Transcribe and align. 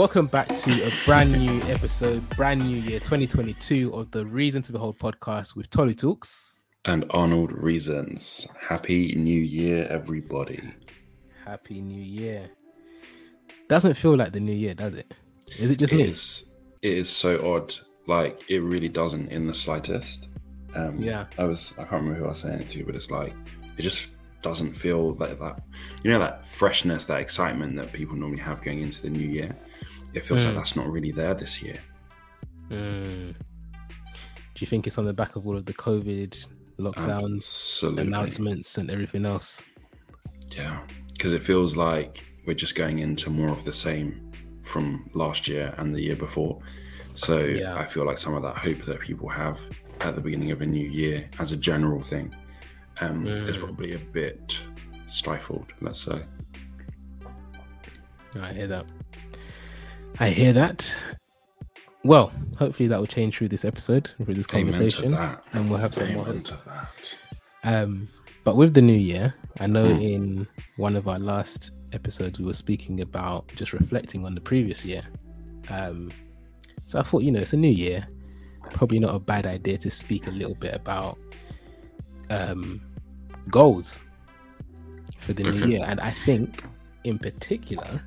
Welcome 0.00 0.28
back 0.28 0.48
to 0.48 0.86
a 0.86 0.90
brand 1.04 1.30
new 1.30 1.60
episode, 1.70 2.26
brand 2.30 2.66
new 2.66 2.78
year 2.78 3.00
2022 3.00 3.92
of 3.92 4.10
the 4.10 4.24
Reason 4.24 4.62
to 4.62 4.72
Behold 4.72 4.98
podcast 4.98 5.54
with 5.54 5.68
Tolly 5.68 5.92
Talks 5.92 6.62
and 6.86 7.04
Arnold 7.10 7.52
Reasons. 7.52 8.48
Happy 8.58 9.14
New 9.14 9.38
Year, 9.38 9.86
everybody. 9.90 10.62
Happy 11.44 11.82
New 11.82 12.00
Year. 12.00 12.48
Doesn't 13.68 13.92
feel 13.92 14.16
like 14.16 14.32
the 14.32 14.40
new 14.40 14.54
year, 14.54 14.72
does 14.72 14.94
it? 14.94 15.12
Is 15.58 15.70
it 15.70 15.76
just 15.76 15.92
it 15.92 15.96
me? 15.96 16.04
Is, 16.04 16.46
it 16.80 16.96
is 16.96 17.10
so 17.10 17.54
odd. 17.54 17.74
Like, 18.06 18.40
it 18.48 18.60
really 18.60 18.88
doesn't 18.88 19.28
in 19.28 19.46
the 19.46 19.52
slightest. 19.52 20.28
Um, 20.74 20.96
yeah. 21.02 21.26
I 21.36 21.44
was, 21.44 21.74
I 21.76 21.82
can't 21.82 22.04
remember 22.04 22.20
who 22.20 22.24
I 22.24 22.28
was 22.28 22.38
saying 22.38 22.62
it 22.62 22.70
to, 22.70 22.86
but 22.86 22.94
it's 22.94 23.10
like, 23.10 23.34
it 23.76 23.82
just 23.82 24.08
doesn't 24.40 24.72
feel 24.72 25.12
like 25.16 25.38
that, 25.40 25.62
you 26.02 26.10
know, 26.10 26.18
that 26.20 26.46
freshness, 26.46 27.04
that 27.04 27.20
excitement 27.20 27.76
that 27.76 27.92
people 27.92 28.16
normally 28.16 28.40
have 28.40 28.62
going 28.62 28.80
into 28.80 29.02
the 29.02 29.10
new 29.10 29.28
year 29.28 29.54
it 30.14 30.24
feels 30.24 30.42
mm. 30.42 30.48
like 30.48 30.56
that's 30.56 30.76
not 30.76 30.90
really 30.90 31.12
there 31.12 31.34
this 31.34 31.62
year. 31.62 31.76
Mm. 32.70 33.34
Do 33.34 34.58
you 34.58 34.66
think 34.66 34.86
it's 34.86 34.98
on 34.98 35.04
the 35.04 35.12
back 35.12 35.36
of 35.36 35.46
all 35.46 35.56
of 35.56 35.64
the 35.64 35.74
COVID 35.74 36.46
lockdowns, 36.78 37.36
Absolutely. 37.36 38.02
announcements, 38.02 38.78
and 38.78 38.90
everything 38.90 39.26
else? 39.26 39.64
Yeah, 40.50 40.80
because 41.12 41.32
it 41.32 41.42
feels 41.42 41.76
like 41.76 42.26
we're 42.46 42.54
just 42.54 42.74
going 42.74 42.98
into 42.98 43.30
more 43.30 43.50
of 43.50 43.64
the 43.64 43.72
same 43.72 44.30
from 44.62 45.08
last 45.14 45.48
year 45.48 45.74
and 45.78 45.94
the 45.94 46.00
year 46.00 46.16
before. 46.16 46.60
So 47.14 47.38
yeah. 47.38 47.76
I 47.76 47.84
feel 47.84 48.04
like 48.06 48.18
some 48.18 48.34
of 48.34 48.42
that 48.42 48.56
hope 48.56 48.82
that 48.82 49.00
people 49.00 49.28
have 49.28 49.60
at 50.00 50.14
the 50.14 50.20
beginning 50.20 50.50
of 50.50 50.62
a 50.62 50.66
new 50.66 50.88
year 50.88 51.28
as 51.38 51.52
a 51.52 51.56
general 51.56 52.00
thing 52.00 52.34
um, 53.00 53.24
mm. 53.24 53.48
is 53.48 53.58
probably 53.58 53.94
a 53.94 53.98
bit 53.98 54.60
stifled, 55.06 55.72
let's 55.80 56.02
say. 56.02 56.22
I 58.40 58.52
hear 58.52 58.68
that. 58.68 58.86
I 60.20 60.28
hear 60.28 60.52
that. 60.52 60.94
Well, 62.04 62.30
hopefully 62.58 62.88
that 62.88 62.98
will 62.98 63.06
change 63.06 63.38
through 63.38 63.48
this 63.48 63.64
episode, 63.64 64.12
through 64.22 64.34
this 64.34 64.46
conversation, 64.46 65.14
and 65.14 65.68
we'll 65.68 65.78
have 65.78 65.94
some 65.94 66.12
more. 66.12 66.42
Um, 67.64 68.08
but 68.44 68.56
with 68.56 68.74
the 68.74 68.82
new 68.82 68.92
year, 68.92 69.34
I 69.60 69.66
know 69.66 69.86
mm. 69.86 70.02
in 70.02 70.48
one 70.76 70.94
of 70.94 71.08
our 71.08 71.18
last 71.18 71.72
episodes 71.92 72.38
we 72.38 72.44
were 72.44 72.54
speaking 72.54 73.00
about 73.00 73.48
just 73.54 73.72
reflecting 73.72 74.24
on 74.26 74.34
the 74.34 74.40
previous 74.40 74.84
year. 74.84 75.02
Um, 75.70 76.10
so 76.84 76.98
I 76.98 77.02
thought, 77.02 77.22
you 77.22 77.32
know, 77.32 77.40
it's 77.40 77.54
a 77.54 77.58
new 77.58 77.68
year, 77.68 78.06
probably 78.70 78.98
not 78.98 79.14
a 79.14 79.18
bad 79.18 79.46
idea 79.46 79.78
to 79.78 79.90
speak 79.90 80.26
a 80.26 80.30
little 80.30 80.54
bit 80.54 80.74
about 80.74 81.18
um, 82.28 82.80
goals 83.50 84.00
for 85.18 85.32
the 85.32 85.44
new 85.44 85.66
year, 85.66 85.84
and 85.86 85.98
I 85.98 86.10
think 86.26 86.62
in 87.04 87.18
particular 87.18 88.02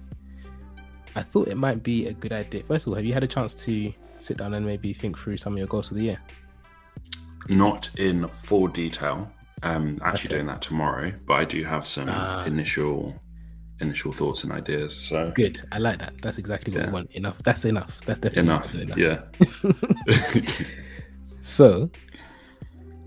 I 1.16 1.22
thought 1.22 1.48
it 1.48 1.58
might 1.58 1.84
be 1.84 2.08
a 2.08 2.14
good 2.14 2.34
idea. 2.34 2.64
First 2.64 2.88
of 2.88 2.92
all, 2.92 2.96
have 2.96 3.06
you 3.06 3.14
had 3.14 3.24
a 3.24 3.28
chance 3.28 3.54
to 3.54 3.94
sit 4.20 4.38
down 4.38 4.54
and 4.54 4.66
maybe 4.66 4.94
think 4.94 5.18
through 5.18 5.38
some 5.38 5.54
of 5.54 5.60
your 5.60 5.68
goals 5.68 5.90
for 5.90 5.96
the 5.96 6.04
year? 6.04 6.20
Not 7.50 7.90
in 8.00 8.28
full 8.30 8.68
detail. 8.68 9.32
Um, 9.64 9.98
actually 10.04 10.28
okay. 10.28 10.38
doing 10.38 10.48
that 10.48 10.62
tomorrow, 10.62 11.14
but 11.26 11.36
I 11.36 11.46
do 11.46 11.64
have 11.64 11.86
some 11.86 12.10
uh, 12.10 12.44
initial 12.46 13.16
initial 13.80 14.12
thoughts 14.12 14.44
and 14.44 14.52
ideas. 14.52 14.94
So 14.96 15.32
good. 15.36 15.62
I 15.72 15.78
like 15.78 16.00
that. 16.00 16.22
That's 16.22 16.38
exactly 16.38 16.74
what 16.74 16.82
yeah. 16.82 16.88
we 16.88 16.94
want. 16.94 17.12
Enough. 17.12 17.42
That's 17.44 17.64
enough. 17.64 18.02
That's 18.06 18.20
definitely 18.20 18.52
enough. 18.52 18.76
enough. 18.76 18.98
Yeah. 18.98 20.66
so, 21.42 21.90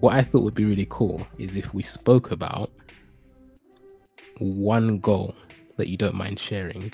what 0.01 0.15
I 0.15 0.23
thought 0.23 0.45
would 0.45 0.55
be 0.55 0.65
really 0.65 0.87
cool 0.89 1.27
is 1.39 1.57
if 1.57 1.75
we 1.75 1.83
spoke 1.83 2.31
about 2.31 2.71
one 4.39 4.99
goal 4.99 5.35
that 5.77 5.89
you 5.89 5.97
don't 5.99 6.15
mind 6.15 6.41
sharing 6.41 6.93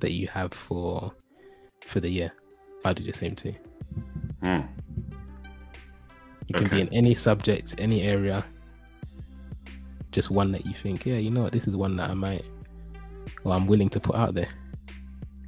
that 0.00 0.12
you 0.12 0.26
have 0.28 0.52
for 0.52 1.12
for 1.86 2.00
the 2.00 2.08
year. 2.08 2.32
I'll 2.84 2.94
do 2.94 3.02
the 3.02 3.12
same 3.12 3.34
too. 3.34 3.54
Hmm. 4.42 4.60
It 6.48 6.54
can 6.54 6.66
okay. 6.66 6.76
be 6.76 6.80
in 6.82 6.88
any 6.92 7.14
subject, 7.14 7.74
any 7.78 8.02
area. 8.02 8.44
Just 10.12 10.30
one 10.30 10.52
that 10.52 10.64
you 10.64 10.72
think, 10.72 11.04
yeah, 11.04 11.16
you 11.16 11.30
know 11.30 11.42
what, 11.42 11.52
this 11.52 11.68
is 11.68 11.76
one 11.76 11.96
that 11.96 12.08
I 12.10 12.14
might, 12.14 12.44
or 13.44 13.52
I'm 13.52 13.66
willing 13.66 13.90
to 13.90 14.00
put 14.00 14.16
out 14.16 14.34
there. 14.34 14.48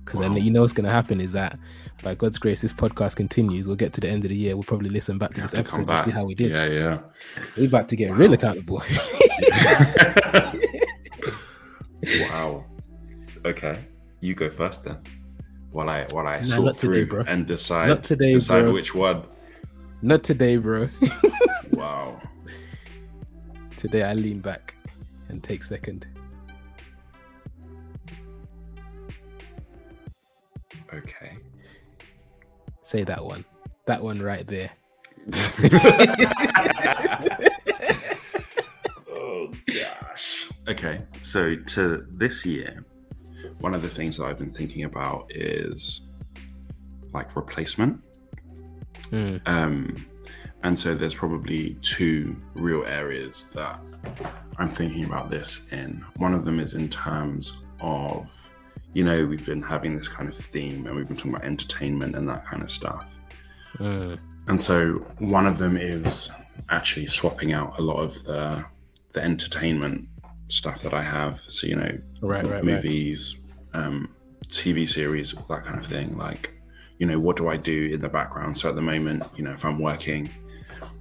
Because 0.05 0.21
wow. 0.21 0.29
then 0.29 0.45
you 0.45 0.51
know 0.51 0.61
what's 0.61 0.75
going 0.75 0.85
to 0.85 0.91
happen 0.91 1.21
is 1.21 1.33
that 1.33 1.59
by 2.03 2.15
God's 2.15 2.39
grace, 2.39 2.61
this 2.61 2.75
podcast 2.75 3.17
continues. 3.17 3.67
We'll 3.67 3.77
get 3.77 3.93
to 3.95 4.01
the 4.01 4.09
end 4.09 4.25
of 4.25 4.31
the 4.31 4.37
year. 4.37 4.57
We'll 4.57 4.65
probably 4.65 4.91
listen 4.91 5.17
back 5.19 5.33
to 5.35 5.41
this 5.41 5.53
to 5.53 5.59
episode 5.59 5.89
and 5.89 6.01
see 6.01 6.11
how 6.11 6.25
we 6.25 6.35
did. 6.35 6.51
Yeah, 6.51 6.65
yeah. 6.67 6.99
We're 7.57 7.69
about 7.69 7.89
to 7.91 7.97
get 7.97 8.11
wow. 8.11 8.17
real 8.17 8.33
accountable. 8.35 8.83
wow. 12.31 12.65
Okay 13.43 13.87
you 14.21 14.35
go 14.35 14.51
first 14.51 14.85
then. 14.85 14.99
While 15.73 15.89
I 15.89 16.07
while 16.11 16.27
I 16.27 16.41
sort 16.41 16.77
through 16.77 17.07
today, 17.07 17.25
and 17.29 17.47
decide 17.47 17.89
Not 17.89 18.03
today, 18.03 18.33
decide 18.33 18.63
bro. 18.63 18.73
which 18.73 18.95
one. 18.95 19.23
Not 20.03 20.25
today, 20.25 20.57
bro. 20.57 20.89
wow. 21.73 22.21
Today 23.77 24.03
I 24.03 24.15
lean 24.15 24.41
back 24.41 24.75
and 25.29 25.43
take 25.43 25.63
second. 25.63 26.07
Okay. 30.93 31.37
Say 32.83 33.05
that 33.05 33.25
one. 33.25 33.45
That 33.87 34.03
one 34.03 34.21
right 34.21 34.47
there. 34.47 34.71
oh 39.13 39.51
gosh. 39.67 40.49
Okay, 40.69 41.01
so 41.21 41.55
to 41.55 42.07
this 42.11 42.45
year, 42.45 42.85
one 43.61 43.75
of 43.75 43.83
the 43.83 43.89
things 43.89 44.17
that 44.17 44.25
I've 44.25 44.39
been 44.39 44.53
thinking 44.53 44.85
about 44.85 45.27
is 45.31 46.03
like 47.13 47.37
replacement. 47.37 48.03
Mm. 49.11 49.41
Um, 49.47 50.07
and 50.63 50.79
so 50.79 50.95
there's 50.95 51.15
probably 51.15 51.75
two 51.81 52.37
real 52.55 52.85
areas 52.87 53.47
that 53.55 53.81
I'm 54.59 54.71
thinking 54.71 55.05
about 55.05 55.31
this 55.31 55.67
in. 55.71 56.05
One 56.17 56.35
of 56.35 56.45
them 56.45 56.61
is 56.61 56.75
in 56.75 56.89
terms 56.89 57.63
of, 57.81 58.51
you 58.93 59.05
know, 59.05 59.25
we've 59.25 59.45
been 59.45 59.63
having 59.63 59.97
this 59.97 60.09
kind 60.09 60.29
of 60.29 60.37
theme 60.37 60.87
and 60.87 60.97
we've 60.97 61.09
been 61.09 61.17
talking 61.17 61.35
about 61.35 61.45
entertainment 61.47 62.15
and 62.15 62.29
that 62.29 62.47
kind 62.47 62.63
of 62.63 62.71
stuff. 62.71 63.19
Mm. 63.79 64.19
And 64.49 64.61
so 64.61 65.05
one 65.19 65.47
of 65.47 65.59
them 65.59 65.77
is 65.77 66.31
actually 66.69 67.07
swapping 67.07 67.53
out 67.53 67.79
a 67.79 67.83
lot 67.83 67.99
of 68.01 68.23
the 68.25 68.65
the 69.13 69.23
entertainment 69.23 70.09
stuff 70.49 70.83
that 70.83 70.95
I 70.95 71.03
have. 71.03 71.39
So 71.39 71.67
you 71.67 71.77
know, 71.77 71.99
right, 72.21 72.47
right, 72.47 72.65
movies, 72.65 73.39
um, 73.75 74.15
TV 74.49 74.89
series, 74.89 75.35
all 75.35 75.47
that 75.49 75.65
kind 75.65 75.79
of 75.79 75.87
thing. 75.87 76.17
Like, 76.17 76.55
you 76.99 77.07
know, 77.07 77.19
what 77.19 77.37
do 77.37 77.49
I 77.49 77.57
do 77.57 77.91
in 77.93 78.01
the 78.01 78.09
background? 78.09 78.59
So 78.59 78.69
at 78.69 78.75
the 78.75 78.83
moment, 78.83 79.23
you 79.37 79.45
know, 79.45 79.53
if 79.53 79.65
I'm 79.65 79.79
working, 79.79 80.29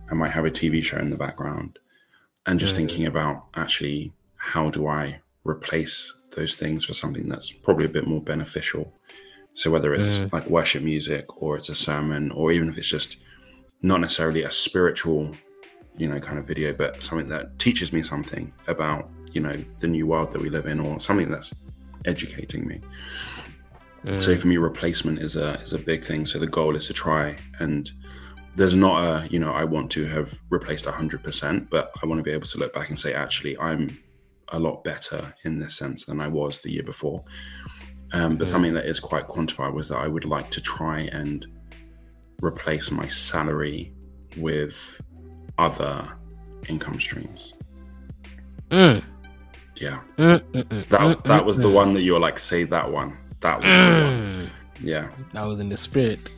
I 0.10 0.14
might 0.14 0.32
have 0.32 0.46
a 0.46 0.52
TV 0.52 0.84
show 0.84 0.98
in 0.98 1.10
the 1.10 1.18
background, 1.18 1.80
and 2.46 2.60
just 2.60 2.76
thinking 2.76 3.06
about 3.06 3.46
actually 3.56 4.12
how 4.36 4.70
do 4.70 4.88
I 4.88 5.20
replace 5.46 6.14
those 6.36 6.56
things 6.56 6.86
for 6.86 6.94
something 6.94 7.28
that's 7.28 7.52
probably 7.52 7.86
a 7.86 7.90
bit 7.90 8.08
more 8.08 8.22
beneficial. 8.22 8.94
So 9.54 9.70
whether 9.72 9.94
it's 9.94 10.32
like 10.32 10.48
worship 10.48 10.84
music 10.84 11.26
or 11.42 11.58
it's 11.58 11.70
a 11.70 11.76
sermon 11.76 12.32
or 12.32 12.52
even 12.52 12.70
if 12.70 12.78
it's 12.78 12.88
just 12.88 13.18
not 13.82 14.00
necessarily 14.00 14.44
a 14.44 14.52
spiritual, 14.52 15.36
you 15.98 16.08
know, 16.08 16.20
kind 16.20 16.40
of 16.40 16.46
video, 16.46 16.74
but 16.74 17.04
something 17.04 17.28
that 17.30 17.60
teaches 17.60 17.92
me 17.92 18.02
something 18.02 18.54
about, 18.68 19.10
you 19.34 19.42
know, 19.42 19.52
the 19.82 19.88
new 19.88 20.08
world 20.08 20.32
that 20.32 20.42
we 20.42 20.50
live 20.50 20.66
in 20.66 20.80
or 20.80 21.00
something 21.00 21.30
that's 21.30 21.54
educating 22.06 22.68
me. 22.68 22.82
Mm. 24.06 24.22
So 24.22 24.36
for 24.38 24.48
me, 24.48 24.58
replacement 24.58 25.20
is 25.20 25.36
a 25.36 25.60
is 25.60 25.74
a 25.74 25.78
big 25.78 26.04
thing. 26.04 26.26
So 26.26 26.40
the 26.40 26.48
goal 26.48 26.76
is 26.76 26.88
to 26.88 26.94
try 26.94 27.36
and 27.60 27.92
there's 28.56 28.76
not 28.76 29.04
a 29.04 29.28
you 29.30 29.40
know 29.40 29.52
I 29.52 29.64
want 29.64 29.92
to 29.92 30.06
have 30.06 30.40
replaced 30.50 30.86
hundred 30.86 31.24
percent, 31.24 31.70
but 31.70 31.92
I 32.02 32.06
want 32.06 32.20
to 32.20 32.24
be 32.24 32.32
able 32.32 32.48
to 32.48 32.58
look 32.58 32.74
back 32.74 32.90
and 32.90 32.98
say 32.98 33.14
actually 33.14 33.58
I'm 33.58 33.98
a 34.52 34.60
lot 34.60 34.84
better 34.84 35.34
in 35.44 35.60
this 35.60 35.76
sense 35.76 36.06
than 36.06 36.20
I 36.20 36.28
was 36.28 36.60
the 36.60 36.72
year 36.72 36.84
before. 36.84 37.24
Um, 38.14 38.38
but 38.38 38.48
mm. 38.48 38.52
something 38.52 38.74
that 38.74 38.86
is 38.86 39.00
quite 39.00 39.28
quantified 39.28 39.74
was 39.74 39.90
that 39.90 39.98
I 39.98 40.08
would 40.08 40.26
like 40.26 40.50
to 40.52 40.62
try 40.62 41.02
and 41.02 41.46
replace 42.42 42.90
my 42.90 43.08
salary 43.08 43.94
with 44.38 45.00
other 45.58 46.08
income 46.68 47.00
streams. 47.00 47.54
Mm. 48.72 49.04
Yeah. 49.80 50.02
Mm, 50.18 50.40
mm, 50.40 50.64
mm, 50.64 50.88
that 50.90 51.24
that 51.24 51.46
was 51.46 51.58
the 51.58 51.70
one 51.70 51.94
that 51.94 52.02
you 52.02 52.14
were 52.14 52.20
like, 52.20 52.38
say 52.38 52.66
that 52.66 52.92
one. 52.92 53.18
That 53.40 53.60
was 53.62 53.66
the 53.66 54.04
one. 54.04 54.52
Yeah. 54.82 55.10
That 55.32 55.44
was 55.44 55.60
in 55.60 55.70
the 55.70 55.78
spirit. 55.78 56.32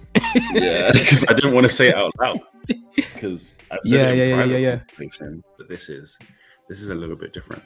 yeah, 0.54 0.92
because 0.92 1.26
I 1.30 1.34
didn't 1.34 1.54
want 1.54 1.66
to 1.66 1.72
say 1.72 1.90
it 1.90 1.96
out 1.96 2.12
loud. 2.20 2.40
Because 2.96 3.56
yeah, 3.84 4.12
yeah, 4.12 4.44
yeah, 4.44 4.44
yeah, 4.44 4.58
yeah. 4.58 4.80
But 5.58 5.70
this 5.70 5.90
is 5.90 6.20
this 6.70 6.82
is 6.82 6.90
a 6.90 6.96
little 6.96 7.16
bit 7.16 7.34
different. 7.34 7.64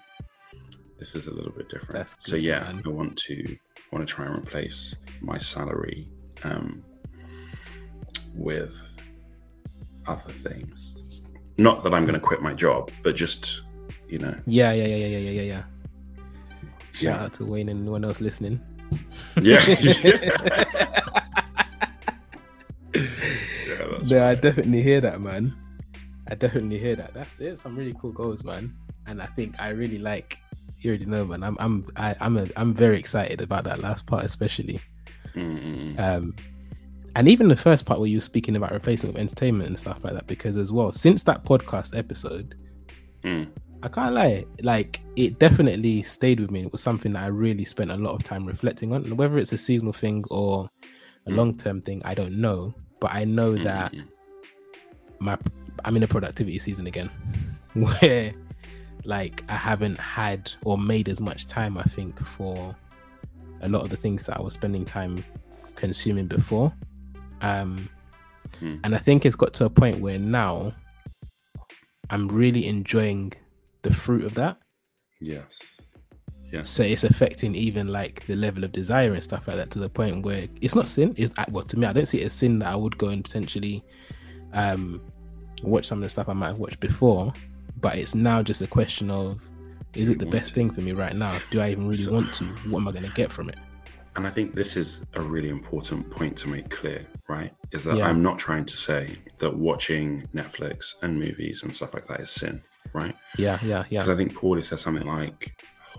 This 0.97 1.13
is 1.13 1.27
a 1.27 1.31
little 1.31 1.51
bit 1.51 1.67
different. 1.69 1.91
That's 1.91 2.15
so 2.19 2.37
yeah, 2.37 2.61
man. 2.61 2.81
I 2.85 2.89
want 2.89 3.17
to 3.17 3.57
want 3.91 4.07
to 4.07 4.13
try 4.13 4.25
and 4.25 4.37
replace 4.37 4.95
my 5.21 5.37
salary 5.37 6.07
um, 6.43 6.83
with 8.33 8.73
other 10.07 10.33
things. 10.43 10.97
Not 11.57 11.83
that 11.83 11.93
I'm 11.93 12.05
going 12.05 12.19
to 12.19 12.25
quit 12.25 12.41
my 12.41 12.53
job, 12.53 12.91
but 13.03 13.15
just 13.15 13.61
you 14.07 14.19
know. 14.19 14.35
Yeah, 14.45 14.71
yeah, 14.71 14.85
yeah, 14.85 14.95
yeah, 14.95 15.17
yeah, 15.17 15.29
yeah, 15.29 15.41
yeah. 15.41 15.63
Shout 16.91 17.01
yeah. 17.01 17.23
out 17.23 17.33
to 17.33 17.45
Wayne 17.45 17.69
and 17.69 17.81
anyone 17.81 18.05
else 18.05 18.21
listening. 18.21 18.61
Yeah. 19.41 19.63
yeah, 19.67 21.05
no, 24.09 24.27
I 24.27 24.35
definitely 24.35 24.81
hear 24.81 25.01
that, 25.01 25.19
man. 25.19 25.55
I 26.27 26.35
definitely 26.35 26.79
hear 26.79 26.95
that. 26.95 27.13
That's 27.13 27.39
it. 27.39 27.59
Some 27.59 27.75
really 27.75 27.93
cool 27.99 28.11
goals, 28.11 28.43
man. 28.43 28.73
And 29.07 29.21
I 29.21 29.27
think 29.27 29.55
I 29.59 29.69
really 29.69 29.99
like. 29.99 30.39
You 30.79 30.91
already 30.91 31.05
know, 31.05 31.25
man. 31.25 31.43
I'm 31.43 31.57
I'm 31.59 31.87
I, 31.95 32.15
am 32.21 32.37
i 32.37 32.41
am 32.41 32.51
I'm 32.55 32.73
very 32.73 32.99
excited 32.99 33.41
about 33.41 33.63
that 33.65 33.79
last 33.79 34.07
part, 34.07 34.23
especially. 34.23 34.81
Mm-hmm. 35.33 35.99
Um, 35.99 36.35
and 37.15 37.27
even 37.27 37.47
the 37.47 37.55
first 37.55 37.85
part 37.85 37.99
where 37.99 38.09
you 38.09 38.17
were 38.17 38.21
speaking 38.21 38.55
about 38.55 38.71
replacing 38.71 39.11
with 39.11 39.17
entertainment 39.17 39.69
and 39.69 39.79
stuff 39.79 40.03
like 40.03 40.13
that, 40.13 40.27
because 40.27 40.57
as 40.57 40.71
well, 40.71 40.91
since 40.91 41.23
that 41.23 41.43
podcast 41.43 41.97
episode, 41.97 42.55
mm. 43.23 43.47
I 43.85 43.87
can't 43.87 44.15
lie, 44.15 44.45
like 44.63 44.99
it 45.15 45.37
definitely 45.37 46.01
stayed 46.01 46.39
with 46.39 46.49
me. 46.49 46.63
It 46.63 46.71
was 46.71 46.81
something 46.81 47.11
that 47.11 47.21
I 47.23 47.27
really 47.27 47.65
spent 47.65 47.91
a 47.91 47.95
lot 47.95 48.15
of 48.15 48.23
time 48.23 48.43
reflecting 48.43 48.91
on, 48.91 49.03
and 49.03 49.15
whether 49.15 49.37
it's 49.37 49.53
a 49.53 49.59
seasonal 49.59 49.93
thing 49.93 50.25
or 50.31 50.67
a 51.27 51.29
mm. 51.29 51.35
long 51.35 51.53
term 51.53 51.81
thing, 51.81 52.01
I 52.03 52.15
don't 52.15 52.41
know. 52.41 52.73
But 52.99 53.13
I 53.13 53.25
know 53.25 53.53
mm-hmm. 53.53 53.63
that 53.65 53.93
my 55.19 55.37
I'm 55.85 55.95
in 55.95 56.01
a 56.01 56.07
productivity 56.07 56.57
season 56.57 56.87
again, 56.87 57.11
where 57.73 58.33
like 59.03 59.43
I 59.49 59.55
haven't 59.55 59.99
had 59.99 60.51
or 60.63 60.79
made 60.79 61.07
as 61.07 61.21
much 61.21 61.45
time. 61.45 61.77
I 61.77 61.83
think 61.83 62.19
for 62.25 62.75
a 63.61 63.69
lot 63.69 63.83
of 63.83 63.91
the 63.91 63.97
things 63.97 64.25
that 64.25 64.37
I 64.37 64.41
was 64.41 64.55
spending 64.55 64.83
time 64.83 65.23
consuming 65.75 66.25
before. 66.25 66.73
Um, 67.41 67.87
hmm. 68.57 68.77
And 68.83 68.95
I 68.95 68.97
think 68.97 69.27
it's 69.27 69.35
got 69.35 69.53
to 69.53 69.65
a 69.65 69.69
point 69.69 69.99
where 69.99 70.17
now 70.17 70.73
I'm 72.09 72.27
really 72.27 72.67
enjoying 72.67 73.33
the 73.85 73.93
fruit 73.93 74.25
of 74.25 74.33
that. 74.33 74.57
Yes. 75.21 75.61
Yeah. 76.51 76.63
So 76.63 76.83
it's 76.83 77.03
affecting 77.03 77.55
even 77.55 77.87
like 77.87 78.25
the 78.27 78.35
level 78.35 78.63
of 78.63 78.71
desire 78.71 79.13
and 79.13 79.23
stuff 79.23 79.47
like 79.47 79.57
that 79.57 79.71
to 79.71 79.79
the 79.79 79.89
point 79.89 80.25
where 80.25 80.47
it's 80.61 80.75
not 80.75 80.89
sin. 80.89 81.13
It's 81.17 81.33
well 81.49 81.65
to 81.65 81.79
me, 81.79 81.87
I 81.87 81.93
don't 81.93 82.05
see 82.05 82.21
it 82.21 82.25
as 82.25 82.33
sin 82.33 82.59
that 82.59 82.69
I 82.69 82.75
would 82.75 82.97
go 82.97 83.09
and 83.09 83.23
potentially 83.23 83.83
um 84.53 85.01
watch 85.63 85.85
some 85.85 85.99
of 85.99 86.03
the 86.03 86.09
stuff 86.09 86.29
I 86.29 86.33
might 86.33 86.47
have 86.47 86.59
watched 86.59 86.79
before. 86.79 87.31
But 87.79 87.97
it's 87.97 88.15
now 88.15 88.41
just 88.41 88.61
a 88.61 88.67
question 88.67 89.11
of 89.11 89.41
is 89.95 90.09
it 90.09 90.19
the 90.19 90.25
best 90.25 90.53
thing 90.53 90.69
for 90.69 90.81
me 90.81 90.91
right 90.91 91.15
now? 91.15 91.37
Do 91.51 91.61
I 91.61 91.71
even 91.71 91.85
really 91.85 91.97
so, 91.97 92.13
want 92.13 92.33
to? 92.35 92.45
What 92.69 92.79
am 92.79 92.87
I 92.87 92.91
going 92.91 93.05
to 93.05 93.11
get 93.11 93.31
from 93.31 93.49
it? 93.49 93.57
And 94.15 94.25
I 94.25 94.29
think 94.29 94.53
this 94.53 94.77
is 94.77 95.01
a 95.13 95.21
really 95.21 95.49
important 95.49 96.09
point 96.09 96.37
to 96.37 96.49
make 96.49 96.69
clear, 96.69 97.05
right? 97.27 97.53
Is 97.71 97.83
that 97.83 97.97
yeah. 97.97 98.07
I'm 98.07 98.21
not 98.21 98.37
trying 98.37 98.65
to 98.65 98.77
say 98.77 99.17
that 99.39 99.55
watching 99.55 100.25
Netflix 100.33 100.95
and 101.01 101.19
movies 101.19 101.63
and 101.63 101.75
stuff 101.75 101.93
like 101.93 102.07
that 102.07 102.21
is 102.21 102.29
sin, 102.29 102.61
right? 102.95 103.15
Yeah, 103.37 103.59
yeah, 103.61 103.83
yeah. 103.89 103.99
Because 103.99 104.09
I 104.09 104.15
think 104.15 104.33
Paulie 104.33 104.63
says 104.63 104.81
something 104.81 105.05
like, 105.05 105.55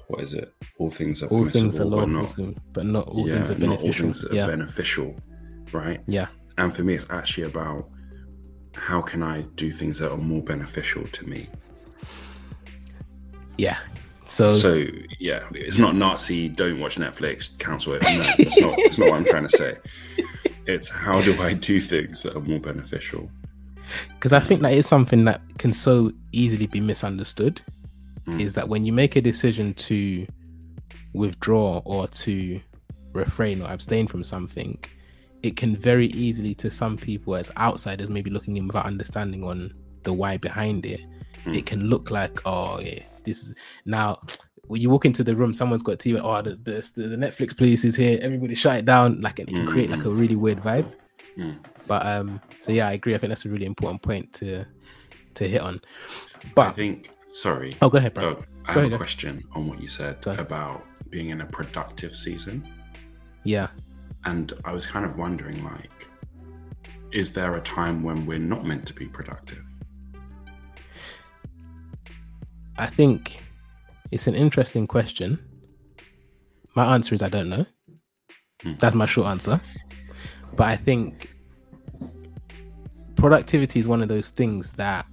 what 0.08 0.22
is 0.22 0.34
it? 0.34 0.52
All 0.78 0.90
things 0.90 1.22
are 1.22 1.28
all 1.28 1.44
things 1.44 1.78
are 1.80 1.84
lawful, 1.84 2.06
but 2.06 2.46
not, 2.46 2.72
but 2.72 2.86
not 2.86 3.08
all 3.08 3.28
yeah, 3.28 3.34
things 3.34 3.50
are 3.50 3.54
beneficial. 3.54 4.06
Not 4.06 4.16
all 4.16 4.22
things 4.22 4.24
are 4.24 4.34
yeah. 4.34 4.46
beneficial, 4.46 5.16
right? 5.72 6.00
Yeah. 6.06 6.28
And 6.58 6.74
for 6.74 6.82
me, 6.82 6.94
it's 6.94 7.06
actually 7.10 7.44
about 7.44 7.88
how 8.74 9.00
can 9.00 9.22
I 9.22 9.42
do 9.54 9.70
things 9.70 9.98
that 9.98 10.10
are 10.10 10.18
more 10.18 10.42
beneficial 10.42 11.06
to 11.06 11.26
me 11.26 11.48
yeah. 13.58 13.78
So 14.24 14.50
so 14.50 14.84
yeah, 15.20 15.44
it's 15.52 15.78
not 15.78 15.94
Nazi. 15.94 16.48
Don't 16.48 16.80
watch 16.80 16.96
Netflix. 16.96 17.56
Cancel 17.58 17.94
it. 17.94 18.02
No, 18.02 18.22
that's 18.44 18.60
not. 18.60 18.76
that's 18.76 18.98
not 18.98 19.10
what 19.10 19.16
I'm 19.16 19.24
trying 19.24 19.46
to 19.46 19.56
say. 19.56 19.76
It's 20.68 20.88
how 20.88 21.22
do 21.22 21.40
I 21.40 21.52
do 21.52 21.78
things 21.78 22.24
that 22.24 22.34
are 22.34 22.40
more 22.40 22.58
beneficial? 22.58 23.30
Because 24.14 24.32
I 24.32 24.40
think 24.40 24.62
that 24.62 24.72
is 24.72 24.86
something 24.86 25.24
that 25.24 25.40
can 25.58 25.72
so 25.72 26.12
easily 26.32 26.66
be 26.66 26.80
misunderstood. 26.80 27.60
Mm. 28.26 28.40
Is 28.40 28.54
that 28.54 28.68
when 28.68 28.84
you 28.84 28.92
make 28.92 29.16
a 29.16 29.20
decision 29.20 29.74
to 29.74 30.26
withdraw 31.12 31.80
or 31.84 32.08
to 32.08 32.60
refrain 33.12 33.62
or 33.62 33.70
abstain 33.70 34.06
from 34.06 34.24
something, 34.24 34.78
it 35.42 35.56
can 35.56 35.76
very 35.76 36.08
easily 36.08 36.54
to 36.56 36.70
some 36.70 36.96
people 36.96 37.36
as 37.36 37.50
outsiders 37.56 38.10
maybe 38.10 38.30
looking 38.30 38.56
in 38.56 38.66
without 38.66 38.86
understanding 38.86 39.44
on 39.44 39.72
the 40.02 40.12
why 40.12 40.36
behind 40.36 40.86
it, 40.86 41.00
mm. 41.44 41.56
it 41.56 41.66
can 41.66 41.86
look 41.86 42.10
like 42.10 42.40
oh 42.46 42.80
yeah 42.80 43.00
this 43.24 43.42
is 43.44 43.54
now 43.84 44.18
when 44.68 44.80
you 44.80 44.90
walk 44.90 45.04
into 45.04 45.22
the 45.22 45.36
room, 45.36 45.54
someone's 45.54 45.84
got 45.84 45.98
TV. 45.98 46.20
Oh, 46.20 46.42
the, 46.42 46.56
the, 46.56 47.08
the 47.08 47.16
Netflix 47.16 47.56
police 47.56 47.84
is 47.84 47.94
here. 47.94 48.18
Everybody 48.20 48.56
shut 48.56 48.78
it 48.78 48.84
down. 48.84 49.20
Like 49.20 49.38
it 49.38 49.46
can 49.46 49.64
create 49.64 49.90
like 49.90 50.04
a 50.04 50.10
really 50.10 50.34
weird 50.34 50.58
vibe. 50.58 50.92
Mm. 51.38 51.56
But 51.86 52.04
um, 52.06 52.40
so 52.58 52.72
yeah, 52.72 52.88
I 52.88 52.92
agree. 52.92 53.14
I 53.14 53.18
think 53.18 53.30
that's 53.30 53.44
a 53.44 53.48
really 53.48 53.66
important 53.66 54.02
point 54.02 54.32
to 54.34 54.64
to 55.34 55.48
hit 55.48 55.60
on. 55.60 55.80
But 56.54 56.68
I 56.68 56.70
think 56.70 57.10
sorry. 57.28 57.70
Oh, 57.82 57.88
go 57.88 57.98
ahead, 57.98 58.14
bro. 58.14 58.24
Oh, 58.24 58.44
I 58.64 58.74
go 58.74 58.80
have 58.80 58.88
ahead, 58.88 58.92
a 58.92 58.96
question 58.96 59.42
on 59.52 59.68
what 59.68 59.80
you 59.80 59.88
said 59.88 60.26
about 60.26 60.84
being 61.10 61.30
in 61.30 61.40
a 61.40 61.46
productive 61.46 62.14
season. 62.14 62.66
Yeah. 63.44 63.68
And 64.24 64.52
I 64.64 64.72
was 64.72 64.86
kind 64.86 65.04
of 65.04 65.16
wondering, 65.18 65.62
like, 65.62 66.08
is 67.12 67.32
there 67.32 67.54
a 67.54 67.60
time 67.60 68.02
when 68.02 68.26
we're 68.26 68.38
not 68.38 68.64
meant 68.66 68.86
to 68.88 68.92
be 68.92 69.06
productive? 69.06 69.62
I 72.76 72.86
think 72.86 73.44
it's 74.10 74.26
an 74.26 74.34
interesting 74.34 74.86
question. 74.86 75.38
My 76.74 76.94
answer 76.94 77.14
is 77.14 77.22
I 77.22 77.28
don't 77.28 77.48
know. 77.48 77.64
Hmm. 78.62 78.72
That's 78.78 78.96
my 78.96 79.06
short 79.06 79.28
answer. 79.28 79.60
But 80.56 80.66
I 80.68 80.76
think 80.76 81.30
productivity 83.16 83.78
is 83.78 83.88
one 83.88 84.02
of 84.02 84.08
those 84.08 84.30
things 84.30 84.72
that 84.72 85.06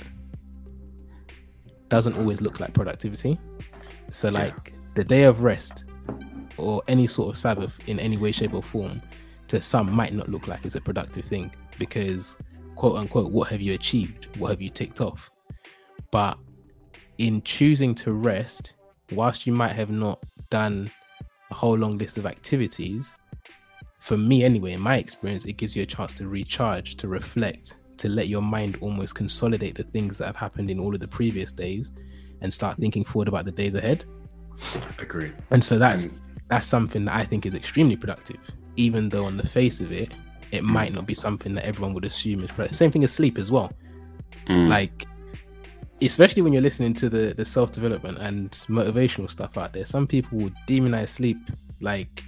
doesn't 1.90 2.16
always 2.16 2.42
look 2.42 2.60
like 2.60 2.74
productivity. 2.74 3.40
So, 4.12 4.30
like 4.30 4.54
yeah. 4.66 4.80
the 4.96 5.04
day 5.04 5.24
of 5.24 5.44
rest 5.44 5.86
or 6.58 6.84
any 6.88 7.08
sort 7.08 7.30
of 7.30 7.38
Sabbath 7.38 7.78
in 7.88 8.00
any 8.00 8.18
way, 8.18 8.32
shape, 8.32 8.54
or 8.54 8.64
form, 8.64 9.02
to 9.48 9.62
some 9.62 9.92
might 9.92 10.14
not 10.14 10.30
look 10.30 10.48
like 10.48 10.66
it's 10.66 10.76
a 10.76 10.82
productive 10.82 11.26
thing 11.26 11.52
because, 11.80 12.38
quote 12.76 12.98
unquote, 12.98 13.32
what 13.32 13.48
have 13.50 13.62
you 13.62 13.74
achieved? 13.74 14.36
What 14.38 14.50
have 14.50 14.62
you 14.62 14.70
ticked 14.70 15.02
off? 15.02 15.30
But 16.12 16.38
in 17.18 17.42
choosing 17.42 17.96
to 17.96 18.14
rest, 18.14 18.76
whilst 19.12 19.48
you 19.48 19.54
might 19.54 19.74
have 19.74 19.90
not 19.90 20.24
done 20.50 20.92
a 21.52 21.54
whole 21.54 21.78
long 21.78 21.98
list 21.98 22.18
of 22.18 22.26
activities, 22.26 23.16
for 24.00 24.18
me 24.18 24.44
anyway, 24.44 24.74
in 24.74 24.82
my 24.82 24.98
experience, 24.98 25.46
it 25.46 25.54
gives 25.54 25.76
you 25.76 25.84
a 25.84 25.86
chance 25.86 26.14
to 26.16 26.28
recharge, 26.28 26.96
to 26.98 27.08
reflect, 27.08 27.78
to 28.04 28.10
let 28.10 28.28
your 28.28 28.42
mind 28.42 28.78
almost 28.82 29.16
consolidate 29.16 29.76
the 29.76 29.84
things 29.84 30.18
that 30.18 30.26
have 30.26 30.36
happened 30.36 30.70
in 30.70 30.78
all 30.78 30.94
of 30.94 31.00
the 31.00 31.08
previous 31.08 31.54
days 31.54 31.94
and 32.42 32.54
start 32.54 32.78
thinking 32.78 33.06
forward 33.06 33.30
about 33.30 33.46
the 33.46 33.52
days 33.52 33.76
ahead. 33.76 34.04
Agree. 35.00 35.32
And 35.52 35.64
so 35.64 35.80
that's 35.80 36.08
and... 36.08 36.20
that's 36.50 36.68
something 36.68 37.06
that 37.06 37.16
I 37.16 37.24
think 37.24 37.46
is 37.46 37.56
extremely 37.56 37.96
productive, 37.96 38.42
even 38.76 39.08
though 39.08 39.24
on 39.24 39.38
the 39.38 39.48
face 39.48 39.80
of 39.80 39.94
it, 39.94 40.12
it 40.52 40.66
might 40.66 40.94
not 40.94 41.06
be 41.06 41.14
something 41.14 41.54
that 41.56 41.66
everyone 41.66 41.94
would 41.94 42.04
assume 42.04 42.44
is 42.44 42.52
productive. 42.52 42.76
Same 42.76 42.92
thing 42.92 43.06
as 43.06 43.14
sleep 43.14 43.38
as 43.38 43.50
well. 43.50 43.72
Mm. 44.48 44.68
Like 44.68 45.08
especially 46.02 46.42
when 46.42 46.52
you're 46.52 46.62
listening 46.62 46.94
to 46.94 47.10
the 47.10 47.34
the 47.34 47.46
self 47.46 47.72
development 47.72 48.18
and 48.20 48.52
motivational 48.68 49.32
stuff 49.32 49.58
out 49.58 49.72
there. 49.72 49.86
Some 49.86 50.08
people 50.08 50.38
will 50.38 50.52
demonize 50.68 51.10
sleep 51.10 51.38
like 51.80 52.26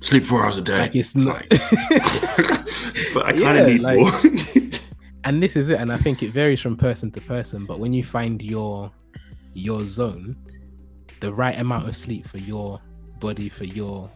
sleep 0.00 0.24
four 0.24 0.44
hours 0.44 0.58
a 0.58 0.62
day. 0.62 0.80
Like 0.80 0.96
it's 0.96 1.14
not. 1.14 1.46
but 3.14 3.26
I 3.26 3.32
kind 3.32 3.58
of 3.58 3.68
yeah, 3.68 3.74
need 3.74 3.80
like, 3.80 3.98
more. 3.98 4.10
and 5.24 5.42
this 5.42 5.56
is 5.56 5.70
it. 5.70 5.80
And 5.80 5.92
I 5.92 5.98
think 5.98 6.22
it 6.22 6.32
varies 6.32 6.60
from 6.60 6.76
person 6.76 7.10
to 7.12 7.20
person. 7.20 7.66
But 7.66 7.78
when 7.78 7.92
you 7.92 8.04
find 8.04 8.42
your 8.42 8.90
your 9.54 9.86
zone, 9.86 10.36
the 11.20 11.32
right 11.32 11.58
amount 11.58 11.88
of 11.88 11.94
sleep 11.94 12.26
for 12.26 12.38
your 12.38 12.80
body, 13.20 13.48
for 13.48 13.64
your 13.64 14.10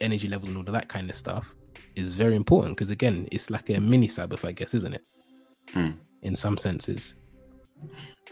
energy 0.00 0.28
levels, 0.28 0.48
and 0.48 0.56
all 0.56 0.64
of 0.66 0.72
that 0.72 0.88
kind 0.88 1.08
of 1.08 1.16
stuff 1.16 1.54
is 1.94 2.10
very 2.10 2.36
important. 2.36 2.76
Because 2.76 2.90
again, 2.90 3.28
it's 3.30 3.50
like 3.50 3.70
a 3.70 3.80
mini 3.80 4.08
Sabbath, 4.08 4.44
I 4.44 4.52
guess, 4.52 4.74
isn't 4.74 4.94
it? 4.94 5.04
Hmm. 5.72 5.90
In 6.22 6.34
some 6.34 6.56
senses. 6.56 7.14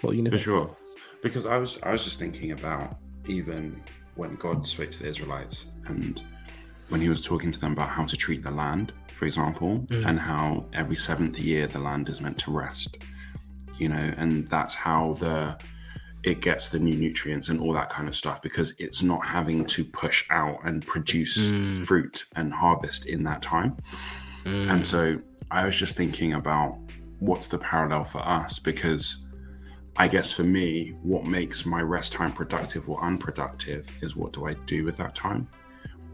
What 0.00 0.16
you 0.16 0.22
know? 0.22 0.30
For 0.30 0.38
sure, 0.38 0.76
because 1.22 1.46
I 1.46 1.56
was 1.56 1.78
I 1.82 1.92
was 1.92 2.04
just 2.04 2.18
thinking 2.18 2.52
about 2.52 2.98
even 3.26 3.82
when 4.14 4.34
God 4.36 4.66
spoke 4.66 4.90
to 4.90 4.98
the 5.00 5.08
Israelites 5.08 5.66
and 5.86 6.22
when 6.88 7.00
He 7.00 7.08
was 7.08 7.24
talking 7.24 7.52
to 7.52 7.60
them 7.60 7.72
about 7.72 7.88
how 7.88 8.04
to 8.04 8.16
treat 8.16 8.42
the 8.42 8.50
land, 8.50 8.92
for 9.18 9.26
example, 9.26 9.80
mm. 9.90 10.06
and 10.06 10.20
how 10.20 10.64
every 10.72 10.94
seventh 10.94 11.40
year 11.40 11.66
the 11.66 11.80
land 11.80 12.08
is 12.08 12.20
meant 12.20 12.38
to 12.38 12.52
rest, 12.52 12.98
you 13.76 13.88
know, 13.88 14.14
and 14.16 14.46
that's 14.46 14.74
how 14.74 15.14
the 15.14 15.58
it 16.22 16.40
gets 16.40 16.68
the 16.68 16.78
new 16.78 16.94
nutrients 16.94 17.48
and 17.48 17.60
all 17.60 17.72
that 17.72 17.90
kind 17.90 18.06
of 18.06 18.14
stuff 18.14 18.40
because 18.42 18.74
it's 18.78 19.02
not 19.02 19.24
having 19.24 19.64
to 19.64 19.84
push 19.84 20.24
out 20.30 20.58
and 20.64 20.86
produce 20.86 21.50
mm. 21.50 21.80
fruit 21.84 22.26
and 22.36 22.52
harvest 22.52 23.06
in 23.06 23.24
that 23.24 23.42
time. 23.42 23.76
Mm. 24.44 24.70
And 24.72 24.86
so 24.86 25.18
I 25.50 25.64
was 25.64 25.76
just 25.76 25.96
thinking 25.96 26.34
about 26.34 26.78
what's 27.18 27.46
the 27.48 27.58
parallel 27.58 28.04
for 28.04 28.18
us 28.18 28.60
because 28.60 29.26
I 29.96 30.06
guess 30.06 30.32
for 30.32 30.44
me, 30.44 30.94
what 31.02 31.24
makes 31.24 31.66
my 31.66 31.80
rest 31.80 32.12
time 32.12 32.32
productive 32.32 32.88
or 32.88 33.02
unproductive 33.02 33.90
is 34.00 34.14
what 34.14 34.32
do 34.32 34.46
I 34.46 34.54
do 34.66 34.84
with 34.84 34.96
that 34.98 35.16
time? 35.16 35.48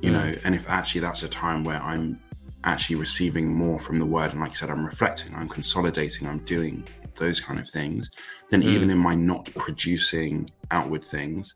You 0.00 0.10
mm. 0.10 0.12
know, 0.12 0.40
and 0.44 0.54
if 0.54 0.66
actually 0.70 1.02
that's 1.02 1.22
a 1.22 1.28
time 1.28 1.64
where 1.64 1.82
I'm 1.82 2.18
actually 2.64 2.96
receiving 2.96 3.52
more 3.52 3.78
from 3.78 3.98
the 3.98 4.06
word, 4.06 4.32
and 4.32 4.40
like 4.40 4.52
I 4.52 4.54
said, 4.54 4.70
I'm 4.70 4.84
reflecting, 4.84 5.34
I'm 5.34 5.48
consolidating, 5.48 6.26
I'm 6.26 6.38
doing 6.40 6.84
those 7.16 7.38
kind 7.38 7.60
of 7.60 7.68
things, 7.68 8.10
then 8.50 8.62
mm. 8.62 8.66
even 8.66 8.90
in 8.90 8.98
my 8.98 9.14
not 9.14 9.48
producing 9.54 10.48
outward 10.70 11.04
things, 11.04 11.54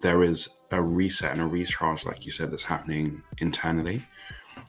there 0.00 0.22
is 0.22 0.48
a 0.70 0.80
reset 0.80 1.32
and 1.32 1.40
a 1.40 1.46
recharge, 1.46 2.04
like 2.04 2.24
you 2.24 2.32
said, 2.32 2.50
that's 2.50 2.62
happening 2.62 3.22
internally. 3.38 4.04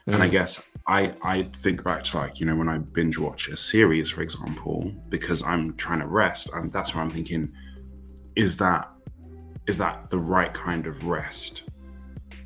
Mm. 0.07 0.13
And 0.13 0.24
I 0.24 0.27
mm. 0.27 0.31
guess 0.31 0.63
I 0.88 1.13
I 1.24 1.43
think 1.43 1.83
back 1.83 2.03
to 2.05 2.17
like 2.17 2.39
you 2.39 2.45
know 2.45 2.55
when 2.55 2.69
I 2.69 2.77
binge 2.79 3.17
watch 3.17 3.50
a 3.50 3.55
series, 3.55 4.10
for 4.10 4.21
example, 4.21 4.91
because 5.10 5.43
I'm 5.43 5.75
trying 5.75 6.00
to 6.00 6.07
rest, 6.07 6.50
and 6.53 6.71
that's 6.71 6.95
where 6.95 7.03
I'm 7.03 7.10
thinking, 7.10 7.51
is 8.36 8.57
that 8.57 8.89
is 9.67 9.77
that 9.77 10.10
the 10.10 10.19
right 10.19 10.53
kind 10.53 10.88
of 10.88 11.05
rest 11.05 11.63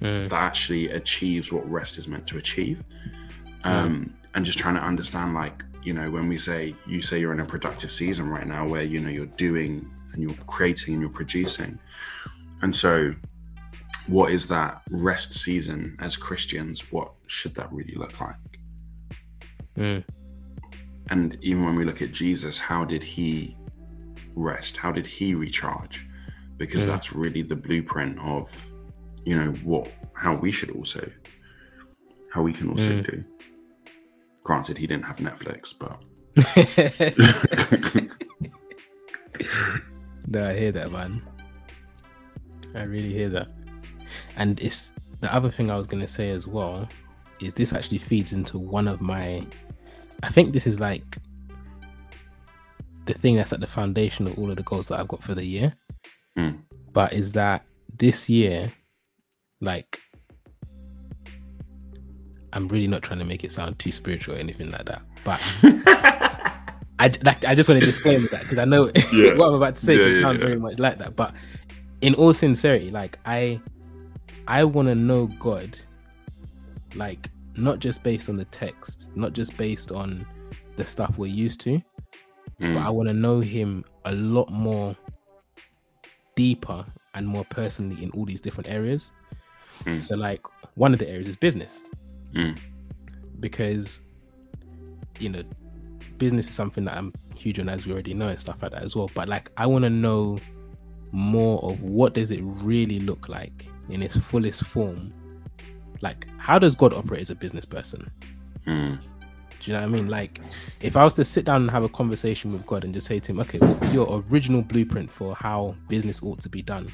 mm. 0.02 0.28
that 0.30 0.34
actually 0.34 0.90
achieves 0.90 1.52
what 1.52 1.70
rest 1.70 1.98
is 1.98 2.08
meant 2.08 2.28
to 2.28 2.38
achieve? 2.38 2.84
Um, 3.66 4.16
and 4.36 4.46
just 4.46 4.60
trying 4.60 4.76
to 4.76 4.82
understand 4.82 5.34
like 5.34 5.64
you 5.82 5.94
know 5.94 6.12
when 6.12 6.28
we 6.28 6.38
say 6.38 6.76
you 6.86 7.02
say 7.02 7.20
you're 7.20 7.34
in 7.34 7.40
a 7.40 7.46
productive 7.46 7.92
season 7.92 8.30
right 8.30 8.46
now 8.46 8.68
where 8.68 8.84
you 8.84 9.00
know 9.00 9.10
you're 9.10 9.26
doing 9.26 9.90
and 10.14 10.22
you're 10.22 10.38
creating 10.46 10.94
and 10.94 11.02
you're 11.02 11.10
producing 11.10 11.80
and 12.62 12.76
so 12.76 13.14
what 14.08 14.32
is 14.32 14.46
that 14.48 14.82
rest 14.90 15.34
season 15.34 15.96
as 16.00 16.16
christians 16.16 16.92
what 16.92 17.12
should 17.28 17.56
that 17.56 17.72
really 17.72 17.96
look 17.96 18.20
like 18.20 18.36
mm. 19.78 20.04
and 21.10 21.38
even 21.42 21.66
when 21.66 21.76
we 21.76 21.86
look 21.86 22.02
at 22.02 22.12
jesus 22.12 22.60
how 22.60 22.84
did 22.84 23.04
he 23.04 23.56
rest 24.36 24.76
how 24.76 24.92
did 24.92 25.06
he 25.06 25.34
recharge 25.34 26.06
because 26.58 26.84
mm. 26.84 26.88
that's 26.88 27.14
really 27.14 27.42
the 27.42 27.56
blueprint 27.56 28.20
of 28.20 28.72
you 29.24 29.36
know 29.36 29.52
what 29.64 29.90
how 30.14 30.36
we 30.36 30.52
should 30.52 30.72
also 30.72 31.10
how 32.32 32.42
we 32.42 32.52
can 32.52 32.70
also 32.70 32.90
mm. 32.90 33.12
do 33.12 33.24
Granted, 34.46 34.78
he 34.78 34.86
didn't 34.86 35.06
have 35.06 35.18
Netflix, 35.18 35.74
but. 35.78 36.00
no, 40.28 40.48
I 40.48 40.54
hear 40.54 40.72
that, 40.72 40.92
man. 40.92 41.24
I 42.75 42.84
really 42.84 43.12
hear 43.12 43.30
that. 43.30 43.48
And 44.36 44.62
it's 44.62 44.92
the 45.20 45.34
other 45.34 45.50
thing 45.50 45.72
I 45.72 45.75
was 45.75 45.88
going 45.88 46.02
to 46.02 46.08
say 46.08 46.30
as 46.30 46.46
well 46.46 46.88
is 47.42 47.56
this 47.56 47.74
actually 47.74 47.98
feeds 47.98 48.34
into 48.34 48.60
one 48.60 48.88
of 48.88 49.02
my. 49.02 49.44
I 50.22 50.30
think 50.30 50.54
this 50.54 50.68
is 50.68 50.80
like 50.80 51.18
the 53.06 53.16
thing 53.16 53.38
that's 53.38 53.52
at 53.52 53.62
the 53.62 53.68
foundation 53.68 54.28
of 54.28 54.38
all 54.38 54.52
of 54.52 54.58
the 54.58 54.64
goals 54.64 54.90
that 54.90 55.00
I've 55.00 55.08
got 55.08 55.24
for 55.24 55.34
the 55.34 55.44
year. 55.44 55.74
Mm. 56.38 56.60
But 56.94 57.14
is 57.14 57.32
that 57.32 57.66
this 57.98 58.30
year, 58.30 58.72
like 59.60 60.00
I'm 62.56 62.68
really 62.70 62.88
not 62.88 63.04
trying 63.04 63.20
to 63.20 63.26
make 63.26 63.44
it 63.44 63.52
sound 63.52 63.78
too 63.80 63.92
spiritual 63.92 64.36
or 64.36 64.38
anything 64.38 64.72
like 64.72 64.86
that, 64.86 65.02
but 65.24 65.42
I 67.00 67.12
like, 67.24 67.44
I 67.44 67.54
just 67.54 67.68
want 67.68 67.82
to 67.82 67.86
disclaim 67.86 68.28
that 68.32 68.44
because 68.44 68.58
I 68.58 68.66
know 68.66 68.86
yeah. 69.14 69.36
what 69.36 69.50
I'm 69.50 69.56
about 69.56 69.76
to 69.76 69.86
say 69.86 69.98
yeah, 69.98 70.16
yeah, 70.16 70.22
sound 70.22 70.40
very 70.40 70.58
much 70.58 70.80
like 70.80 70.98
that. 71.00 71.16
But 71.16 71.34
in 72.02 72.16
all 72.16 72.34
sincerity, 72.34 72.92
like 72.92 73.20
I 73.26 73.60
I 74.48 74.64
want 74.64 74.88
to 74.88 74.96
know 74.96 75.28
God, 75.40 75.78
like 76.96 77.30
not 77.58 77.80
just 77.80 78.04
based 78.04 78.30
on 78.30 78.38
the 78.38 78.46
text, 78.46 79.10
not 79.16 79.34
just 79.34 79.58
based 79.58 79.92
on 79.92 80.26
the 80.78 80.86
stuff 80.86 81.18
we're 81.18 81.28
used 81.28 81.60
to, 81.62 81.82
mm. 82.62 82.74
but 82.74 82.84
I 82.84 82.90
want 82.90 83.10
to 83.10 83.14
know 83.14 83.42
Him 83.42 83.84
a 84.06 84.14
lot 84.14 84.50
more 84.50 84.96
deeper 86.36 86.86
and 87.14 87.28
more 87.28 87.46
personally 87.50 88.02
in 88.04 88.12
all 88.12 88.26
these 88.26 88.42
different 88.42 88.70
areas. 88.70 89.12
Mm. 89.84 90.02
So, 90.02 90.16
like, 90.16 90.42
one 90.76 90.94
of 90.94 91.00
the 91.00 91.08
areas 91.08 91.28
is 91.28 91.36
business. 91.36 91.84
Mm. 92.36 92.60
Because, 93.39 94.01
you 95.20 95.30
know, 95.30 95.44
business 96.18 96.48
is 96.48 96.54
something 96.54 96.86
that 96.86 96.98
I'm 96.98 97.13
huge 97.36 97.60
on, 97.60 97.70
as 97.70 97.86
we 97.86 97.94
already 97.94 98.13
know, 98.13 98.27
and 98.27 98.39
stuff 98.39 98.62
like 98.62 98.72
that 98.72 98.84
as 98.84 98.96
well. 98.96 99.10
But 99.13 99.27
like, 99.27 99.51
I 99.58 99.65
want 99.65 99.84
to 99.84 99.89
know 99.89 100.38
more 101.12 101.62
of 101.63 101.82
what 101.82 102.13
does 102.13 102.32
it 102.32 102.42
really 102.44 103.00
look 103.00 103.30
like 103.30 103.68
in 103.89 104.01
its 104.01 104.18
fullest 104.18 104.65
form. 104.65 105.13
Like, 106.01 106.27
how 106.38 106.60
does 106.60 106.75
God 106.75 106.94
operate 106.94 107.22
as 107.22 107.30
a 107.30 107.36
business 107.36 107.65
person? 107.65 108.12
Mm. 108.68 109.00
Do 109.00 109.72
you 109.72 109.74
know 109.74 109.82
what 109.82 109.89
I 109.89 109.92
mean? 109.92 110.08
Like, 110.08 110.42
if 110.82 110.98
I 110.98 111.04
was 111.04 111.13
to 111.15 111.25
sit 111.25 111.46
down 111.46 111.62
and 111.62 111.72
have 111.72 111.84
a 111.84 111.89
conversation 111.89 112.51
with 112.51 112.65
God 112.65 112.84
and 112.84 112.94
just 112.94 113.08
say 113.08 113.20
to 113.20 113.32
him, 113.32 113.39
okay, 113.39 113.60
your 113.92 114.24
original 114.30 114.62
blueprint 114.62 115.10
for 115.12 115.36
how 115.36 115.75
business 115.88 116.22
ought 116.22 116.39
to 116.42 116.50
be 116.50 116.62
done? 116.62 116.92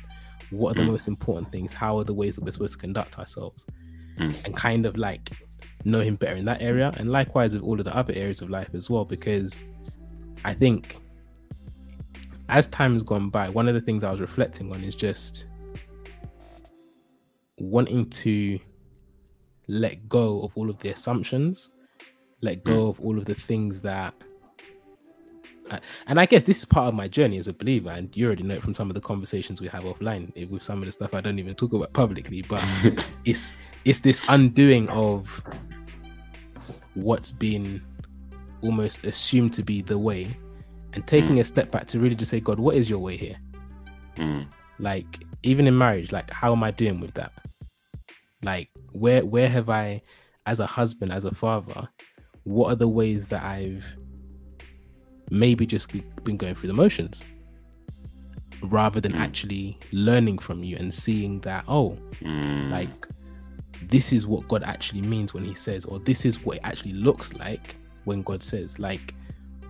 What 0.51 0.71
are 0.71 0.81
the 0.81 0.87
mm. 0.87 0.91
most 0.91 1.07
important 1.07 1.51
things? 1.51 1.73
How 1.73 1.97
are 1.97 2.03
the 2.03 2.13
ways 2.13 2.35
that 2.35 2.43
we're 2.43 2.51
supposed 2.51 2.73
to 2.73 2.79
conduct 2.79 3.17
ourselves? 3.17 3.65
Mm. 4.21 4.45
and 4.45 4.55
kind 4.55 4.85
of 4.85 4.97
like 4.97 5.31
know 5.83 5.99
him 5.99 6.15
better 6.15 6.35
in 6.35 6.45
that 6.45 6.61
area 6.61 6.91
and 6.97 7.11
likewise 7.11 7.53
with 7.53 7.63
all 7.63 7.79
of 7.79 7.85
the 7.85 7.95
other 7.95 8.13
areas 8.15 8.41
of 8.41 8.49
life 8.49 8.69
as 8.73 8.89
well 8.89 9.03
because 9.03 9.63
i 10.45 10.53
think 10.53 10.97
as 12.49 12.67
time 12.67 12.93
has 12.93 13.03
gone 13.03 13.29
by 13.29 13.49
one 13.49 13.67
of 13.67 13.73
the 13.73 13.81
things 13.81 14.03
i 14.03 14.11
was 14.11 14.21
reflecting 14.21 14.71
on 14.71 14.83
is 14.83 14.95
just 14.95 15.45
wanting 17.57 18.09
to 18.09 18.59
let 19.67 20.07
go 20.07 20.41
of 20.41 20.51
all 20.55 20.69
of 20.69 20.77
the 20.79 20.89
assumptions 20.89 21.69
let 22.41 22.63
go 22.63 22.87
mm. 22.87 22.89
of 22.89 22.99
all 22.99 23.17
of 23.17 23.25
the 23.25 23.35
things 23.35 23.81
that 23.81 24.13
and 26.07 26.19
I 26.19 26.25
guess 26.25 26.43
this 26.43 26.59
is 26.59 26.65
part 26.65 26.87
of 26.87 26.93
my 26.93 27.07
journey 27.07 27.37
as 27.37 27.47
a 27.47 27.53
believer, 27.53 27.89
and 27.89 28.15
you 28.15 28.25
already 28.25 28.43
know 28.43 28.55
it 28.55 28.61
from 28.61 28.73
some 28.73 28.89
of 28.89 28.93
the 28.93 29.01
conversations 29.01 29.61
we 29.61 29.67
have 29.67 29.83
offline 29.83 30.31
eh, 30.35 30.45
with 30.49 30.63
some 30.63 30.79
of 30.79 30.85
the 30.85 30.91
stuff 30.91 31.13
I 31.13 31.21
don't 31.21 31.39
even 31.39 31.55
talk 31.55 31.73
about 31.73 31.93
publicly. 31.93 32.41
But 32.41 32.63
it's 33.25 33.53
it's 33.85 33.99
this 33.99 34.21
undoing 34.29 34.89
of 34.89 35.43
what's 36.95 37.31
been 37.31 37.81
almost 38.61 39.05
assumed 39.05 39.53
to 39.53 39.63
be 39.63 39.81
the 39.81 39.97
way, 39.97 40.35
and 40.93 41.05
taking 41.07 41.37
mm. 41.37 41.41
a 41.41 41.43
step 41.43 41.71
back 41.71 41.87
to 41.87 41.99
really 41.99 42.15
just 42.15 42.31
say, 42.31 42.39
God, 42.39 42.59
what 42.59 42.75
is 42.75 42.89
your 42.89 42.99
way 42.99 43.17
here? 43.17 43.37
Mm. 44.15 44.47
Like 44.79 45.23
even 45.43 45.67
in 45.67 45.77
marriage, 45.77 46.11
like 46.11 46.29
how 46.29 46.51
am 46.51 46.63
I 46.63 46.71
doing 46.71 46.99
with 46.99 47.13
that? 47.15 47.31
Like 48.43 48.69
where 48.91 49.25
where 49.25 49.49
have 49.49 49.69
I, 49.69 50.01
as 50.45 50.59
a 50.59 50.65
husband, 50.65 51.11
as 51.11 51.25
a 51.25 51.33
father, 51.33 51.87
what 52.43 52.71
are 52.71 52.75
the 52.75 52.87
ways 52.87 53.27
that 53.27 53.43
I've 53.43 53.85
maybe 55.31 55.65
just 55.65 55.91
been 56.23 56.37
going 56.37 56.53
through 56.53 56.67
the 56.67 56.73
motions 56.73 57.25
rather 58.63 58.99
than 58.99 59.13
mm. 59.13 59.19
actually 59.19 59.79
learning 59.91 60.37
from 60.37 60.63
you 60.63 60.75
and 60.77 60.93
seeing 60.93 61.39
that 61.39 61.63
oh 61.67 61.97
mm. 62.19 62.69
like 62.69 63.07
this 63.83 64.13
is 64.13 64.27
what 64.27 64.47
god 64.47 64.61
actually 64.63 65.01
means 65.01 65.33
when 65.33 65.43
he 65.43 65.53
says 65.53 65.85
or 65.85 65.99
this 65.99 66.25
is 66.25 66.43
what 66.45 66.57
it 66.57 66.61
actually 66.63 66.93
looks 66.93 67.33
like 67.33 67.75
when 68.03 68.21
god 68.21 68.43
says 68.43 68.77
like 68.77 69.15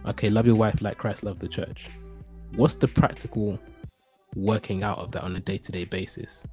okay 0.06 0.30
love 0.30 0.46
your 0.46 0.56
wife 0.56 0.82
like 0.82 0.98
christ 0.98 1.24
loved 1.24 1.40
the 1.40 1.48
church 1.48 1.90
what's 2.56 2.76
the 2.76 2.88
practical 2.88 3.58
working 4.36 4.84
out 4.84 4.98
of 4.98 5.12
that 5.12 5.24
on 5.24 5.36
a 5.36 5.40
day-to-day 5.40 5.86
basis 5.86 6.44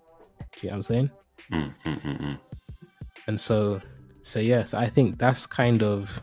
do 0.53 0.61
you 0.63 0.69
know 0.69 0.73
what 0.73 0.77
i'm 0.77 0.83
saying 0.83 1.11
mm, 1.53 1.75
mm, 1.85 2.03
mm, 2.03 2.21
mm. 2.21 2.39
and 3.27 3.41
so 3.41 3.81
so 4.23 4.39
yes 4.39 4.75
i 4.75 4.87
think 4.87 5.19
that's 5.19 5.47
kind 5.47 5.83
of 5.83 6.23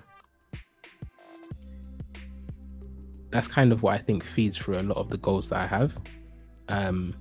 that's 3.35 3.49
kind 3.49 3.73
of 3.73 3.83
what 3.83 3.93
I 3.93 3.97
think 3.97 4.23
feeds 4.23 4.57
through 4.57 4.79
a 4.79 4.81
lot 4.81 4.95
of 4.95 5.09
the 5.09 5.17
goals 5.17 5.49
that 5.49 5.59
I 5.59 5.67
have. 5.67 5.97
Um, 6.69 7.13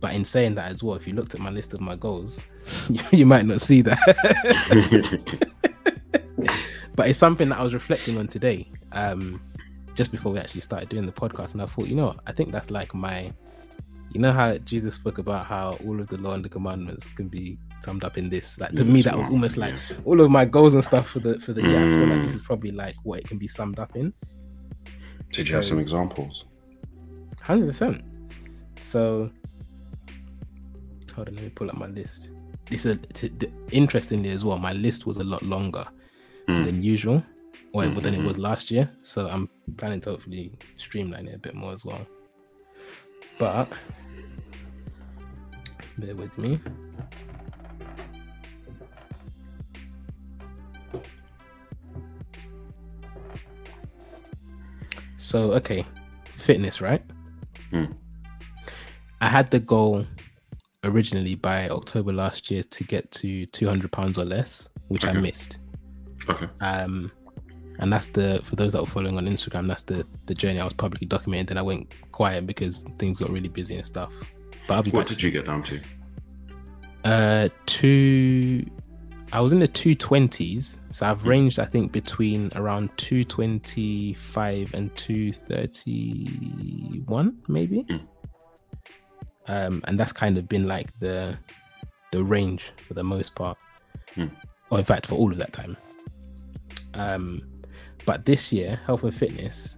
but 0.00 0.12
in 0.12 0.22
saying 0.22 0.54
that 0.56 0.70
as 0.70 0.82
well, 0.82 0.96
if 0.96 1.06
you 1.06 1.14
looked 1.14 1.34
at 1.34 1.40
my 1.40 1.48
list 1.48 1.72
of 1.72 1.80
my 1.80 1.96
goals, 1.96 2.42
you, 2.90 3.00
you 3.10 3.24
might 3.24 3.46
not 3.46 3.62
see 3.62 3.80
that. 3.80 3.98
but 6.94 7.08
it's 7.08 7.18
something 7.18 7.48
that 7.48 7.58
I 7.58 7.62
was 7.62 7.72
reflecting 7.72 8.18
on 8.18 8.26
today, 8.26 8.70
um, 8.92 9.40
just 9.94 10.10
before 10.10 10.30
we 10.32 10.38
actually 10.38 10.60
started 10.60 10.90
doing 10.90 11.06
the 11.06 11.12
podcast, 11.12 11.54
and 11.54 11.62
I 11.62 11.66
thought, 11.66 11.86
you 11.86 11.96
know, 11.96 12.08
what? 12.08 12.18
I 12.26 12.32
think 12.32 12.52
that's 12.52 12.70
like 12.70 12.94
my, 12.94 13.32
you 14.12 14.20
know, 14.20 14.30
how 14.30 14.58
Jesus 14.58 14.94
spoke 14.94 15.16
about 15.16 15.46
how 15.46 15.78
all 15.86 15.98
of 15.98 16.08
the 16.08 16.18
law 16.18 16.34
and 16.34 16.44
the 16.44 16.50
commandments 16.50 17.08
can 17.16 17.28
be 17.28 17.56
summed 17.80 18.04
up 18.04 18.18
in 18.18 18.28
this. 18.28 18.60
Like 18.60 18.72
to 18.72 18.84
me, 18.84 19.00
that 19.00 19.16
was 19.16 19.28
almost 19.30 19.56
like 19.56 19.74
all 20.04 20.20
of 20.20 20.30
my 20.30 20.44
goals 20.44 20.74
and 20.74 20.84
stuff 20.84 21.08
for 21.08 21.20
the 21.20 21.40
for 21.40 21.54
the 21.54 21.62
year. 21.62 21.78
I 21.78 21.90
feel 21.90 22.14
like 22.14 22.26
this 22.26 22.34
is 22.34 22.42
probably 22.42 22.72
like 22.72 22.94
what 23.04 23.20
it 23.20 23.26
can 23.26 23.38
be 23.38 23.48
summed 23.48 23.78
up 23.78 23.96
in. 23.96 24.12
Did 25.36 25.48
you 25.48 25.54
have 25.54 25.64
some 25.64 25.78
examples? 25.78 26.46
Hundred 27.40 27.66
percent. 27.68 28.02
So, 28.80 29.30
hold 31.14 31.28
on, 31.28 31.34
let 31.34 31.44
me 31.44 31.50
pull 31.50 31.70
up 31.70 31.76
my 31.76 31.86
list. 31.86 32.30
This 32.64 32.86
is 32.86 32.98
interestingly 33.70 34.30
as 34.30 34.44
well. 34.44 34.58
My 34.58 34.72
list 34.72 35.06
was 35.06 35.18
a 35.18 35.24
lot 35.24 35.42
longer 35.42 35.86
mm. 36.48 36.64
than 36.64 36.82
usual, 36.82 37.22
or 37.72 37.82
mm-hmm. 37.84 37.98
than 38.00 38.14
it 38.14 38.22
was 38.22 38.38
last 38.38 38.70
year. 38.70 38.90
So 39.02 39.28
I'm 39.28 39.48
planning 39.76 40.00
to 40.02 40.10
hopefully 40.10 40.52
streamline 40.76 41.28
it 41.28 41.34
a 41.34 41.38
bit 41.38 41.54
more 41.54 41.72
as 41.72 41.84
well. 41.84 42.06
But 43.38 43.68
bear 45.98 46.14
with 46.14 46.36
me. 46.38 46.58
So 55.26 55.50
okay, 55.54 55.84
fitness, 56.36 56.80
right? 56.80 57.02
Mm. 57.72 57.92
I 59.20 59.28
had 59.28 59.50
the 59.50 59.58
goal 59.58 60.06
originally 60.84 61.34
by 61.34 61.68
October 61.68 62.12
last 62.12 62.48
year 62.48 62.62
to 62.62 62.84
get 62.84 63.10
to 63.10 63.44
200 63.46 63.90
pounds 63.90 64.18
or 64.18 64.24
less, 64.24 64.68
which 64.86 65.04
okay. 65.04 65.18
I 65.18 65.20
missed. 65.20 65.58
Okay. 66.28 66.46
Um, 66.60 67.10
and 67.80 67.92
that's 67.92 68.06
the 68.06 68.40
for 68.44 68.54
those 68.54 68.72
that 68.74 68.80
were 68.80 68.86
following 68.86 69.16
on 69.16 69.26
Instagram, 69.26 69.66
that's 69.66 69.82
the 69.82 70.06
the 70.26 70.34
journey 70.34 70.60
I 70.60 70.64
was 70.64 70.74
publicly 70.74 71.08
documenting. 71.08 71.48
Then 71.48 71.58
I 71.58 71.62
went 71.62 71.92
quiet 72.12 72.46
because 72.46 72.84
things 73.00 73.18
got 73.18 73.30
really 73.30 73.48
busy 73.48 73.74
and 73.74 73.84
stuff. 73.84 74.12
But 74.68 74.74
I'll 74.74 74.82
be 74.84 74.92
what 74.92 75.08
did 75.08 75.20
you 75.24 75.32
get 75.32 75.46
down 75.46 75.64
to? 75.64 75.80
Uh, 77.02 77.48
two. 77.66 78.64
I 79.32 79.40
was 79.40 79.52
in 79.52 79.58
the 79.58 79.68
two 79.68 79.94
twenties, 79.94 80.78
so 80.90 81.06
I've 81.06 81.22
mm. 81.22 81.28
ranged 81.28 81.58
I 81.58 81.64
think 81.64 81.92
between 81.92 82.50
around 82.54 82.90
two 82.96 83.24
twenty 83.24 84.14
five 84.14 84.72
and 84.74 84.94
two 84.96 85.32
thirty 85.32 87.02
one, 87.06 87.38
maybe. 87.48 87.84
Mm. 87.84 88.00
Um, 89.48 89.80
and 89.84 89.98
that's 89.98 90.12
kind 90.12 90.38
of 90.38 90.48
been 90.48 90.66
like 90.66 90.96
the 91.00 91.38
the 92.12 92.22
range 92.22 92.70
for 92.86 92.94
the 92.94 93.04
most 93.04 93.34
part, 93.34 93.58
mm. 94.14 94.30
or 94.70 94.78
in 94.78 94.84
fact 94.84 95.06
for 95.06 95.16
all 95.16 95.32
of 95.32 95.38
that 95.38 95.52
time. 95.52 95.76
Um, 96.94 97.42
but 98.06 98.24
this 98.24 98.52
year, 98.52 98.80
health 98.86 99.02
and 99.02 99.14
fitness, 99.14 99.76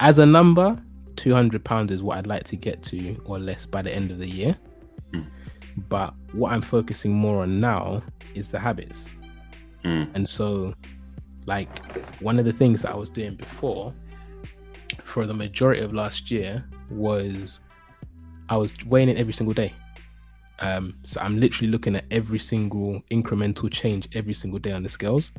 as 0.00 0.18
a 0.18 0.26
number, 0.26 0.80
two 1.16 1.34
hundred 1.34 1.64
pounds 1.64 1.90
is 1.92 2.02
what 2.02 2.18
I'd 2.18 2.26
like 2.26 2.44
to 2.44 2.56
get 2.56 2.82
to 2.84 3.20
or 3.24 3.38
less 3.38 3.66
by 3.66 3.82
the 3.82 3.92
end 3.92 4.10
of 4.10 4.18
the 4.18 4.28
year. 4.28 4.56
But 5.88 6.14
what 6.32 6.52
I'm 6.52 6.62
focusing 6.62 7.12
more 7.12 7.42
on 7.42 7.60
now 7.60 8.02
is 8.34 8.48
the 8.48 8.58
habits. 8.58 9.06
Mm. 9.84 10.08
And 10.14 10.28
so, 10.28 10.74
like, 11.46 11.70
one 12.20 12.38
of 12.38 12.44
the 12.44 12.52
things 12.52 12.82
that 12.82 12.92
I 12.92 12.96
was 12.96 13.10
doing 13.10 13.34
before 13.34 13.92
for 15.02 15.26
the 15.26 15.34
majority 15.34 15.82
of 15.82 15.92
last 15.92 16.30
year 16.30 16.64
was 16.90 17.60
I 18.48 18.56
was 18.56 18.72
weighing 18.86 19.08
it 19.08 19.16
every 19.16 19.32
single 19.32 19.54
day. 19.54 19.72
Um, 20.60 20.94
so 21.02 21.20
I'm 21.20 21.40
literally 21.40 21.70
looking 21.70 21.96
at 21.96 22.04
every 22.10 22.38
single 22.38 23.02
incremental 23.10 23.70
change 23.70 24.08
every 24.14 24.34
single 24.34 24.60
day 24.60 24.72
on 24.72 24.82
the 24.82 24.88
scales. 24.88 25.32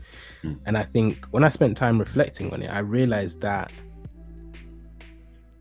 Mm. 0.43 0.59
And 0.65 0.77
I 0.77 0.83
think 0.83 1.25
when 1.31 1.43
I 1.43 1.49
spent 1.49 1.77
time 1.77 1.97
reflecting 1.97 2.51
on 2.53 2.61
it, 2.61 2.67
I 2.67 2.79
realized 2.79 3.39
that 3.41 3.71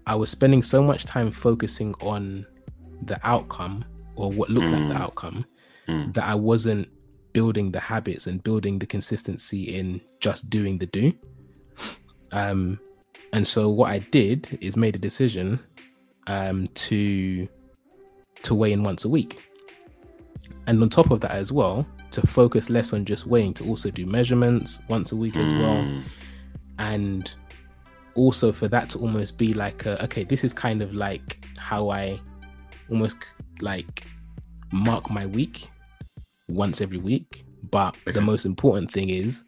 I 0.06 0.14
was 0.16 0.30
spending 0.30 0.62
so 0.62 0.82
much 0.82 1.04
time 1.04 1.30
focusing 1.30 1.94
on 2.00 2.44
the 3.02 3.18
outcome 3.22 3.84
or 4.16 4.30
what 4.30 4.50
looked 4.50 4.68
mm. 4.68 4.72
like 4.72 4.88
the 4.88 4.94
hmm. 4.94 5.02
outcome 5.02 5.44
mm. 5.88 6.14
that 6.14 6.24
I 6.24 6.34
wasn't 6.34 6.88
building 7.32 7.72
the 7.72 7.80
habits 7.80 8.26
and 8.26 8.42
building 8.42 8.78
the 8.78 8.86
consistency 8.86 9.76
in 9.76 10.00
just 10.20 10.48
doing 10.48 10.78
the 10.78 10.86
do. 10.86 11.12
Um, 12.32 12.80
and 13.32 13.46
so 13.46 13.68
what 13.68 13.90
I 13.90 13.98
did 13.98 14.58
is 14.60 14.76
made 14.76 14.96
a 14.96 14.98
decision 14.98 15.60
um, 16.26 16.68
to 16.74 17.48
to 18.42 18.54
weigh 18.54 18.72
in 18.72 18.82
once 18.82 19.04
a 19.04 19.08
week, 19.08 19.42
and 20.66 20.80
on 20.82 20.88
top 20.88 21.10
of 21.10 21.20
that 21.20 21.32
as 21.32 21.50
well, 21.50 21.86
to 22.10 22.26
focus 22.26 22.70
less 22.70 22.92
on 22.92 23.04
just 23.04 23.26
weighing, 23.26 23.54
to 23.54 23.66
also 23.66 23.90
do 23.90 24.06
measurements 24.06 24.80
once 24.88 25.12
a 25.12 25.16
week 25.16 25.36
as 25.36 25.52
mm. 25.52 25.60
well, 25.60 26.02
and 26.78 27.34
also 28.14 28.52
for 28.52 28.68
that 28.68 28.88
to 28.90 28.98
almost 28.98 29.38
be 29.38 29.52
like, 29.52 29.86
a, 29.86 30.02
okay, 30.04 30.24
this 30.24 30.44
is 30.44 30.52
kind 30.52 30.82
of 30.82 30.94
like 30.94 31.44
how 31.56 31.90
I 31.90 32.20
almost 32.90 33.16
like 33.60 34.04
mark 34.72 35.10
my 35.10 35.26
week 35.26 35.68
once 36.48 36.80
every 36.80 36.98
week. 36.98 37.44
But 37.70 37.96
okay. 38.02 38.12
the 38.12 38.20
most 38.20 38.44
important 38.44 38.90
thing 38.90 39.10
is 39.10 39.44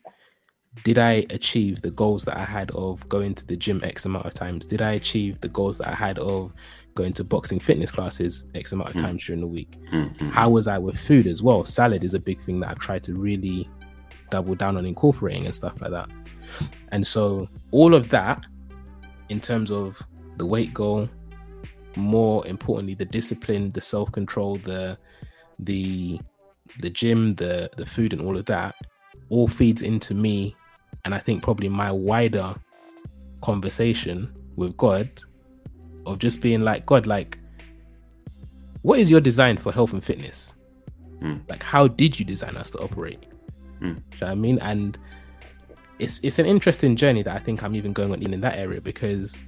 did 0.85 0.99
I 0.99 1.27
achieve 1.31 1.83
the 1.83 1.91
goals 1.91 2.25
that 2.25 2.39
I 2.39 2.45
had 2.45 2.71
of 2.73 3.09
going 3.09 3.35
to 3.35 3.47
the 3.47 3.57
gym 3.57 3.81
X 3.83 4.05
amount 4.05 4.27
of 4.27 4.35
times? 4.35 4.67
Did 4.67 4.83
I 4.83 4.93
achieve 4.93 5.41
the 5.41 5.49
goals 5.49 5.79
that 5.79 5.89
I 5.89 5.95
had 5.95 6.19
of 6.19 6.53
going 6.95 7.13
to 7.15 7.25
boxing 7.25 7.59
fitness 7.59 7.91
classes 7.91 8.45
X 8.55 8.73
amount 8.73 8.91
of 8.91 8.97
mm. 8.97 9.03
times 9.03 9.25
during 9.25 9.41
the 9.41 9.47
week? 9.47 9.79
Mm-hmm. 9.93 10.31
How 10.31 10.51
was 10.51 10.69
I 10.69 10.79
with 10.79 10.99
food 10.99 11.27
as 11.27 11.43
well? 11.43 11.65
Salad 11.65 12.05
is 12.05 12.15
a 12.15 12.21
big 12.21 12.41
thing 12.41 12.61
that 12.61 12.71
I've 12.71 12.79
tried 12.79 13.03
to 13.05 13.15
really 13.15 13.69
double 14.31 14.55
down 14.55 14.77
on 14.77 14.85
incorporating 14.85 15.47
and 15.47 15.55
stuff 15.55 15.81
like 15.81 15.91
that. 15.91 16.09
And 16.93 17.07
so 17.07 17.49
all 17.71 17.95
of 17.95 18.09
that 18.11 18.45
in 19.29 19.41
terms 19.41 19.71
of 19.71 20.01
the 20.37 20.47
weight 20.47 20.73
goal, 20.75 21.09
more 21.97 22.47
importantly, 22.47 22.95
the 22.95 23.05
discipline, 23.05 23.73
the 23.73 23.81
self 23.81 24.11
control, 24.13 24.57
the 24.57 24.99
the 25.59 26.21
the 26.81 26.91
gym, 26.91 27.35
the 27.37 27.71
the 27.77 27.87
food, 27.87 28.13
and 28.13 28.23
all 28.23 28.37
of 28.37 28.45
that, 28.47 28.75
all 29.31 29.49
feeds 29.49 29.83
into 29.83 30.15
me, 30.15 30.55
and 31.05 31.15
I 31.15 31.19
think 31.19 31.43
probably 31.43 31.69
my 31.69 31.91
wider 31.91 32.55
conversation 33.43 34.33
with 34.57 34.77
God 34.77 35.09
of 36.07 36.19
just 36.19 36.41
being 36.41 36.61
like 36.61 36.87
God, 36.87 37.07
like, 37.07 37.39
what 38.83 38.99
is 38.99 39.11
your 39.11 39.21
design 39.21 39.57
for 39.57 39.73
health 39.73 39.93
and 39.93 40.03
fitness? 40.03 40.55
Mm. 41.21 41.49
Like, 41.51 41.63
how 41.63 41.89
did 41.89 42.19
you 42.19 42.25
design 42.25 42.57
us 42.57 42.71
to 42.71 42.79
operate? 42.79 43.27
Mm. 43.81 43.97
You 43.97 44.21
know 44.21 44.27
I 44.29 44.35
mean? 44.35 44.59
And 44.61 44.99
it's 45.99 46.21
it's 46.23 46.39
an 46.39 46.47
interesting 46.47 46.97
journey 46.97 47.23
that 47.23 47.35
I 47.35 47.39
think 47.39 47.63
I'm 47.63 47.75
even 47.75 47.93
going 47.93 48.13
on 48.13 48.23
in, 48.23 48.35
in 48.35 48.41
that 48.43 48.59
area 48.59 48.81
because 48.81 49.41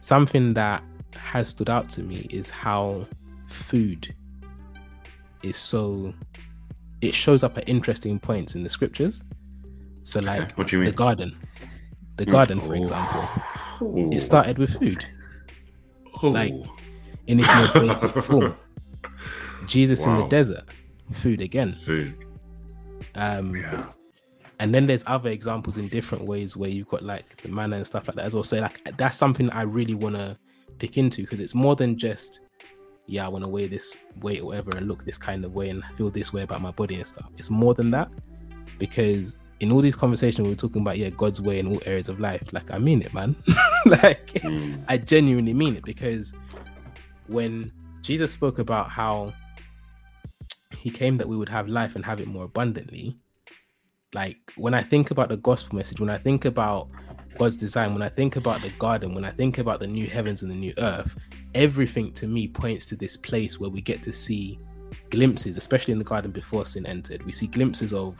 something 0.00 0.54
that 0.54 0.84
has 1.16 1.48
stood 1.48 1.70
out 1.70 1.88
to 1.90 2.02
me 2.02 2.26
is 2.30 2.50
how 2.50 3.06
food 3.48 4.14
is 5.42 5.56
so 5.56 6.12
it 7.00 7.14
shows 7.14 7.42
up 7.42 7.56
at 7.58 7.68
interesting 7.68 8.18
points 8.18 8.54
in 8.54 8.62
the 8.62 8.70
scriptures. 8.70 9.22
So 10.02 10.20
like 10.20 10.52
what 10.52 10.68
do 10.68 10.76
you 10.76 10.82
mean? 10.82 10.90
the 10.90 10.96
garden. 10.96 11.36
The 12.16 12.26
garden, 12.26 12.60
for 12.60 12.74
oh. 12.74 12.80
example. 12.80 13.22
Oh. 13.80 14.10
It 14.10 14.22
started 14.22 14.58
with 14.58 14.78
food. 14.78 15.04
Oh. 16.22 16.28
Like 16.28 16.54
in 17.26 17.40
its 17.40 17.54
most 17.54 17.74
basic 17.74 18.10
form. 18.24 18.56
Jesus 19.66 20.06
wow. 20.06 20.14
in 20.14 20.20
the 20.22 20.28
desert, 20.28 20.64
food 21.12 21.40
again. 21.40 21.76
Food. 21.84 22.14
Um 23.14 23.54
yeah 23.54 23.86
and 24.58 24.74
then 24.74 24.86
there's 24.86 25.04
other 25.06 25.30
examples 25.30 25.76
in 25.76 25.88
different 25.88 26.24
ways 26.24 26.56
where 26.56 26.70
you've 26.70 26.88
got 26.88 27.02
like 27.02 27.36
the 27.42 27.48
manna 27.48 27.76
and 27.76 27.86
stuff 27.86 28.08
like 28.08 28.16
that 28.16 28.24
as 28.24 28.34
well 28.34 28.44
so 28.44 28.58
like 28.58 28.80
that's 28.96 29.16
something 29.16 29.50
i 29.50 29.62
really 29.62 29.94
want 29.94 30.16
pick 30.78 30.98
into 30.98 31.22
because 31.22 31.40
it's 31.40 31.54
more 31.54 31.76
than 31.76 31.96
just 31.96 32.40
yeah 33.06 33.24
i 33.24 33.28
want 33.28 33.44
to 33.44 33.48
weigh 33.48 33.66
this 33.66 33.96
weight 34.20 34.40
or 34.40 34.46
whatever 34.46 34.70
and 34.76 34.86
look 34.86 35.04
this 35.04 35.18
kind 35.18 35.44
of 35.44 35.54
way 35.54 35.68
and 35.68 35.82
feel 35.94 36.10
this 36.10 36.32
way 36.32 36.42
about 36.42 36.60
my 36.60 36.70
body 36.72 36.96
and 36.96 37.06
stuff 37.06 37.28
it's 37.36 37.50
more 37.50 37.74
than 37.74 37.90
that 37.90 38.08
because 38.78 39.36
in 39.60 39.72
all 39.72 39.80
these 39.80 39.96
conversations 39.96 40.46
we 40.46 40.52
are 40.52 40.56
talking 40.56 40.82
about 40.82 40.98
yeah 40.98 41.08
god's 41.10 41.40
way 41.40 41.58
in 41.58 41.66
all 41.68 41.80
areas 41.86 42.08
of 42.08 42.20
life 42.20 42.52
like 42.52 42.70
i 42.70 42.78
mean 42.78 43.00
it 43.00 43.12
man 43.14 43.34
like 43.86 44.26
mm. 44.34 44.78
i 44.88 44.96
genuinely 44.96 45.54
mean 45.54 45.76
it 45.76 45.84
because 45.84 46.34
when 47.28 47.70
jesus 48.02 48.32
spoke 48.32 48.58
about 48.58 48.90
how 48.90 49.32
he 50.76 50.90
came 50.90 51.16
that 51.16 51.28
we 51.28 51.36
would 51.36 51.48
have 51.48 51.68
life 51.68 51.96
and 51.96 52.04
have 52.04 52.20
it 52.20 52.26
more 52.26 52.44
abundantly 52.44 53.16
like 54.16 54.52
when 54.56 54.72
I 54.72 54.82
think 54.82 55.10
about 55.10 55.28
the 55.28 55.36
gospel 55.36 55.76
message, 55.76 56.00
when 56.00 56.10
I 56.10 56.16
think 56.16 56.46
about 56.46 56.88
God's 57.38 57.56
design, 57.56 57.92
when 57.92 58.02
I 58.02 58.08
think 58.08 58.36
about 58.36 58.62
the 58.62 58.70
garden, 58.70 59.14
when 59.14 59.24
I 59.24 59.30
think 59.30 59.58
about 59.58 59.80
the 59.80 59.86
new 59.86 60.06
heavens 60.06 60.42
and 60.42 60.50
the 60.50 60.56
new 60.56 60.74
earth, 60.78 61.16
everything 61.54 62.12
to 62.12 62.26
me 62.26 62.48
points 62.48 62.86
to 62.86 62.96
this 62.96 63.16
place 63.16 63.58
where 63.58 63.70
we 63.70 63.80
get 63.80 64.02
to 64.02 64.12
see 64.12 64.58
glimpses, 65.10 65.56
especially 65.56 65.92
in 65.92 65.98
the 65.98 66.04
garden 66.04 66.30
before 66.30 66.64
sin 66.64 66.86
entered. 66.86 67.24
We 67.24 67.32
see 67.32 67.46
glimpses 67.46 67.92
of 67.92 68.16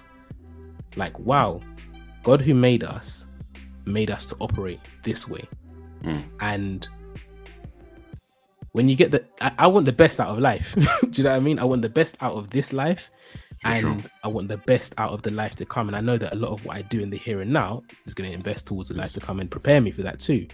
like, 0.96 1.18
wow, 1.18 1.60
God 2.22 2.40
who 2.40 2.54
made 2.54 2.84
us 2.84 3.26
made 3.84 4.10
us 4.10 4.26
to 4.26 4.36
operate 4.40 4.80
this 5.04 5.28
way. 5.28 5.46
Mm. 6.02 6.24
And 6.40 6.88
when 8.72 8.88
you 8.88 8.96
get 8.96 9.10
the 9.10 9.24
I, 9.40 9.52
I, 9.58 9.66
want 9.68 9.86
the 9.86 9.92
best 9.92 10.20
out 10.20 10.28
of 10.28 10.38
life. 10.38 10.74
Do 11.00 11.10
you 11.12 11.24
know 11.24 11.30
what 11.30 11.36
I 11.36 11.40
mean? 11.40 11.58
I 11.58 11.64
want 11.64 11.82
the 11.82 11.88
best 11.88 12.16
out 12.20 12.34
of 12.34 12.50
this 12.50 12.72
life 12.72 13.10
and 13.64 13.80
sure. 13.80 14.10
I 14.22 14.28
want 14.28 14.48
the 14.48 14.58
best 14.58 14.94
out 14.98 15.12
of 15.12 15.22
the 15.22 15.30
life 15.30 15.54
to 15.56 15.64
come. 15.66 15.88
And 15.88 15.96
I 15.96 16.00
know 16.00 16.18
that 16.18 16.32
a 16.32 16.36
lot 16.36 16.52
of 16.52 16.64
what 16.64 16.76
I 16.76 16.82
do 16.82 17.00
in 17.00 17.10
the 17.10 17.16
here 17.16 17.40
and 17.40 17.52
now 17.52 17.82
is 18.04 18.14
going 18.14 18.30
to 18.30 18.34
invest 18.34 18.66
towards 18.66 18.88
the 18.88 18.94
life 18.94 19.12
to 19.14 19.20
come 19.20 19.40
and 19.40 19.50
prepare 19.50 19.80
me 19.80 19.90
for 19.90 20.02
that 20.02 20.20
too. 20.20 20.46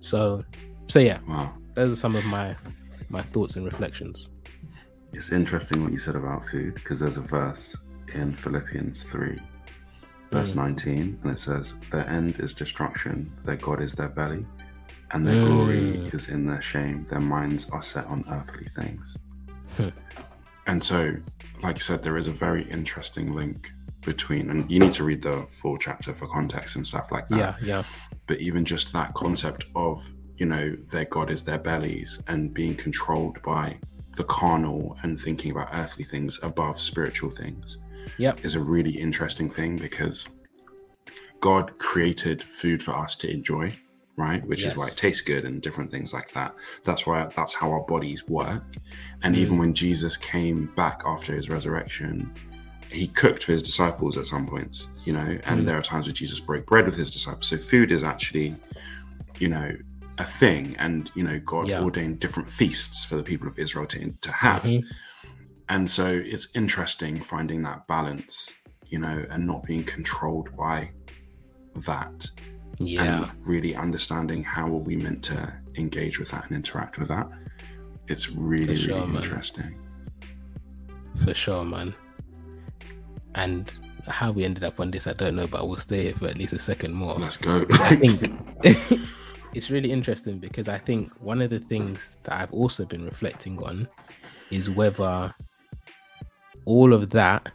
So, 0.00 0.44
so 0.88 0.98
yeah, 0.98 1.18
wow. 1.28 1.52
those 1.74 1.92
are 1.92 1.96
some 1.96 2.16
of 2.16 2.24
my 2.26 2.56
my 3.08 3.22
thoughts 3.22 3.56
and 3.56 3.64
reflections. 3.64 4.30
It's 5.12 5.32
interesting 5.32 5.82
what 5.82 5.92
you 5.92 5.98
said 5.98 6.14
about 6.14 6.46
food 6.48 6.74
because 6.74 7.00
there's 7.00 7.16
a 7.16 7.22
verse 7.22 7.76
in 8.14 8.32
Philippians 8.32 9.02
three, 9.04 9.40
verse 10.30 10.52
mm. 10.52 10.56
nineteen, 10.56 11.18
and 11.22 11.32
it 11.32 11.38
says, 11.38 11.74
"Their 11.90 12.08
end 12.08 12.38
is 12.38 12.54
destruction; 12.54 13.32
their 13.44 13.56
God 13.56 13.82
is 13.82 13.92
their 13.92 14.08
belly." 14.08 14.46
And 15.12 15.26
their 15.26 15.34
mm. 15.34 15.46
glory 15.46 16.10
is 16.12 16.28
in 16.28 16.46
their 16.46 16.62
shame. 16.62 17.04
Their 17.10 17.18
minds 17.18 17.68
are 17.70 17.82
set 17.82 18.06
on 18.06 18.24
earthly 18.30 18.68
things. 18.80 19.16
And 20.70 20.84
so, 20.84 21.16
like 21.64 21.78
you 21.78 21.82
said, 21.82 22.04
there 22.04 22.16
is 22.16 22.28
a 22.28 22.30
very 22.30 22.62
interesting 22.70 23.34
link 23.34 23.72
between, 24.02 24.50
and 24.50 24.70
you 24.70 24.78
need 24.78 24.92
to 24.92 25.02
read 25.02 25.20
the 25.20 25.44
full 25.48 25.76
chapter 25.76 26.14
for 26.14 26.28
context 26.28 26.76
and 26.76 26.86
stuff 26.86 27.10
like 27.10 27.26
that. 27.26 27.36
Yeah, 27.36 27.56
yeah. 27.60 27.82
But 28.28 28.38
even 28.38 28.64
just 28.64 28.92
that 28.92 29.12
concept 29.14 29.66
of, 29.74 30.08
you 30.36 30.46
know, 30.46 30.76
their 30.86 31.06
God 31.06 31.28
is 31.32 31.42
their 31.42 31.58
bellies 31.58 32.22
and 32.28 32.54
being 32.54 32.76
controlled 32.76 33.42
by 33.42 33.80
the 34.16 34.22
carnal 34.22 34.96
and 35.02 35.20
thinking 35.20 35.50
about 35.50 35.70
earthly 35.76 36.04
things 36.04 36.38
above 36.44 36.78
spiritual 36.78 37.30
things 37.30 37.78
yep. 38.18 38.44
is 38.44 38.54
a 38.54 38.60
really 38.60 38.92
interesting 38.92 39.50
thing 39.50 39.74
because 39.74 40.28
God 41.40 41.76
created 41.78 42.42
food 42.42 42.80
for 42.80 42.92
us 42.92 43.16
to 43.16 43.28
enjoy 43.28 43.76
right? 44.20 44.46
Which 44.46 44.62
yes. 44.62 44.72
is 44.72 44.78
why 44.78 44.88
it 44.88 44.96
tastes 44.96 45.22
good 45.22 45.44
and 45.44 45.60
different 45.62 45.90
things 45.90 46.12
like 46.12 46.30
that. 46.32 46.54
That's 46.84 47.06
why 47.06 47.28
that's 47.34 47.54
how 47.54 47.72
our 47.72 47.80
bodies 47.80 48.28
work. 48.28 48.62
And 49.22 49.34
mm. 49.34 49.38
even 49.38 49.58
when 49.58 49.74
Jesus 49.74 50.16
came 50.16 50.66
back 50.76 51.02
after 51.06 51.32
his 51.34 51.48
resurrection, 51.48 52.32
he 52.90 53.08
cooked 53.08 53.44
for 53.44 53.52
his 53.52 53.62
disciples 53.62 54.16
at 54.18 54.26
some 54.26 54.46
points, 54.46 54.90
you 55.04 55.12
know, 55.12 55.38
and 55.44 55.62
mm. 55.62 55.66
there 55.66 55.78
are 55.78 55.82
times 55.82 56.06
where 56.06 56.12
Jesus 56.12 56.40
broke 56.40 56.66
bread 56.66 56.86
with 56.86 56.96
his 56.96 57.10
disciples. 57.10 57.46
So 57.46 57.56
food 57.56 57.90
is 57.90 58.02
actually, 58.02 58.54
you 59.38 59.48
know, 59.48 59.72
a 60.18 60.24
thing, 60.24 60.76
and 60.78 61.10
you 61.14 61.22
know, 61.22 61.40
God 61.40 61.68
yeah. 61.68 61.82
ordained 61.82 62.20
different 62.20 62.50
feasts 62.50 63.04
for 63.04 63.16
the 63.16 63.22
people 63.22 63.48
of 63.48 63.58
Israel 63.58 63.86
to 63.86 64.10
to 64.20 64.32
have. 64.32 64.62
Mm-hmm. 64.62 64.86
And 65.70 65.88
so 65.88 66.06
it's 66.06 66.48
interesting 66.54 67.16
finding 67.22 67.62
that 67.62 67.86
balance, 67.86 68.52
you 68.88 68.98
know, 68.98 69.24
and 69.30 69.46
not 69.46 69.62
being 69.62 69.84
controlled 69.84 70.54
by 70.56 70.90
that. 71.76 72.26
Yeah. 72.80 73.24
And 73.24 73.46
really 73.46 73.76
understanding 73.76 74.42
how 74.42 74.66
are 74.66 74.78
we 74.78 74.96
meant 74.96 75.22
to 75.24 75.52
engage 75.76 76.18
with 76.18 76.30
that 76.30 76.46
and 76.46 76.56
interact 76.56 76.98
with 76.98 77.08
that. 77.08 77.28
It's 78.08 78.30
really, 78.30 78.74
sure, 78.74 78.96
really 78.96 79.06
man. 79.06 79.22
interesting. 79.22 79.78
For 81.24 81.34
sure, 81.34 81.64
man. 81.64 81.94
And 83.34 83.72
how 84.08 84.32
we 84.32 84.44
ended 84.44 84.64
up 84.64 84.80
on 84.80 84.90
this, 84.90 85.06
I 85.06 85.12
don't 85.12 85.36
know, 85.36 85.46
but 85.46 85.68
we'll 85.68 85.76
stay 85.76 86.04
here 86.04 86.14
for 86.14 86.26
at 86.26 86.38
least 86.38 86.52
a 86.52 86.58
second 86.58 86.94
more. 86.94 87.14
Let's 87.14 87.36
go. 87.36 87.66
I 87.70 87.96
think 87.96 88.32
it's 89.54 89.70
really 89.70 89.92
interesting 89.92 90.38
because 90.38 90.68
I 90.68 90.78
think 90.78 91.12
one 91.20 91.42
of 91.42 91.50
the 91.50 91.60
things 91.60 92.16
that 92.24 92.40
I've 92.40 92.52
also 92.52 92.84
been 92.84 93.04
reflecting 93.04 93.62
on 93.62 93.88
is 94.50 94.70
whether 94.70 95.34
all 96.64 96.92
of 96.92 97.10
that, 97.10 97.50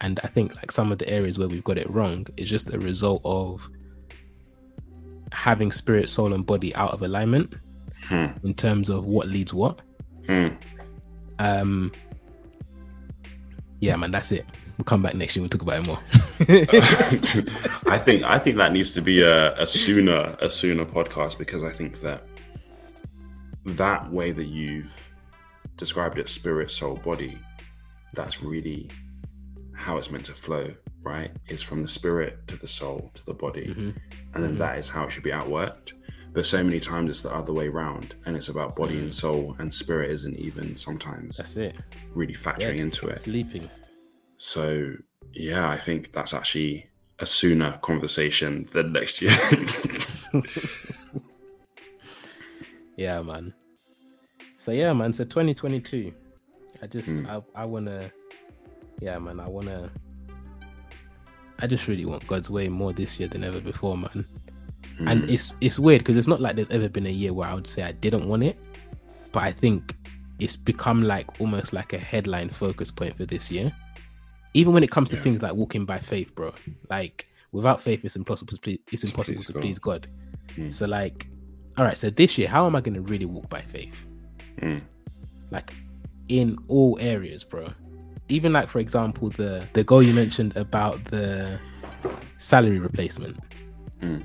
and 0.00 0.20
I 0.22 0.28
think 0.28 0.56
like 0.56 0.70
some 0.70 0.92
of 0.92 0.98
the 0.98 1.08
areas 1.08 1.38
where 1.38 1.48
we've 1.48 1.64
got 1.64 1.78
it 1.78 1.90
wrong, 1.90 2.26
is 2.36 2.50
just 2.50 2.70
a 2.70 2.78
result 2.78 3.22
of 3.24 3.66
having 5.32 5.72
spirit, 5.72 6.08
soul, 6.08 6.32
and 6.32 6.46
body 6.46 6.74
out 6.74 6.92
of 6.92 7.02
alignment 7.02 7.54
hmm. 8.04 8.26
in 8.44 8.54
terms 8.54 8.88
of 8.88 9.06
what 9.06 9.28
leads 9.28 9.52
what. 9.52 9.80
Hmm. 10.26 10.48
Um, 11.38 11.92
yeah, 13.80 13.96
man, 13.96 14.12
that's 14.12 14.30
it. 14.32 14.46
We'll 14.78 14.84
come 14.84 15.02
back 15.02 15.14
next 15.14 15.36
year. 15.36 15.42
We'll 15.42 15.48
talk 15.48 15.62
about 15.62 15.80
it 15.80 15.86
more. 15.86 15.98
I 17.92 17.98
think 17.98 18.22
I 18.24 18.38
think 18.38 18.56
that 18.56 18.72
needs 18.72 18.94
to 18.94 19.02
be 19.02 19.22
a, 19.22 19.54
a 19.54 19.66
sooner 19.66 20.36
a 20.40 20.48
sooner 20.48 20.84
podcast 20.84 21.38
because 21.38 21.62
I 21.62 21.70
think 21.70 22.00
that 22.00 22.24
that 23.64 24.10
way 24.10 24.32
that 24.32 24.46
you've 24.46 24.92
described 25.76 26.18
it, 26.18 26.28
spirit, 26.28 26.70
soul, 26.70 26.96
body, 26.96 27.38
that's 28.14 28.42
really 28.42 28.88
how 29.74 29.96
it's 29.96 30.10
meant 30.10 30.24
to 30.26 30.32
flow, 30.32 30.72
right? 31.02 31.30
It's 31.48 31.62
from 31.62 31.82
the 31.82 31.88
spirit 31.88 32.46
to 32.48 32.56
the 32.56 32.66
soul 32.66 33.10
to 33.14 33.24
the 33.24 33.34
body, 33.34 33.68
mm-hmm. 33.68 33.90
and 34.34 34.44
then 34.44 34.50
mm-hmm. 34.50 34.58
that 34.58 34.78
is 34.78 34.88
how 34.88 35.04
it 35.04 35.10
should 35.10 35.22
be 35.22 35.30
outworked. 35.30 35.92
But 36.32 36.46
so 36.46 36.64
many 36.64 36.80
times 36.80 37.10
it's 37.10 37.20
the 37.20 37.34
other 37.34 37.52
way 37.52 37.68
around, 37.68 38.14
and 38.24 38.36
it's 38.36 38.48
about 38.48 38.74
body 38.74 38.98
and 38.98 39.12
soul, 39.12 39.54
and 39.58 39.72
spirit 39.72 40.10
isn't 40.10 40.36
even 40.36 40.76
sometimes. 40.76 41.36
That's 41.36 41.56
it. 41.56 41.76
Really 42.14 42.34
factoring 42.34 42.76
yeah, 42.76 42.82
into 42.82 43.08
it. 43.08 43.20
Sleeping. 43.22 43.68
So 44.38 44.94
yeah, 45.34 45.68
I 45.68 45.76
think 45.76 46.12
that's 46.12 46.32
actually 46.32 46.88
a 47.18 47.26
sooner 47.26 47.78
conversation 47.82 48.68
than 48.72 48.92
next 48.92 49.20
year. 49.20 49.36
yeah, 52.96 53.20
man. 53.22 53.52
So 54.56 54.72
yeah, 54.72 54.92
man. 54.92 55.12
So 55.12 55.24
2022. 55.24 56.12
I 56.82 56.86
just 56.86 57.10
mm. 57.10 57.28
I 57.28 57.62
I 57.62 57.64
wanna 57.64 58.10
yeah, 59.00 59.18
man. 59.18 59.40
I 59.40 59.48
wanna. 59.48 59.90
I 61.62 61.66
just 61.66 61.86
really 61.88 62.04
want 62.04 62.26
God's 62.26 62.50
way 62.50 62.68
more 62.68 62.92
this 62.92 63.18
year 63.18 63.28
than 63.28 63.44
ever 63.44 63.60
before, 63.60 63.96
man. 63.96 64.26
Mm. 64.98 65.10
And 65.10 65.30
it's 65.30 65.54
it's 65.60 65.78
weird 65.78 66.00
because 66.00 66.16
it's 66.16 66.28
not 66.28 66.40
like 66.40 66.56
there's 66.56 66.70
ever 66.70 66.88
been 66.88 67.06
a 67.06 67.10
year 67.10 67.32
where 67.32 67.48
I 67.48 67.54
would 67.54 67.66
say 67.66 67.82
I 67.82 67.92
didn't 67.92 68.28
want 68.28 68.42
it, 68.42 68.58
but 69.32 69.42
I 69.44 69.52
think 69.52 69.96
it's 70.38 70.56
become 70.56 71.02
like 71.02 71.40
almost 71.40 71.72
like 71.72 71.92
a 71.92 71.98
headline 71.98 72.50
focus 72.50 72.90
point 72.90 73.16
for 73.16 73.24
this 73.24 73.50
year 73.50 73.72
even 74.54 74.72
when 74.72 74.82
it 74.82 74.90
comes 74.90 75.10
to 75.10 75.16
yeah. 75.16 75.22
things 75.22 75.42
like 75.42 75.54
walking 75.54 75.84
by 75.84 75.98
faith, 75.98 76.34
bro. 76.34 76.52
Like 76.90 77.28
without 77.52 77.80
faith, 77.80 78.04
it's 78.04 78.16
impossible. 78.16 78.52
To 78.52 78.60
please, 78.60 78.80
it's 78.90 79.04
impossible 79.04 79.38
please 79.38 79.46
to 79.46 79.52
God. 79.52 79.62
please 79.62 79.78
God. 79.78 80.08
Mm. 80.56 80.72
So 80.72 80.86
like, 80.86 81.26
all 81.78 81.84
right. 81.84 81.96
So 81.96 82.10
this 82.10 82.36
year, 82.36 82.48
how 82.48 82.66
am 82.66 82.76
I 82.76 82.80
going 82.80 82.94
to 82.94 83.00
really 83.02 83.26
walk 83.26 83.48
by 83.48 83.60
faith? 83.60 83.96
Mm. 84.60 84.82
Like 85.50 85.74
in 86.28 86.58
all 86.68 86.98
areas, 87.00 87.44
bro. 87.44 87.72
Even 88.32 88.52
like 88.52 88.68
for 88.68 88.78
example, 88.78 89.28
the 89.30 89.66
the 89.74 89.84
goal 89.84 90.02
you 90.02 90.14
mentioned 90.14 90.56
about 90.56 91.04
the 91.06 91.58
salary 92.38 92.78
replacement. 92.78 93.38
Mm. 94.00 94.24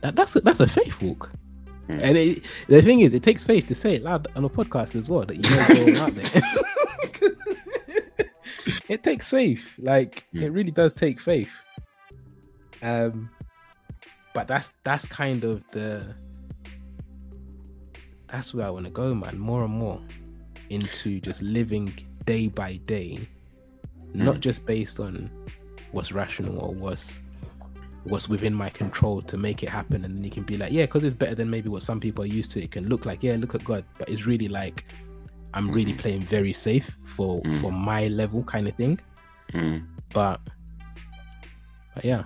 That 0.00 0.14
that's 0.16 0.36
a, 0.36 0.40
that's 0.40 0.60
a 0.60 0.66
faith 0.66 1.02
walk. 1.02 1.30
Hmm. 1.86 1.98
And 2.00 2.16
it, 2.16 2.44
the 2.68 2.82
thing 2.82 3.00
is, 3.00 3.14
it 3.14 3.22
takes 3.22 3.44
faith 3.44 3.66
to 3.66 3.74
say 3.74 3.94
it 3.94 4.04
loud 4.04 4.28
on 4.36 4.44
a 4.44 4.48
podcast 4.48 4.94
as 4.94 5.08
well 5.08 5.24
that 5.24 5.36
you 5.36 5.56
know 5.56 5.66
going 5.68 5.98
out 5.98 6.14
there. 6.14 6.42
it 8.88 9.02
takes 9.02 9.30
faith. 9.30 9.64
Like 9.78 10.24
mm. 10.34 10.42
it 10.42 10.50
really 10.50 10.70
does 10.70 10.92
take 10.92 11.20
faith. 11.20 11.50
Um, 12.82 13.30
but 14.34 14.46
that's 14.46 14.70
that's 14.84 15.06
kind 15.06 15.42
of 15.42 15.68
the 15.70 16.14
that's 18.28 18.54
where 18.54 18.66
I 18.66 18.70
want 18.70 18.84
to 18.84 18.90
go, 18.92 19.14
man. 19.14 19.38
More 19.38 19.64
and 19.64 19.72
more 19.72 20.00
into 20.70 21.18
just 21.20 21.42
living 21.42 21.92
day 22.32 22.48
by 22.48 22.76
day, 22.96 23.10
mm. 23.18 24.14
not 24.14 24.40
just 24.40 24.66
based 24.66 25.00
on 25.00 25.30
what's 25.92 26.12
rational 26.12 26.58
or 26.58 26.74
what's 26.74 27.20
what's 28.04 28.28
within 28.28 28.54
my 28.54 28.70
control 28.70 29.20
to 29.20 29.36
make 29.36 29.62
it 29.62 29.68
happen 29.68 30.04
and 30.04 30.16
then 30.16 30.24
you 30.24 30.30
can 30.30 30.42
be 30.42 30.56
like 30.56 30.72
yeah 30.72 30.84
because 30.84 31.02
it's 31.02 31.14
better 31.14 31.34
than 31.34 31.50
maybe 31.50 31.68
what 31.68 31.82
some 31.82 32.00
people 32.00 32.22
are 32.24 32.32
used 32.40 32.50
to 32.50 32.62
it 32.62 32.70
can 32.70 32.88
look 32.88 33.04
like 33.04 33.22
yeah 33.22 33.36
look 33.36 33.54
at 33.54 33.62
god 33.64 33.84
but 33.98 34.08
it's 34.08 34.24
really 34.24 34.48
like 34.48 34.84
I'm 35.54 35.70
really 35.70 35.94
mm. 35.94 35.98
playing 35.98 36.20
very 36.20 36.52
safe 36.52 36.96
for 37.04 37.42
mm. 37.42 37.60
for 37.60 37.72
my 37.72 38.08
level 38.08 38.42
kind 38.44 38.68
of 38.68 38.74
thing. 38.74 39.00
Mm. 39.52 39.86
But 40.12 40.40
but 41.94 42.04
yeah. 42.04 42.24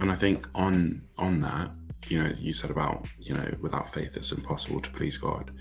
And 0.00 0.10
I 0.10 0.14
think 0.14 0.46
on 0.54 1.02
on 1.16 1.40
that, 1.40 1.70
you 2.08 2.22
know, 2.22 2.32
you 2.38 2.52
said 2.52 2.70
about, 2.70 3.06
you 3.18 3.34
know, 3.34 3.54
without 3.60 3.92
faith 3.92 4.16
it's 4.16 4.32
impossible 4.32 4.80
to 4.80 4.90
please 4.90 5.16
God. 5.16 5.52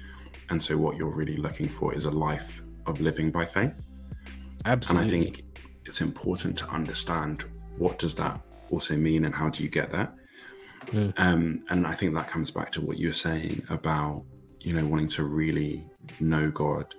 And 0.50 0.62
so 0.62 0.78
what 0.78 0.98
you're 0.98 1.16
really 1.16 1.38
looking 1.38 1.70
for 1.70 1.94
is 1.94 2.06
a 2.06 2.12
life 2.12 2.62
of 2.88 3.00
living 3.02 3.32
by 3.32 3.46
faith. 3.46 3.74
Absolutely. 4.66 5.14
And 5.14 5.28
I 5.28 5.30
think 5.32 5.44
it's 5.86 6.02
important 6.02 6.58
to 6.60 6.68
understand 6.70 7.46
what 7.78 8.00
does 8.00 8.16
that 8.16 8.40
also 8.70 8.96
mean 8.96 9.26
and 9.26 9.34
how 9.34 9.50
do 9.50 9.64
you 9.64 9.70
get 9.70 9.90
there? 9.90 10.12
Mm. 10.88 11.14
Um, 11.18 11.64
and 11.70 11.88
I 11.88 11.94
think 11.94 12.14
that 12.16 12.28
comes 12.28 12.52
back 12.52 12.72
to 12.74 12.82
what 12.82 12.98
you 12.98 13.10
were 13.10 13.14
saying 13.14 13.64
about, 13.70 14.24
you 14.62 14.74
know, 14.74 14.86
wanting 14.86 15.08
to 15.10 15.24
really 15.24 15.86
know 16.20 16.52
God 16.52 16.94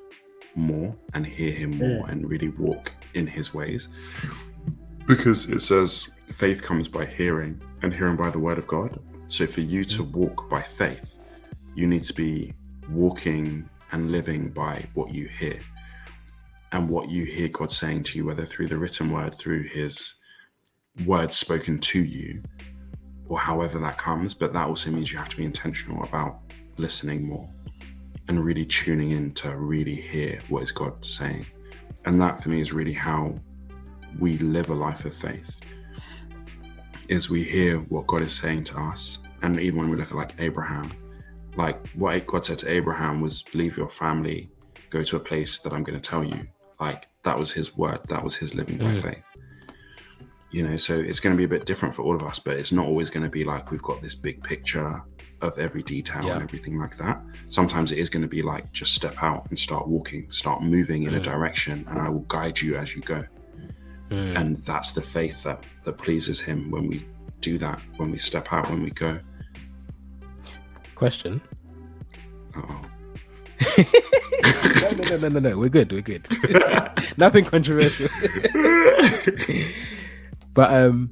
more 0.54 0.94
and 1.14 1.26
hear 1.26 1.52
Him 1.52 1.78
more 1.78 2.06
yeah. 2.06 2.10
and 2.12 2.28
really 2.28 2.48
walk 2.48 2.92
in 3.14 3.26
His 3.26 3.54
ways. 3.54 3.88
Because 5.06 5.46
it 5.46 5.60
says 5.60 6.08
faith 6.32 6.62
comes 6.62 6.88
by 6.88 7.06
hearing 7.06 7.60
and 7.82 7.94
hearing 7.94 8.16
by 8.16 8.30
the 8.30 8.38
word 8.38 8.58
of 8.58 8.66
God. 8.66 8.98
So 9.28 9.46
for 9.46 9.60
you 9.60 9.84
to 9.84 10.02
walk 10.02 10.48
by 10.48 10.62
faith, 10.62 11.18
you 11.74 11.86
need 11.86 12.02
to 12.04 12.14
be 12.14 12.54
walking 12.90 13.68
and 13.92 14.10
living 14.10 14.50
by 14.50 14.86
what 14.94 15.12
you 15.12 15.26
hear 15.26 15.60
and 16.72 16.88
what 16.88 17.08
you 17.08 17.24
hear 17.24 17.48
God 17.48 17.72
saying 17.72 18.04
to 18.04 18.18
you, 18.18 18.26
whether 18.26 18.44
through 18.44 18.68
the 18.68 18.76
written 18.76 19.10
word, 19.10 19.34
through 19.34 19.64
His 19.64 20.14
words 21.06 21.36
spoken 21.36 21.78
to 21.78 22.02
you, 22.02 22.42
or 23.28 23.38
however 23.38 23.78
that 23.78 23.98
comes. 23.98 24.34
But 24.34 24.52
that 24.52 24.66
also 24.66 24.90
means 24.90 25.12
you 25.12 25.18
have 25.18 25.28
to 25.30 25.36
be 25.36 25.44
intentional 25.44 26.02
about 26.04 26.40
listening 26.76 27.26
more 27.26 27.48
and 28.28 28.44
really 28.44 28.64
tuning 28.64 29.12
in 29.12 29.32
to 29.32 29.56
really 29.56 29.94
hear 29.94 30.38
what 30.48 30.62
is 30.62 30.72
God 30.72 31.04
saying. 31.04 31.46
And 32.04 32.20
that 32.20 32.42
for 32.42 32.50
me 32.50 32.60
is 32.60 32.72
really 32.72 32.92
how 32.92 33.34
we 34.18 34.38
live 34.38 34.70
a 34.70 34.74
life 34.74 35.04
of 35.04 35.14
faith. 35.14 35.60
Is 37.08 37.30
we 37.30 37.42
hear 37.42 37.78
what 37.78 38.06
God 38.06 38.20
is 38.20 38.32
saying 38.32 38.64
to 38.64 38.78
us. 38.78 39.20
And 39.42 39.58
even 39.58 39.80
when 39.80 39.90
we 39.90 39.96
look 39.96 40.10
at 40.10 40.16
like 40.16 40.34
Abraham, 40.38 40.88
like 41.56 41.86
what 41.90 42.24
God 42.26 42.44
said 42.44 42.58
to 42.60 42.70
Abraham 42.70 43.20
was 43.20 43.44
leave 43.54 43.76
your 43.76 43.88
family, 43.88 44.50
go 44.90 45.02
to 45.02 45.16
a 45.16 45.20
place 45.20 45.58
that 45.60 45.72
I'm 45.72 45.82
going 45.82 45.98
to 45.98 46.10
tell 46.10 46.22
you. 46.22 46.46
Like 46.80 47.08
that 47.22 47.38
was 47.38 47.52
his 47.52 47.76
word, 47.76 48.00
that 48.08 48.22
was 48.22 48.34
his 48.36 48.54
living 48.54 48.78
by 48.78 48.92
mm. 48.92 49.02
faith. 49.02 49.24
You 50.50 50.66
know, 50.66 50.76
so 50.76 50.98
it's 50.98 51.20
going 51.20 51.34
to 51.34 51.36
be 51.36 51.44
a 51.44 51.48
bit 51.48 51.66
different 51.66 51.94
for 51.94 52.02
all 52.02 52.14
of 52.14 52.22
us, 52.22 52.38
but 52.38 52.56
it's 52.56 52.72
not 52.72 52.86
always 52.86 53.10
going 53.10 53.24
to 53.24 53.28
be 53.28 53.44
like 53.44 53.70
we've 53.70 53.82
got 53.82 54.00
this 54.00 54.14
big 54.14 54.42
picture 54.42 55.02
of 55.42 55.58
every 55.58 55.82
detail 55.82 56.24
yeah. 56.24 56.34
and 56.34 56.42
everything 56.42 56.78
like 56.78 56.96
that. 56.96 57.22
Sometimes 57.48 57.92
it 57.92 57.98
is 57.98 58.08
going 58.08 58.22
to 58.22 58.28
be 58.28 58.42
like 58.42 58.72
just 58.72 58.94
step 58.94 59.22
out 59.22 59.46
and 59.50 59.58
start 59.58 59.86
walking, 59.86 60.30
start 60.30 60.62
moving 60.62 61.02
in 61.02 61.12
mm. 61.12 61.16
a 61.16 61.20
direction, 61.20 61.86
and 61.88 61.98
I 61.98 62.08
will 62.08 62.20
guide 62.20 62.60
you 62.60 62.76
as 62.76 62.96
you 62.96 63.02
go. 63.02 63.24
Mm. 64.10 64.36
And 64.36 64.56
that's 64.58 64.92
the 64.92 65.02
faith 65.02 65.42
that 65.42 65.66
that 65.84 65.98
pleases 65.98 66.40
Him 66.40 66.70
when 66.70 66.88
we 66.88 67.06
do 67.40 67.58
that, 67.58 67.80
when 67.96 68.10
we 68.10 68.18
step 68.18 68.52
out, 68.52 68.70
when 68.70 68.82
we 68.82 68.90
go. 68.90 69.20
Question. 70.94 71.40
Oh. 72.56 72.80
no, 74.80 74.90
no, 74.90 75.16
no, 75.16 75.28
no, 75.28 75.40
no, 75.50 75.58
We're 75.58 75.68
good. 75.68 75.92
We're 75.92 76.00
good. 76.00 76.26
Nothing 77.16 77.44
controversial. 77.44 78.08
but 80.54 80.72
um, 80.72 81.10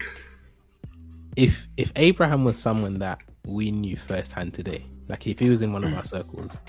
if 1.36 1.68
if 1.76 1.92
Abraham 1.96 2.44
was 2.44 2.58
someone 2.58 2.98
that 3.00 3.20
we 3.46 3.70
knew 3.70 3.96
firsthand 3.96 4.54
today. 4.54 4.84
Like 5.08 5.26
if 5.26 5.38
he 5.38 5.48
was 5.48 5.62
in 5.62 5.72
one 5.72 5.84
of 5.84 5.94
our 5.94 6.02
circles 6.02 6.62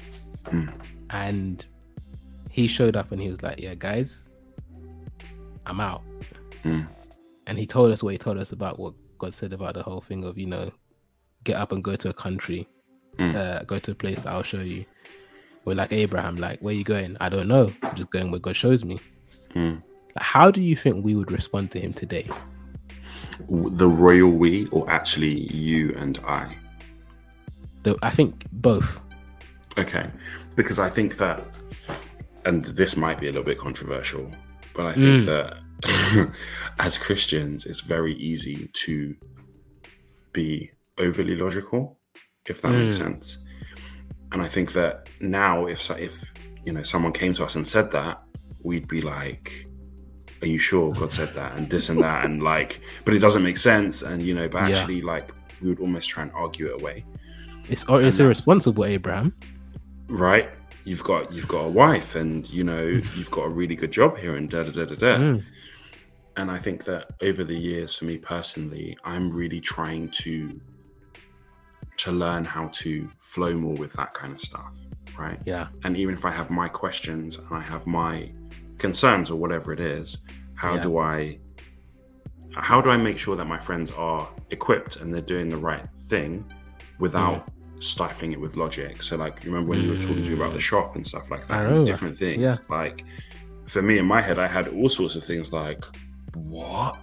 and 1.10 1.66
he 2.52 2.68
showed 2.68 2.96
up 2.96 3.12
and 3.12 3.22
he 3.22 3.30
was 3.30 3.42
like, 3.42 3.60
Yeah, 3.60 3.74
guys, 3.74 4.26
I'm 5.66 5.80
out. 5.80 6.04
And 6.64 7.58
he 7.58 7.66
told 7.66 7.92
us 7.92 8.04
what 8.04 8.12
he 8.12 8.18
told 8.18 8.38
us 8.38 8.52
about 8.52 8.78
what 8.78 8.94
God 9.18 9.34
said 9.34 9.54
about 9.54 9.74
the 9.74 9.84
whole 9.84 10.02
thing 10.02 10.24
of, 10.24 10.38
you 10.38 10.46
know, 10.46 10.70
get 11.44 11.56
up 11.56 11.72
and 11.72 11.84
go 11.84 11.96
to 11.96 12.10
a 12.10 12.14
country 12.14 12.68
uh, 13.20 13.64
go 13.64 13.80
to 13.80 13.92
a 13.92 13.96
place 13.96 14.26
I'll 14.26 14.44
show 14.44 14.60
you. 14.60 14.86
Or 15.68 15.76
like 15.76 15.92
Abraham, 15.92 16.38
like 16.38 16.62
where 16.62 16.74
you 16.74 16.86
going? 16.86 17.18
I 17.20 17.28
don't 17.28 17.50
know. 17.50 17.70
I'm 17.84 17.94
just 17.94 18.10
going 18.10 18.32
where 18.32 18.40
God 18.40 18.56
shows 18.56 18.86
me. 18.86 19.00
Mm. 19.54 19.84
How 20.16 20.50
do 20.50 20.62
you 20.62 20.78
think 20.78 21.04
we 21.04 21.14
would 21.14 21.30
respond 21.30 21.72
to 21.72 21.80
him 21.82 21.92
today? 21.92 22.26
The 23.50 23.90
royal 23.90 24.30
we, 24.30 24.68
or 24.68 24.90
actually 24.90 25.54
you 25.54 25.94
and 25.98 26.22
I? 26.26 26.56
The, 27.84 27.98
I 28.02 28.10
think 28.10 28.46
both. 28.54 29.02
Okay, 29.78 30.10
because 30.56 30.80
I 30.80 30.90
think 30.90 31.18
that, 31.18 31.44
and 32.46 32.64
this 32.64 32.96
might 32.96 33.20
be 33.20 33.28
a 33.28 33.32
little 33.32 33.44
bit 33.44 33.58
controversial, 33.58 34.32
but 34.74 34.86
I 34.86 34.94
think 34.94 35.24
mm. 35.24 35.26
that 35.26 36.32
as 36.80 36.98
Christians, 36.98 37.66
it's 37.66 37.82
very 37.82 38.16
easy 38.16 38.70
to 38.72 39.14
be 40.32 40.72
overly 40.98 41.36
logical, 41.36 42.00
if 42.48 42.62
that 42.62 42.70
mm. 42.70 42.86
makes 42.86 42.96
sense. 42.96 43.40
And 44.32 44.42
I 44.42 44.48
think 44.48 44.74
that 44.74 45.10
now, 45.20 45.68
if 45.68 45.90
if 45.92 46.34
you 46.66 46.74
know 46.74 46.82
someone 46.82 47.14
came 47.14 47.34
to 47.34 47.46
us 47.46 47.56
and 47.56 47.68
said 47.68 47.92
that, 47.92 48.22
we'd 48.62 48.88
be 48.88 49.02
like, 49.02 49.68
"Are 50.42 50.48
you 50.48 50.58
sure 50.58 50.94
God 50.94 51.12
said 51.12 51.34
that?" 51.34 51.58
and 51.58 51.70
this 51.70 51.90
and 51.90 52.00
that, 52.02 52.26
and 52.26 52.44
like, 52.54 52.82
but 53.06 53.14
it 53.14 53.20
doesn't 53.20 53.44
make 53.44 53.58
sense, 53.58 54.02
and 54.02 54.22
you 54.22 54.34
know, 54.34 54.48
but 54.48 54.64
actually, 54.64 55.00
yeah. 55.00 55.06
like, 55.06 55.32
we 55.62 55.70
would 55.70 55.80
almost 55.80 56.10
try 56.10 56.24
and 56.24 56.32
argue 56.34 56.68
it 56.68 56.82
away. 56.82 57.06
It's 57.70 57.86
it's 57.88 58.20
irresponsible, 58.20 58.86
Abraham. 58.86 59.34
Right? 60.08 60.50
You've 60.84 61.04
got 61.04 61.32
you've 61.34 61.48
got 61.48 61.66
a 61.66 61.70
wife, 61.70 62.16
and 62.16 62.50
you 62.50 62.64
know 62.64 62.84
you've 62.84 63.32
got 63.32 63.44
a 63.44 63.50
really 63.50 63.76
good 63.76 63.92
job 63.92 64.18
here, 64.18 64.36
and 64.36 64.50
da 64.50 64.64
da 64.64 64.72
da 64.72 64.86
da 64.86 64.96
da. 64.96 65.18
Mm. 65.18 65.44
And 66.38 66.52
I 66.52 66.60
think 66.60 66.86
that 66.86 67.10
over 67.24 67.44
the 67.44 67.58
years, 67.58 67.96
for 67.96 68.06
me 68.06 68.18
personally, 68.18 68.96
I'm 69.04 69.32
really 69.32 69.60
trying 69.60 70.10
to 70.10 70.62
to 71.98 72.12
learn 72.12 72.44
how 72.44 72.68
to 72.68 73.10
flow 73.20 73.54
more 73.56 73.76
with 73.76 73.94
that 73.94 74.14
kind 74.14 74.34
of 74.34 74.40
stuff, 74.40 74.78
right? 75.18 75.40
Yeah. 75.46 75.68
And 75.84 75.98
even 75.98 76.14
if 76.14 76.26
I 76.26 76.32
have 76.32 76.50
my 76.50 76.68
questions 76.68 77.38
and 77.38 77.48
I 77.52 77.62
have 77.62 77.88
my 77.88 78.32
concerns 78.78 79.32
or 79.32 79.36
whatever 79.36 79.74
it 79.74 79.80
is, 79.80 80.20
how 80.56 80.76
yeah. 80.76 80.82
do 80.82 80.98
I 80.98 81.40
how 82.56 82.82
do 82.82 82.90
I 82.90 82.98
make 82.98 83.20
sure 83.20 83.36
that 83.36 83.46
my 83.46 83.60
friends 83.60 83.92
are 83.92 84.28
equipped 84.50 84.96
and 84.96 85.14
they're 85.14 85.22
doing 85.22 85.48
the 85.48 85.58
right 85.58 85.88
thing 85.96 86.44
without 87.00 87.46
mm 87.46 87.54
stifling 87.80 88.32
it 88.32 88.40
with 88.40 88.56
logic. 88.56 89.02
So 89.02 89.16
like 89.18 89.44
remember 89.44 89.70
when 89.70 89.82
you 89.82 89.92
were 89.92 90.00
talking 90.00 90.24
to 90.24 90.30
me 90.30 90.36
about 90.36 90.54
the 90.54 90.60
mm. 90.60 90.62
shop 90.62 90.96
and 90.96 91.06
stuff 91.06 91.30
like 91.30 91.48
that, 91.48 91.66
and 91.68 91.86
different 91.86 92.18
things. 92.18 92.42
Yeah. 92.42 92.58
Like 92.70 93.06
for 93.68 93.82
me 93.82 93.98
in 93.98 94.06
my 94.06 94.22
head, 94.22 94.40
I 94.40 94.48
had 94.48 94.68
all 94.70 94.90
sorts 94.90 95.16
of 95.16 95.24
things 95.24 95.54
like 95.54 95.84
what? 96.34 96.98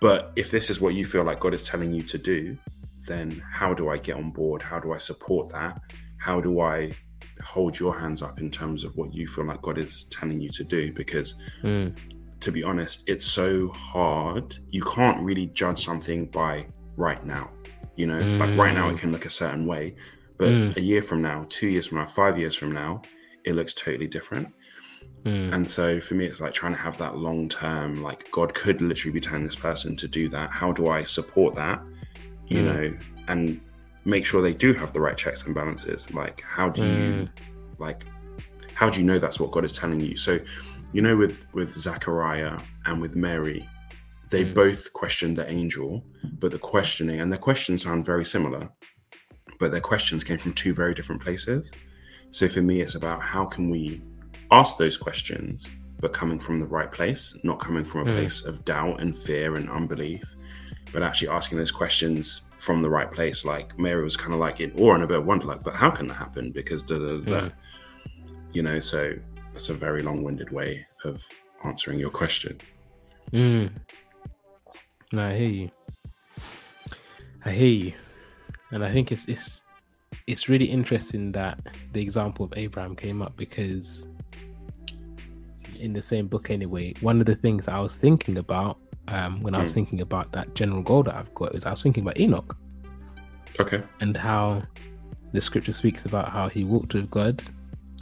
But 0.00 0.32
if 0.34 0.50
this 0.50 0.70
is 0.70 0.80
what 0.80 0.94
you 0.94 1.04
feel 1.04 1.24
like 1.24 1.40
God 1.40 1.54
is 1.54 1.62
telling 1.62 1.92
you 1.92 2.02
to 2.02 2.18
do, 2.18 2.56
then 3.06 3.42
how 3.50 3.74
do 3.74 3.88
I 3.88 3.98
get 3.98 4.16
on 4.16 4.30
board? 4.30 4.62
How 4.62 4.78
do 4.78 4.92
I 4.92 4.98
support 4.98 5.50
that? 5.52 5.80
How 6.18 6.40
do 6.40 6.60
I 6.60 6.92
hold 7.42 7.78
your 7.78 7.98
hands 7.98 8.22
up 8.22 8.40
in 8.40 8.50
terms 8.50 8.84
of 8.84 8.96
what 8.96 9.12
you 9.12 9.26
feel 9.26 9.44
like 9.44 9.62
God 9.62 9.78
is 9.78 10.04
telling 10.04 10.40
you 10.40 10.48
to 10.50 10.64
do? 10.64 10.92
Because 10.92 11.34
mm. 11.62 11.94
to 12.40 12.52
be 12.52 12.62
honest, 12.62 13.04
it's 13.06 13.26
so 13.26 13.68
hard. 13.68 14.58
You 14.68 14.82
can't 14.82 15.20
really 15.20 15.46
judge 15.46 15.84
something 15.84 16.26
by 16.26 16.66
right 16.96 17.24
now. 17.24 17.50
You 17.96 18.06
know, 18.06 18.20
mm. 18.20 18.38
like 18.38 18.58
right 18.58 18.74
now 18.74 18.88
it 18.88 18.94
mm. 18.94 19.00
can 19.00 19.12
look 19.12 19.26
a 19.26 19.30
certain 19.30 19.66
way, 19.66 19.96
but 20.38 20.48
mm. 20.48 20.76
a 20.76 20.80
year 20.80 21.02
from 21.02 21.22
now, 21.22 21.44
two 21.48 21.68
years 21.68 21.86
from 21.86 21.98
now, 21.98 22.06
five 22.06 22.38
years 22.38 22.54
from 22.54 22.72
now, 22.72 23.02
it 23.44 23.54
looks 23.54 23.74
totally 23.74 24.06
different. 24.06 24.48
Mm. 25.24 25.52
And 25.52 25.68
so 25.68 26.00
for 26.00 26.14
me, 26.14 26.26
it's 26.26 26.40
like 26.40 26.52
trying 26.52 26.72
to 26.72 26.78
have 26.78 26.98
that 26.98 27.16
long 27.16 27.48
term, 27.48 28.02
like 28.02 28.30
God 28.30 28.54
could 28.54 28.80
literally 28.80 29.12
be 29.12 29.20
telling 29.20 29.44
this 29.44 29.54
person 29.54 29.96
to 29.96 30.08
do 30.08 30.28
that. 30.30 30.50
How 30.50 30.72
do 30.72 30.88
I 30.88 31.02
support 31.02 31.54
that? 31.56 31.82
You 32.52 32.62
mm. 32.62 32.74
know, 32.74 32.98
and 33.28 33.60
make 34.04 34.24
sure 34.24 34.42
they 34.42 34.54
do 34.54 34.72
have 34.74 34.92
the 34.92 35.00
right 35.00 35.16
checks 35.16 35.44
and 35.44 35.54
balances. 35.54 36.12
Like, 36.12 36.42
how 36.42 36.68
do 36.68 36.82
you, 36.82 36.88
mm. 36.88 37.28
like, 37.78 38.04
how 38.74 38.90
do 38.90 39.00
you 39.00 39.06
know 39.06 39.18
that's 39.18 39.38
what 39.38 39.50
God 39.52 39.64
is 39.64 39.72
telling 39.72 40.00
you? 40.00 40.16
So, 40.16 40.38
you 40.92 41.02
know, 41.02 41.16
with 41.16 41.46
with 41.52 41.70
Zachariah 41.70 42.58
and 42.86 43.00
with 43.00 43.14
Mary, 43.16 43.68
they 44.30 44.44
mm. 44.44 44.54
both 44.54 44.92
questioned 44.92 45.36
the 45.36 45.48
angel, 45.50 46.04
but 46.38 46.50
the 46.50 46.58
questioning 46.58 47.20
and 47.20 47.30
their 47.30 47.38
questions 47.38 47.82
sound 47.82 48.04
very 48.04 48.24
similar, 48.24 48.68
but 49.58 49.70
their 49.70 49.80
questions 49.80 50.24
came 50.24 50.38
from 50.38 50.52
two 50.52 50.74
very 50.74 50.94
different 50.94 51.22
places. 51.22 51.70
So 52.30 52.48
for 52.48 52.62
me, 52.62 52.80
it's 52.80 52.94
about 52.94 53.22
how 53.22 53.44
can 53.44 53.68
we 53.70 54.00
ask 54.50 54.78
those 54.78 54.96
questions, 54.96 55.70
but 56.00 56.12
coming 56.12 56.38
from 56.38 56.60
the 56.60 56.66
right 56.66 56.90
place, 56.90 57.36
not 57.44 57.60
coming 57.60 57.84
from 57.84 58.08
a 58.08 58.10
mm. 58.10 58.14
place 58.14 58.44
of 58.44 58.64
doubt 58.64 59.00
and 59.00 59.16
fear 59.16 59.54
and 59.54 59.70
unbelief, 59.70 60.34
but 60.92 61.02
actually 61.02 61.28
asking 61.28 61.58
those 61.58 61.70
questions 61.70 62.42
from 62.58 62.82
the 62.82 62.90
right 62.90 63.10
place. 63.10 63.44
Like 63.44 63.78
Mary 63.78 64.02
was 64.02 64.16
kind 64.16 64.32
of 64.32 64.40
like 64.40 64.60
in 64.60 64.72
awe 64.78 64.94
and 64.94 65.02
a 65.02 65.06
bit 65.06 65.18
of 65.18 65.26
wonder, 65.26 65.46
like, 65.46 65.62
but 65.62 65.74
how 65.74 65.90
can 65.90 66.06
that 66.08 66.14
happen? 66.14 66.52
Because 66.52 66.82
da 66.82 66.98
da 66.98 67.18
da. 67.18 67.40
Mm. 67.40 67.52
You 68.52 68.62
know, 68.62 68.78
so 68.78 69.14
that's 69.52 69.70
a 69.70 69.74
very 69.74 70.02
long-winded 70.02 70.50
way 70.50 70.86
of 71.04 71.22
answering 71.64 71.98
your 71.98 72.10
question. 72.10 72.58
Mm. 73.32 73.70
No, 75.12 75.26
I 75.26 75.34
hear 75.34 75.48
you. 75.48 75.70
I 77.44 77.50
hear 77.50 77.66
you, 77.66 77.92
and 78.70 78.84
I 78.84 78.92
think 78.92 79.10
it's 79.10 79.26
it's 79.26 79.62
it's 80.26 80.48
really 80.48 80.66
interesting 80.66 81.32
that 81.32 81.58
the 81.92 82.00
example 82.00 82.44
of 82.44 82.52
Abraham 82.56 82.94
came 82.94 83.20
up 83.20 83.36
because 83.36 84.06
in 85.80 85.92
the 85.92 86.02
same 86.02 86.28
book 86.28 86.50
anyway. 86.50 86.94
One 87.00 87.18
of 87.18 87.26
the 87.26 87.34
things 87.34 87.66
I 87.68 87.80
was 87.80 87.96
thinking 87.96 88.38
about 88.38 88.78
um, 89.08 89.42
when 89.42 89.54
I 89.54 89.62
was 89.62 89.72
hmm. 89.72 89.76
thinking 89.76 90.00
about 90.00 90.32
that 90.32 90.54
general 90.54 90.82
goal 90.82 91.02
that 91.04 91.14
I've 91.14 91.34
got 91.34 91.54
is 91.54 91.66
I 91.66 91.70
was 91.70 91.82
thinking 91.82 92.02
about 92.02 92.18
Enoch. 92.20 92.56
Okay. 93.60 93.82
And 94.00 94.16
how 94.16 94.62
the 95.32 95.40
scripture 95.40 95.72
speaks 95.72 96.04
about 96.04 96.28
how 96.28 96.48
he 96.48 96.64
walked 96.64 96.94
with 96.94 97.10
God 97.10 97.42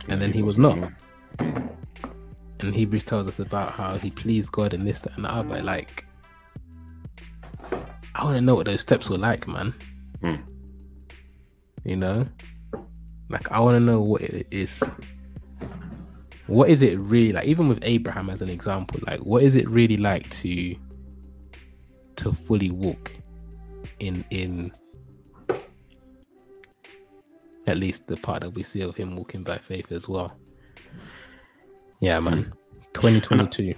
and 0.09 0.21
then 0.21 0.33
he, 0.33 0.39
he 0.39 0.43
was 0.43 0.59
not. 0.59 0.93
And 1.39 2.75
Hebrews 2.75 3.05
tells 3.05 3.27
us 3.27 3.39
about 3.39 3.73
how 3.73 3.97
he 3.97 4.11
pleased 4.11 4.53
God 4.53 4.75
and 4.75 4.87
this, 4.87 5.01
that, 5.01 5.17
and 5.17 5.25
the 5.25 5.33
other. 5.33 5.63
Like, 5.63 6.05
I 8.15 8.25
want 8.25 8.37
to 8.37 8.41
know 8.41 8.55
what 8.55 8.67
those 8.67 8.83
steps 8.83 9.09
were 9.09 9.19
like, 9.19 9.49
man. 9.49 9.75
Hmm. 10.21 10.37
You 11.85 11.97
know, 11.97 12.27
like 13.31 13.51
I 13.51 13.61
want 13.61 13.77
to 13.77 13.81
know 13.81 14.01
what 14.01 14.21
it 14.21 14.47
is. 14.51 14.83
What 16.47 16.69
is 16.69 16.83
it 16.83 16.99
really 16.99 17.33
like? 17.33 17.47
Even 17.47 17.69
with 17.69 17.79
Abraham 17.83 18.29
as 18.29 18.43
an 18.43 18.51
example, 18.51 19.01
like 19.07 19.21
what 19.21 19.43
is 19.43 19.55
it 19.55 19.69
really 19.69 19.97
like 19.97 20.29
to 20.31 20.77
to 22.17 22.33
fully 22.33 22.71
walk 22.71 23.13
in 23.99 24.25
in 24.31 24.73
at 27.67 27.77
least 27.77 28.07
the 28.07 28.17
part 28.17 28.43
that 28.43 28.51
we 28.51 28.63
see 28.63 28.81
of 28.81 28.97
him 28.97 29.17
walking 29.17 29.43
by 29.43 29.59
faith 29.59 29.93
as 29.93 30.09
well. 30.09 30.37
Yeah, 32.01 32.19
man. 32.21 32.45
Hmm. 32.45 32.51
2022. 32.95 33.75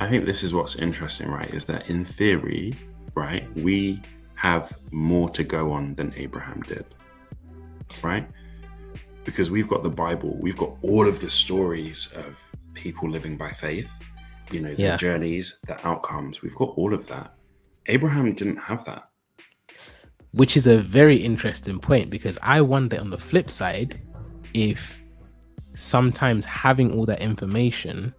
I 0.00 0.08
think 0.08 0.24
this 0.24 0.42
is 0.42 0.52
what's 0.52 0.76
interesting, 0.76 1.30
right? 1.30 1.48
Is 1.54 1.64
that 1.66 1.88
in 1.88 2.04
theory, 2.04 2.72
right, 3.14 3.46
we 3.56 4.00
have 4.34 4.76
more 4.90 5.30
to 5.30 5.44
go 5.44 5.70
on 5.70 5.94
than 5.94 6.12
Abraham 6.16 6.60
did, 6.62 6.84
right? 8.02 8.28
Because 9.24 9.50
we've 9.50 9.68
got 9.68 9.82
the 9.82 9.90
Bible, 9.90 10.36
we've 10.40 10.56
got 10.56 10.76
all 10.82 11.06
of 11.06 11.20
the 11.20 11.30
stories 11.30 12.12
of 12.16 12.36
people 12.74 13.08
living 13.08 13.36
by 13.36 13.52
faith, 13.52 13.90
you 14.50 14.60
know, 14.60 14.74
the 14.74 14.82
yeah. 14.82 14.96
journeys, 14.96 15.56
the 15.66 15.86
outcomes, 15.86 16.42
we've 16.42 16.56
got 16.56 16.70
all 16.70 16.92
of 16.92 17.06
that. 17.06 17.34
Abraham 17.86 18.32
didn't 18.32 18.56
have 18.56 18.84
that. 18.84 19.08
Which 20.32 20.56
is 20.56 20.66
a 20.66 20.78
very 20.78 21.16
interesting 21.16 21.78
point 21.78 22.10
because 22.10 22.38
I 22.42 22.60
wonder 22.60 22.98
on 22.98 23.10
the 23.10 23.18
flip 23.18 23.50
side 23.50 24.00
if 24.52 24.98
sometimes 25.74 26.44
having 26.44 26.92
all 26.92 27.06
that 27.06 27.20
information 27.20 28.14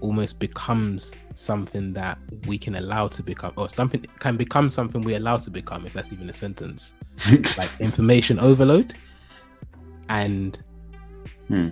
almost 0.00 0.38
becomes 0.38 1.14
something 1.34 1.92
that 1.94 2.18
we 2.46 2.58
can 2.58 2.76
allow 2.76 3.08
to 3.08 3.22
become, 3.22 3.52
or 3.56 3.68
something 3.68 4.04
can 4.18 4.36
become 4.36 4.68
something 4.68 5.00
we 5.00 5.14
allow 5.14 5.36
to 5.36 5.50
become, 5.50 5.86
if 5.86 5.92
that's 5.92 6.12
even 6.12 6.28
a 6.28 6.32
sentence, 6.32 6.94
like 7.56 7.70
information 7.80 8.38
overload, 8.38 8.98
and 10.08 10.62
hmm. 11.48 11.68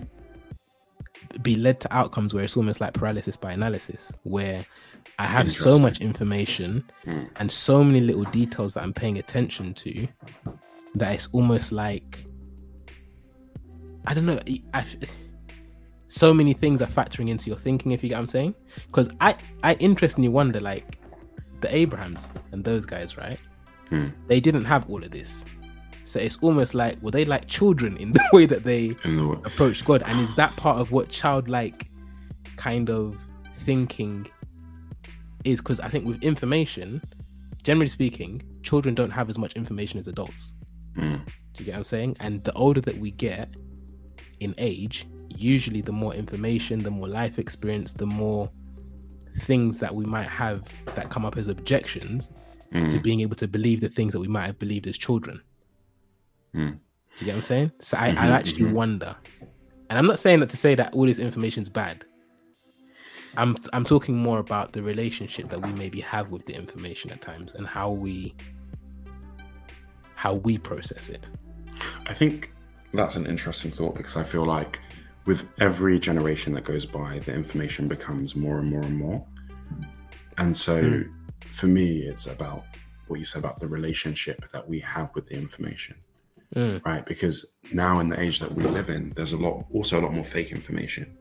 be 1.42 1.56
led 1.56 1.80
to 1.80 1.94
outcomes 1.94 2.32
where 2.32 2.42
it's 2.42 2.56
almost 2.56 2.80
like 2.80 2.94
paralysis 2.94 3.36
by 3.36 3.52
analysis, 3.52 4.12
where 4.22 4.64
I 5.18 5.26
have 5.26 5.50
so 5.52 5.78
much 5.78 6.00
information 6.00 6.84
hmm. 7.04 7.24
and 7.36 7.50
so 7.50 7.82
many 7.84 8.00
little 8.00 8.24
details 8.24 8.74
that 8.74 8.82
I'm 8.82 8.92
paying 8.92 9.18
attention 9.18 9.74
to 9.74 10.08
that 10.94 11.14
it's 11.14 11.28
almost 11.32 11.72
like 11.72 12.24
I 14.06 14.14
don't 14.14 14.26
know. 14.26 14.40
I, 14.74 14.84
so 16.12 16.34
many 16.34 16.52
things 16.52 16.82
are 16.82 16.86
factoring 16.86 17.30
into 17.30 17.48
your 17.48 17.56
thinking 17.56 17.92
if 17.92 18.02
you 18.02 18.10
get 18.10 18.16
what 18.16 18.20
i'm 18.20 18.26
saying 18.26 18.54
because 18.86 19.08
i 19.22 19.34
i 19.62 19.72
interestingly 19.74 20.28
wonder 20.28 20.60
like 20.60 20.98
the 21.62 21.74
abrahams 21.74 22.30
and 22.52 22.62
those 22.62 22.84
guys 22.84 23.16
right 23.16 23.38
hmm. 23.88 24.08
they 24.26 24.38
didn't 24.38 24.64
have 24.64 24.88
all 24.90 25.02
of 25.02 25.10
this 25.10 25.46
so 26.04 26.20
it's 26.20 26.36
almost 26.42 26.74
like 26.74 27.00
were 27.02 27.10
they 27.10 27.24
like 27.24 27.48
children 27.48 27.96
in 27.96 28.12
the 28.18 28.22
way 28.34 28.44
that 28.44 28.62
they 28.62 28.88
the 28.88 29.40
approach 29.46 29.84
god 29.86 30.02
and 30.04 30.20
is 30.20 30.34
that 30.34 30.54
part 30.56 30.78
of 30.78 30.92
what 30.92 31.08
childlike 31.08 31.88
kind 32.56 32.90
of 32.90 33.16
thinking 33.60 34.26
is 35.44 35.60
because 35.60 35.80
i 35.80 35.88
think 35.88 36.06
with 36.06 36.22
information 36.22 37.00
generally 37.62 37.88
speaking 37.88 38.42
children 38.62 38.94
don't 38.94 39.10
have 39.10 39.28
as 39.28 39.38
much 39.38 39.52
information 39.54 39.98
as 39.98 40.08
adults 40.08 40.54
Mm. 40.96 41.24
Do 41.24 41.32
you 41.58 41.64
get 41.64 41.72
what 41.72 41.78
I'm 41.78 41.84
saying? 41.84 42.16
And 42.20 42.42
the 42.44 42.52
older 42.52 42.80
that 42.82 42.98
we 42.98 43.10
get 43.10 43.48
in 44.40 44.54
age, 44.58 45.06
usually 45.28 45.80
the 45.80 45.92
more 45.92 46.14
information, 46.14 46.78
the 46.80 46.90
more 46.90 47.08
life 47.08 47.38
experience, 47.38 47.92
the 47.92 48.06
more 48.06 48.50
things 49.40 49.78
that 49.78 49.94
we 49.94 50.04
might 50.04 50.28
have 50.28 50.62
that 50.94 51.10
come 51.10 51.24
up 51.24 51.36
as 51.36 51.48
objections 51.48 52.30
mm. 52.72 52.90
to 52.90 52.98
being 52.98 53.20
able 53.20 53.36
to 53.36 53.48
believe 53.48 53.80
the 53.80 53.88
things 53.88 54.12
that 54.12 54.20
we 54.20 54.28
might 54.28 54.46
have 54.46 54.58
believed 54.58 54.86
as 54.86 54.96
children. 54.96 55.40
Mm. 56.54 56.72
Do 56.72 56.78
you 57.18 57.26
get 57.26 57.32
what 57.32 57.36
I'm 57.36 57.42
saying? 57.42 57.72
So 57.78 57.98
I, 57.98 58.10
mm-hmm, 58.10 58.18
I 58.18 58.28
actually 58.28 58.62
mm-hmm. 58.62 58.74
wonder, 58.74 59.16
and 59.90 59.98
I'm 59.98 60.06
not 60.06 60.18
saying 60.18 60.40
that 60.40 60.50
to 60.50 60.56
say 60.56 60.74
that 60.74 60.94
all 60.94 61.06
this 61.06 61.18
information 61.18 61.62
is 61.62 61.68
bad. 61.68 62.04
I'm 63.36 63.56
I'm 63.72 63.84
talking 63.84 64.16
more 64.16 64.38
about 64.38 64.72
the 64.72 64.82
relationship 64.82 65.48
that 65.50 65.60
we 65.60 65.72
maybe 65.72 66.00
have 66.00 66.30
with 66.30 66.46
the 66.46 66.54
information 66.54 67.10
at 67.10 67.20
times 67.20 67.54
and 67.54 67.66
how 67.66 67.90
we 67.90 68.34
how 70.14 70.34
we 70.34 70.58
process 70.58 71.08
it. 71.08 71.26
I 72.06 72.14
think 72.14 72.52
that's 72.92 73.16
an 73.16 73.26
interesting 73.26 73.70
thought 73.70 73.94
because 73.94 74.16
I 74.16 74.22
feel 74.22 74.44
like 74.44 74.80
with 75.24 75.48
every 75.60 75.98
generation 75.98 76.52
that 76.54 76.64
goes 76.64 76.84
by, 76.86 77.20
the 77.20 77.32
information 77.32 77.88
becomes 77.88 78.36
more 78.36 78.58
and 78.58 78.70
more 78.70 78.82
and 78.82 78.96
more. 78.96 79.24
And 80.38 80.56
so 80.56 80.82
mm. 80.82 81.10
for 81.50 81.66
me, 81.66 82.02
it's 82.02 82.26
about 82.26 82.64
what 83.06 83.18
you 83.18 83.24
said 83.24 83.40
about 83.40 83.60
the 83.60 83.66
relationship 83.66 84.50
that 84.52 84.68
we 84.68 84.80
have 84.80 85.10
with 85.14 85.26
the 85.26 85.34
information. 85.34 85.96
Mm. 86.54 86.84
Right. 86.84 87.04
Because 87.04 87.52
now 87.72 88.00
in 88.00 88.08
the 88.08 88.20
age 88.20 88.40
that 88.40 88.52
we 88.52 88.64
live 88.64 88.90
in, 88.90 89.12
there's 89.16 89.32
a 89.32 89.38
lot 89.38 89.64
also 89.72 90.00
a 90.00 90.02
lot 90.02 90.12
more 90.12 90.24
fake 90.24 90.52
information, 90.52 91.16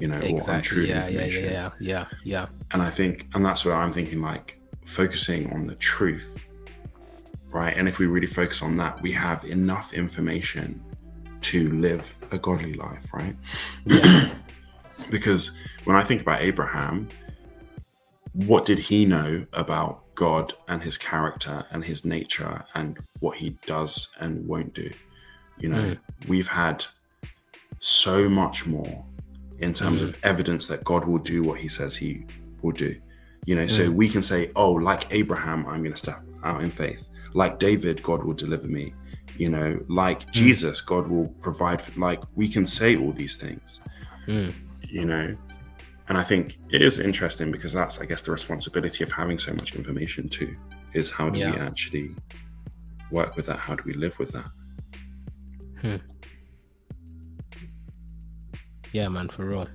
you 0.00 0.08
know, 0.08 0.18
exactly. 0.18 0.52
or 0.52 0.56
untrue 0.56 0.82
yeah, 0.84 1.06
information. 1.06 1.44
Yeah, 1.44 1.50
yeah, 1.50 1.70
yeah, 1.80 2.06
yeah. 2.24 2.46
And 2.72 2.82
I 2.82 2.90
think 2.90 3.28
and 3.34 3.44
that's 3.44 3.64
where 3.64 3.74
I'm 3.74 3.92
thinking 3.92 4.20
like 4.20 4.60
focusing 4.84 5.52
on 5.52 5.66
the 5.66 5.76
truth. 5.76 6.38
Right. 7.50 7.76
And 7.76 7.88
if 7.88 7.98
we 7.98 8.06
really 8.06 8.26
focus 8.26 8.62
on 8.62 8.76
that, 8.78 9.00
we 9.02 9.12
have 9.12 9.44
enough 9.44 9.92
information 9.92 10.80
to 11.42 11.70
live 11.72 12.14
a 12.30 12.38
godly 12.38 12.74
life, 12.74 13.12
right? 13.12 13.36
Yeah. 13.84 14.30
because 15.10 15.50
when 15.84 15.96
I 15.96 16.04
think 16.04 16.22
about 16.22 16.42
Abraham, 16.42 17.08
what 18.32 18.64
did 18.64 18.78
he 18.78 19.04
know 19.04 19.46
about 19.52 20.14
God 20.14 20.54
and 20.68 20.82
his 20.82 20.96
character 20.96 21.64
and 21.70 21.84
his 21.84 22.04
nature 22.04 22.64
and 22.74 22.98
what 23.18 23.36
he 23.38 23.50
does 23.66 24.14
and 24.20 24.46
won't 24.46 24.74
do? 24.74 24.90
You 25.58 25.70
know, 25.70 25.82
mm. 25.82 25.98
we've 26.28 26.48
had 26.48 26.84
so 27.80 28.28
much 28.28 28.66
more 28.66 29.04
in 29.60 29.72
terms 29.72 30.02
mm. 30.02 30.08
of 30.08 30.18
evidence 30.22 30.66
that 30.66 30.84
God 30.84 31.04
will 31.04 31.18
do 31.18 31.42
what 31.42 31.58
he 31.58 31.68
says 31.68 31.96
he 31.96 32.24
will 32.62 32.72
do. 32.72 32.98
You 33.46 33.54
know, 33.54 33.64
mm. 33.64 33.70
so 33.70 33.90
we 33.90 34.08
can 34.08 34.22
say, 34.22 34.50
oh, 34.56 34.72
like 34.72 35.12
Abraham, 35.12 35.66
I'm 35.66 35.82
going 35.82 35.92
to 35.92 35.96
step 35.96 36.20
out 36.44 36.62
in 36.62 36.70
faith. 36.70 37.08
Like 37.34 37.58
David, 37.58 38.02
God 38.02 38.24
will 38.24 38.34
deliver 38.34 38.66
me 38.66 38.92
you 39.40 39.48
know 39.48 39.80
like 39.88 40.20
mm. 40.26 40.30
jesus 40.32 40.82
god 40.82 41.08
will 41.08 41.28
provide 41.40 41.80
for, 41.80 41.98
like 41.98 42.22
we 42.34 42.46
can 42.46 42.66
say 42.66 42.96
all 42.96 43.10
these 43.10 43.36
things 43.36 43.80
mm. 44.26 44.52
you 44.82 45.06
know 45.06 45.34
and 46.08 46.18
i 46.18 46.22
think 46.22 46.58
it 46.70 46.82
is 46.82 46.98
interesting 46.98 47.50
because 47.50 47.72
that's 47.72 48.00
i 48.00 48.04
guess 48.04 48.20
the 48.20 48.30
responsibility 48.30 49.02
of 49.02 49.10
having 49.10 49.38
so 49.38 49.52
much 49.54 49.74
information 49.74 50.28
too 50.28 50.54
is 50.92 51.10
how 51.10 51.30
do 51.30 51.38
yeah. 51.38 51.52
we 51.52 51.58
actually 51.58 52.14
work 53.10 53.34
with 53.34 53.46
that 53.46 53.58
how 53.58 53.74
do 53.74 53.82
we 53.86 53.94
live 53.94 54.16
with 54.18 54.30
that 54.32 54.50
hmm. 55.80 55.96
Yeah 58.92 59.08
man 59.08 59.28
for 59.28 59.44
real 59.44 59.68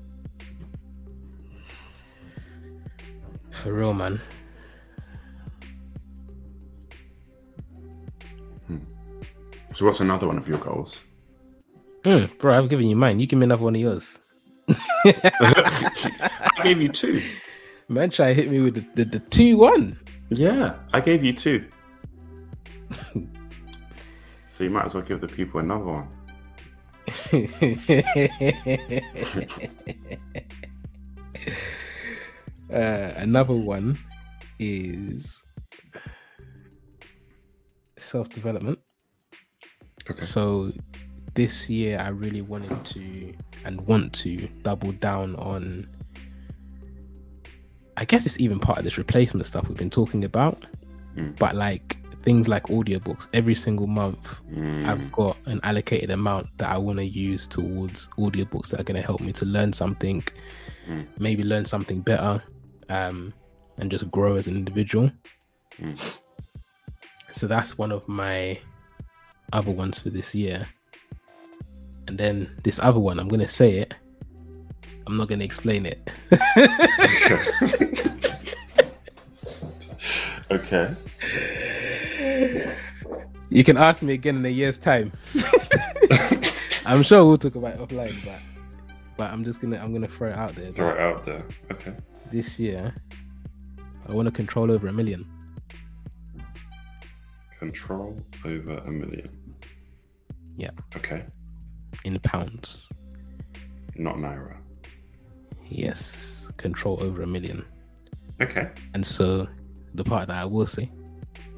for 3.52 3.74
real 3.74 3.94
man 3.94 4.20
So, 9.76 9.86
what's 9.86 10.00
another 10.00 10.26
one 10.26 10.38
of 10.38 10.48
your 10.48 10.58
goals? 10.60 11.02
Mm, 12.06 12.38
bro, 12.38 12.58
I've 12.58 12.70
given 12.70 12.88
you 12.88 12.96
mine. 12.96 13.20
You 13.20 13.28
give 13.28 13.38
me 13.38 13.44
another 13.44 13.64
one 13.64 13.76
of 13.76 13.82
yours. 13.82 14.20
I 15.06 16.62
gave 16.64 16.82
you 16.82 16.88
two. 16.88 17.22
Man, 17.90 18.10
try 18.10 18.34
hit 18.34 18.50
me 18.50 18.62
with 18.62 18.76
the, 18.76 19.04
the, 19.04 19.04
the 19.04 19.20
two 19.20 19.58
one. 19.58 20.00
Yeah, 20.30 20.76
I 20.94 21.02
gave 21.02 21.26
you 21.26 21.34
two. 21.34 21.66
so 24.48 24.64
you 24.64 24.70
might 24.70 24.86
as 24.86 24.94
well 24.94 25.04
give 25.04 25.20
the 25.20 25.28
people 25.28 25.60
another 25.60 25.84
one. 25.84 26.08
uh, 32.74 33.14
another 33.18 33.54
one 33.54 33.98
is 34.60 35.44
self 37.98 38.30
development. 38.30 38.80
Okay. 40.10 40.22
So 40.22 40.72
this 41.34 41.70
year 41.70 42.00
I 42.00 42.10
really 42.10 42.42
wanted 42.42 42.86
to 42.86 43.34
and 43.66 43.82
want 43.82 44.14
to 44.14 44.48
double 44.62 44.92
down 44.94 45.36
on 45.36 45.88
I 47.98 48.06
guess 48.06 48.26
it's 48.26 48.40
even 48.40 48.60
part 48.60 48.78
of 48.78 48.84
this 48.84 48.98
replacement 48.98 49.46
stuff 49.46 49.68
we've 49.70 49.78
been 49.78 49.90
talking 49.90 50.26
about. 50.26 50.66
Mm. 51.16 51.38
But 51.40 51.56
like 51.56 51.98
things 52.26 52.48
like 52.48 52.64
audiobooks, 52.64 53.30
every 53.34 53.56
single 53.56 53.86
month 53.88 54.18
mm. 54.52 54.86
I've 54.86 55.12
got 55.12 55.38
an 55.46 55.60
allocated 55.64 56.10
amount 56.10 56.48
that 56.58 56.70
I 56.70 56.78
want 56.78 56.98
to 56.98 57.06
use 57.06 57.46
towards 57.46 58.08
audiobooks 58.18 58.70
that 58.70 58.80
are 58.82 58.84
going 58.84 59.00
to 59.00 59.06
help 59.06 59.22
me 59.22 59.32
to 59.34 59.46
learn 59.46 59.72
something, 59.72 60.24
mm. 60.90 61.08
maybe 61.20 61.44
learn 61.44 61.66
something 61.66 62.02
better, 62.02 62.44
um, 62.90 63.32
and 63.78 63.92
just 63.92 64.10
grow 64.10 64.36
as 64.36 64.48
an 64.48 64.56
individual. 64.56 65.12
Mm. 65.80 66.20
So 67.32 67.46
that's 67.48 67.78
one 67.78 67.92
of 67.92 68.08
my 68.08 68.60
other 69.54 69.72
ones 69.72 70.00
for 70.00 70.10
this 70.10 70.34
year. 70.34 70.68
And 72.08 72.18
then 72.18 72.58
this 72.64 72.80
other 72.80 73.00
one, 73.00 73.20
I'm 73.20 73.28
gonna 73.28 73.48
say 73.48 73.78
it. 73.80 73.94
I'm 75.06 75.18
not 75.18 75.28
gonna 75.28 75.44
explain 75.44 75.86
it. 75.86 76.10
okay. 80.52 80.96
You 83.56 83.64
can 83.64 83.78
ask 83.78 84.04
me 84.04 84.12
again 84.12 84.36
in 84.36 84.46
a 84.46 84.50
year's 84.50 84.78
time. 84.78 85.14
I'm 86.86 87.04
sure 87.04 87.24
we'll 87.24 87.38
talk 87.38 87.56
about 87.56 87.76
it 87.76 87.80
offline, 87.80 88.26
but 88.26 88.40
but 89.16 89.32
I'm 89.32 89.46
just 89.46 89.62
gonna 89.62 89.78
I'm 89.78 89.94
gonna 89.94 90.10
throw 90.10 90.28
it 90.28 90.36
out 90.36 90.54
there. 90.56 90.70
Throw 90.72 90.90
it 90.90 91.00
out 91.00 91.24
there. 91.24 91.46
Okay. 91.72 91.94
This 92.30 92.60
year, 92.60 92.94
I 94.10 94.12
want 94.12 94.26
to 94.26 94.32
control 94.34 94.70
over 94.70 94.90
a 94.90 94.92
million. 94.92 95.26
Control 97.58 98.20
over 98.44 98.78
a 98.80 98.92
million. 98.92 99.30
Yeah. 100.58 100.72
Okay. 100.98 101.24
In 102.04 102.20
pounds. 102.20 102.92
Not 103.96 104.18
naira. 104.18 104.58
Yes. 105.70 106.52
Control 106.58 107.02
over 107.02 107.22
a 107.22 107.28
million. 107.28 107.64
Okay. 108.42 108.70
And 108.94 109.06
so 109.08 109.48
the 109.94 110.04
part 110.04 110.28
that 110.28 110.36
I 110.36 110.44
will 110.44 110.66
say 110.66 110.92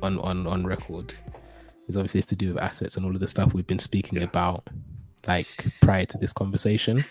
on 0.03 0.19
on 0.19 0.45
on 0.45 0.63
record 0.63 1.15
is 1.87 1.95
obviously 1.95 2.19
it's 2.19 2.27
to 2.27 2.35
do 2.35 2.53
with 2.53 2.63
assets 2.63 2.97
and 2.97 3.05
all 3.05 3.13
of 3.13 3.19
the 3.19 3.27
stuff 3.27 3.53
we've 3.53 3.67
been 3.67 3.79
speaking 3.79 4.19
yeah. 4.19 4.25
about 4.25 4.67
like 5.27 5.47
prior 5.81 6.05
to 6.05 6.17
this 6.17 6.33
conversation. 6.33 7.03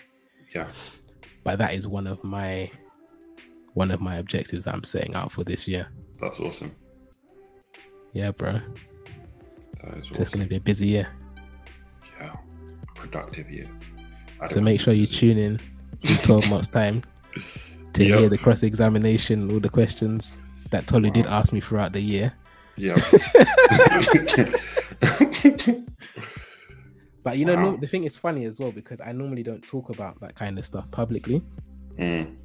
Yeah. 0.53 0.67
But 1.43 1.59
that 1.59 1.73
is 1.73 1.87
one 1.87 2.07
of 2.07 2.23
my 2.23 2.69
one 3.73 3.91
of 3.91 4.01
my 4.01 4.17
objectives 4.17 4.65
that 4.65 4.73
I'm 4.73 4.83
setting 4.83 5.13
out 5.15 5.31
for 5.31 5.43
this 5.43 5.67
year. 5.67 5.87
That's 6.19 6.39
awesome. 6.39 6.75
Yeah, 8.13 8.31
bro. 8.31 8.53
That 9.83 9.97
is 9.97 10.05
awesome. 10.05 10.13
So 10.15 10.21
it's 10.21 10.31
gonna 10.31 10.47
be 10.47 10.55
a 10.55 10.61
busy 10.61 10.87
year 10.87 11.07
Yeah. 12.19 12.33
productive 12.95 13.49
year. 13.49 13.69
So 14.47 14.61
make 14.61 14.79
sure 14.79 14.93
you 14.93 15.05
tune 15.05 15.37
in 15.37 15.59
in 16.03 16.17
12 16.17 16.49
months' 16.49 16.67
time 16.67 17.03
to 17.93 18.03
yep. 18.03 18.19
hear 18.19 18.29
the 18.29 18.37
cross 18.37 18.63
examination, 18.63 19.51
all 19.51 19.59
the 19.59 19.69
questions 19.69 20.37
that 20.69 20.85
Tolu 20.87 21.07
wow. 21.07 21.13
did 21.13 21.25
ask 21.25 21.53
me 21.53 21.59
throughout 21.59 21.93
the 21.93 22.01
year. 22.01 22.33
Yeah. 22.77 22.93
but 27.23 27.37
you 27.37 27.45
know, 27.45 27.55
wow. 27.55 27.71
no, 27.71 27.77
the 27.77 27.87
thing 27.87 28.03
is 28.03 28.17
funny 28.17 28.45
as 28.45 28.59
well 28.59 28.71
because 28.71 29.01
I 29.01 29.11
normally 29.11 29.43
don't 29.43 29.65
talk 29.65 29.89
about 29.89 30.19
that 30.21 30.35
kind 30.35 30.57
of 30.57 30.65
stuff 30.65 30.89
publicly. 30.91 31.41
Mm. 31.97 32.35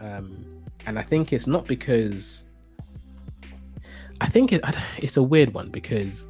Um, 0.00 0.64
and 0.86 0.98
I 0.98 1.02
think 1.02 1.32
it's 1.32 1.46
not 1.46 1.66
because 1.66 2.44
I 4.20 4.26
think 4.26 4.52
it, 4.52 4.62
it's 4.98 5.16
a 5.16 5.22
weird 5.22 5.52
one 5.54 5.70
because 5.70 6.28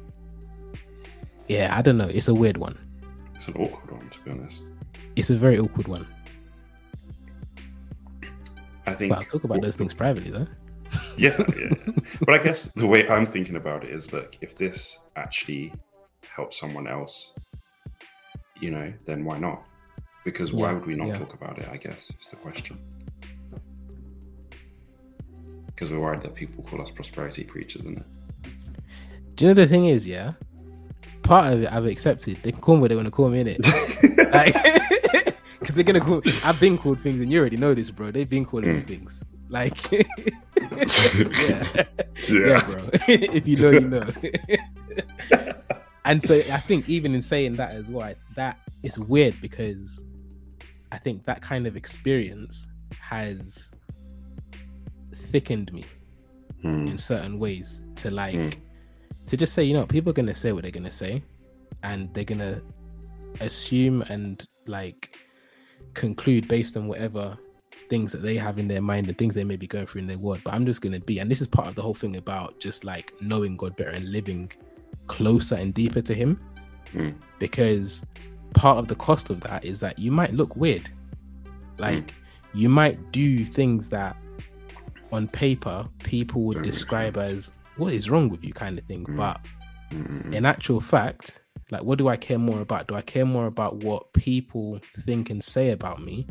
yeah, 1.47 1.75
I 1.77 1.81
don't 1.81 1.97
know. 1.97 2.07
It's 2.07 2.27
a 2.27 2.33
weird 2.33 2.57
one. 2.57 2.77
It's 3.35 3.47
an 3.47 3.55
awkward 3.57 3.91
one, 3.91 4.09
to 4.09 4.19
be 4.21 4.31
honest. 4.31 4.65
It's 5.15 5.29
a 5.29 5.35
very 5.35 5.59
awkward 5.59 5.87
one. 5.87 6.07
I 8.87 8.93
think. 8.93 9.11
But 9.11 9.19
I'll 9.19 9.25
talk 9.25 9.43
about 9.43 9.61
those 9.61 9.75
things 9.75 9.93
privately, 9.93 10.31
though. 10.31 10.47
yeah, 11.17 11.41
yeah. 11.57 11.73
but 12.21 12.35
I 12.35 12.37
guess 12.37 12.67
the 12.73 12.87
way 12.87 13.07
I'm 13.07 13.25
thinking 13.25 13.55
about 13.55 13.83
it 13.83 13.89
is 13.89 14.13
look, 14.13 14.37
if 14.41 14.55
this 14.55 14.99
actually 15.15 15.73
helps 16.27 16.59
someone 16.59 16.87
else, 16.87 17.33
you 18.59 18.71
know, 18.71 18.91
then 19.05 19.25
why 19.25 19.37
not? 19.37 19.63
Because 20.23 20.53
why 20.53 20.69
yeah, 20.69 20.73
would 20.73 20.85
we 20.85 20.95
not 20.95 21.07
yeah. 21.07 21.13
talk 21.15 21.33
about 21.33 21.59
it? 21.59 21.67
I 21.71 21.77
guess 21.77 22.11
is 22.19 22.27
the 22.27 22.35
question. 22.35 22.79
Because 25.67 25.91
we're 25.91 25.99
worried 25.99 26.21
that 26.21 26.33
people 26.33 26.63
call 26.63 26.81
us 26.81 26.89
prosperity 26.89 27.43
preachers, 27.43 27.81
isn't 27.81 27.97
it? 27.97 28.05
Do 29.35 29.45
you 29.45 29.49
know 29.49 29.53
the 29.53 29.67
thing 29.67 29.87
is, 29.87 30.07
yeah? 30.07 30.33
part 31.25 31.51
of 31.51 31.63
it 31.63 31.71
I've 31.71 31.85
accepted. 31.85 32.37
They 32.37 32.51
can 32.51 32.61
call 32.61 32.75
me 32.75 32.81
what 32.81 32.89
they 32.89 32.95
want 32.95 33.07
to 33.07 33.11
call 33.11 33.29
me 33.29 33.41
in 33.41 33.47
it. 33.47 33.61
Because 35.59 35.75
they're 35.75 35.83
gonna 35.83 35.99
call 35.99 36.21
I've 36.43 36.59
been 36.59 36.77
called 36.77 36.99
things 37.01 37.19
and 37.19 37.31
you 37.31 37.39
already 37.39 37.57
know 37.57 37.73
this, 37.73 37.89
bro. 37.89 38.11
They've 38.11 38.29
been 38.29 38.45
calling 38.45 38.69
mm. 38.69 38.75
me 38.75 38.81
things. 38.81 39.23
Like 39.49 39.77
yeah. 40.71 41.83
yeah. 42.29 42.39
yeah. 42.47 42.65
bro. 42.65 42.89
if 43.07 43.47
you 43.47 43.55
know, 43.57 43.69
you 43.71 43.81
know. 43.81 44.07
and 46.05 46.21
so 46.21 46.35
I 46.51 46.59
think 46.59 46.89
even 46.89 47.13
in 47.15 47.21
saying 47.21 47.55
that 47.57 47.71
as 47.71 47.89
well, 47.89 48.13
that 48.35 48.59
is 48.83 48.99
weird 48.99 49.39
because 49.41 50.03
I 50.91 50.97
think 50.97 51.23
that 51.25 51.41
kind 51.41 51.67
of 51.67 51.75
experience 51.75 52.67
has 52.99 53.73
thickened 55.13 55.71
me 55.73 55.83
mm. 56.63 56.89
in 56.89 56.97
certain 56.97 57.39
ways 57.39 57.81
to 57.97 58.11
like 58.11 58.35
mm. 58.35 58.55
to 59.27 59.37
just 59.37 59.53
say, 59.53 59.63
you 59.63 59.73
know, 59.73 59.85
people 59.85 60.09
are 60.09 60.13
gonna 60.13 60.35
say 60.35 60.51
what 60.51 60.63
they're 60.63 60.71
gonna 60.71 60.91
say, 60.91 61.23
and 61.83 62.13
they're 62.13 62.23
gonna 62.23 62.61
assume 63.41 64.01
and 64.03 64.45
like 64.67 65.19
conclude 65.93 66.47
based 66.47 66.77
on 66.77 66.87
whatever 66.87 67.37
things 67.89 68.11
that 68.11 68.21
they 68.21 68.35
have 68.35 68.57
in 68.59 68.67
their 68.67 68.81
mind 68.81 69.07
and 69.07 69.17
things 69.17 69.33
they 69.33 69.43
may 69.43 69.55
be 69.55 69.67
going 69.67 69.85
through 69.85 70.01
in 70.01 70.07
their 70.07 70.17
world. 70.17 70.41
But 70.43 70.53
I'm 70.53 70.65
just 70.65 70.81
gonna 70.81 70.99
be, 70.99 71.19
and 71.19 71.29
this 71.29 71.41
is 71.41 71.47
part 71.47 71.67
of 71.67 71.75
the 71.75 71.81
whole 71.81 71.93
thing 71.93 72.15
about 72.15 72.59
just 72.59 72.83
like 72.83 73.13
knowing 73.21 73.57
God 73.57 73.75
better 73.75 73.91
and 73.91 74.11
living 74.11 74.51
closer 75.07 75.55
and 75.55 75.73
deeper 75.73 76.01
to 76.01 76.13
Him, 76.13 76.39
mm. 76.93 77.13
because 77.39 78.03
part 78.53 78.77
of 78.77 78.87
the 78.87 78.95
cost 78.95 79.29
of 79.29 79.41
that 79.41 79.63
is 79.65 79.79
that 79.81 79.99
you 79.99 80.11
might 80.11 80.33
look 80.33 80.55
weird, 80.55 80.89
like 81.77 82.07
mm. 82.07 82.13
you 82.53 82.69
might 82.69 83.11
do 83.11 83.45
things 83.45 83.89
that 83.89 84.15
on 85.11 85.27
paper 85.27 85.87
people 86.03 86.41
would 86.41 86.61
describe 86.61 87.17
as 87.17 87.53
what 87.77 87.93
is 87.93 88.09
wrong 88.09 88.29
with 88.29 88.43
you 88.43 88.53
kind 88.53 88.77
of 88.77 88.85
thing, 88.85 89.05
mm. 89.05 89.17
but 89.17 89.39
mm. 89.91 90.33
in 90.33 90.45
actual 90.45 90.79
fact 90.79 91.41
like 91.71 91.83
what 91.83 91.97
do 91.97 92.07
i 92.07 92.15
care 92.15 92.37
more 92.37 92.61
about 92.61 92.87
do 92.87 92.95
i 92.95 93.01
care 93.01 93.25
more 93.25 93.47
about 93.47 93.83
what 93.83 94.11
people 94.13 94.79
think 95.05 95.29
and 95.29 95.43
say 95.43 95.71
about 95.71 96.01
me 96.01 96.27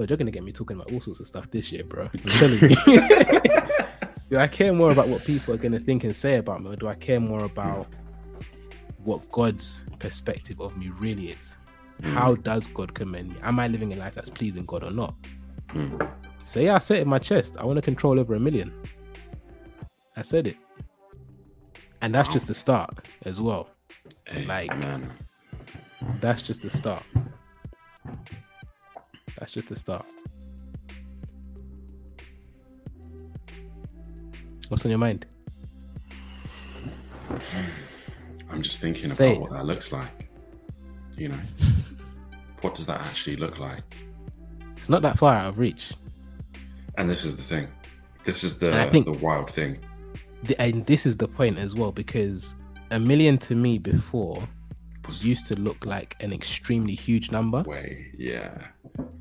but 0.00 0.08
you're 0.08 0.16
gonna 0.16 0.30
get 0.30 0.42
me 0.42 0.50
talking 0.50 0.78
about 0.78 0.90
all 0.92 1.00
sorts 1.02 1.20
of 1.20 1.26
stuff 1.26 1.50
this 1.50 1.70
year, 1.70 1.84
bro. 1.84 2.04
I'm 2.04 2.30
telling 2.30 2.58
you. 2.70 2.76
do 4.30 4.38
I 4.38 4.46
care 4.46 4.72
more 4.72 4.92
about 4.92 5.08
what 5.08 5.22
people 5.26 5.52
are 5.52 5.58
gonna 5.58 5.78
think 5.78 6.04
and 6.04 6.16
say 6.16 6.36
about 6.36 6.62
me, 6.62 6.70
or 6.70 6.76
do 6.76 6.88
I 6.88 6.94
care 6.94 7.20
more 7.20 7.44
about 7.44 7.86
what 9.04 9.30
God's 9.30 9.84
perspective 9.98 10.58
of 10.58 10.74
me 10.74 10.88
really 10.98 11.28
is? 11.28 11.58
Mm. 12.00 12.14
How 12.14 12.34
does 12.34 12.66
God 12.68 12.94
commend 12.94 13.34
me? 13.34 13.36
Am 13.42 13.60
I 13.60 13.68
living 13.68 13.92
a 13.92 13.96
life 13.96 14.14
that's 14.14 14.30
pleasing 14.30 14.64
God 14.64 14.84
or 14.84 14.90
not? 14.90 15.14
Mm. 15.74 16.10
So 16.44 16.60
yeah, 16.60 16.76
I 16.76 16.78
said 16.78 16.96
it 16.96 17.02
in 17.02 17.08
my 17.08 17.18
chest. 17.18 17.58
I 17.58 17.66
want 17.66 17.76
to 17.76 17.82
control 17.82 18.18
over 18.18 18.32
a 18.34 18.40
million. 18.40 18.72
I 20.16 20.22
said 20.22 20.46
it. 20.46 20.56
And 22.00 22.14
that's 22.14 22.30
just 22.30 22.46
the 22.46 22.54
start 22.54 23.06
as 23.26 23.38
well. 23.38 23.68
Hey, 24.24 24.46
like 24.46 24.74
man. 24.78 25.12
That's 26.22 26.40
just 26.40 26.62
the 26.62 26.70
start. 26.70 27.02
That's 29.40 29.50
just 29.50 29.68
the 29.68 29.76
start. 29.76 30.06
What's 34.68 34.84
on 34.84 34.90
your 34.90 34.98
mind? 34.98 35.26
I'm 38.50 38.62
just 38.62 38.80
thinking 38.80 39.06
Say 39.06 39.32
about 39.32 39.36
it. 39.36 39.40
what 39.40 39.50
that 39.52 39.66
looks 39.66 39.92
like. 39.92 40.28
You 41.16 41.30
know, 41.30 41.40
what 42.60 42.74
does 42.74 42.86
that 42.86 43.00
actually 43.00 43.36
look 43.36 43.58
like? 43.58 43.82
It's 44.76 44.88
not 44.90 45.02
that 45.02 45.18
far 45.18 45.34
out 45.34 45.48
of 45.48 45.58
reach. 45.58 45.92
And 46.98 47.08
this 47.08 47.24
is 47.24 47.34
the 47.34 47.42
thing. 47.42 47.68
This 48.24 48.44
is 48.44 48.58
the 48.58 48.70
the 48.70 49.18
wild 49.22 49.50
thing. 49.50 49.78
The, 50.42 50.60
and 50.60 50.84
this 50.86 51.06
is 51.06 51.16
the 51.16 51.28
point 51.28 51.58
as 51.58 51.74
well 51.74 51.92
because 51.92 52.56
a 52.90 53.00
million 53.00 53.38
to 53.38 53.54
me 53.54 53.78
before 53.78 54.46
was 55.06 55.24
used 55.24 55.46
to 55.46 55.56
look 55.56 55.86
like 55.86 56.16
an 56.20 56.32
extremely 56.32 56.94
huge 56.94 57.30
number. 57.30 57.62
Way, 57.62 58.12
yeah. 58.16 58.68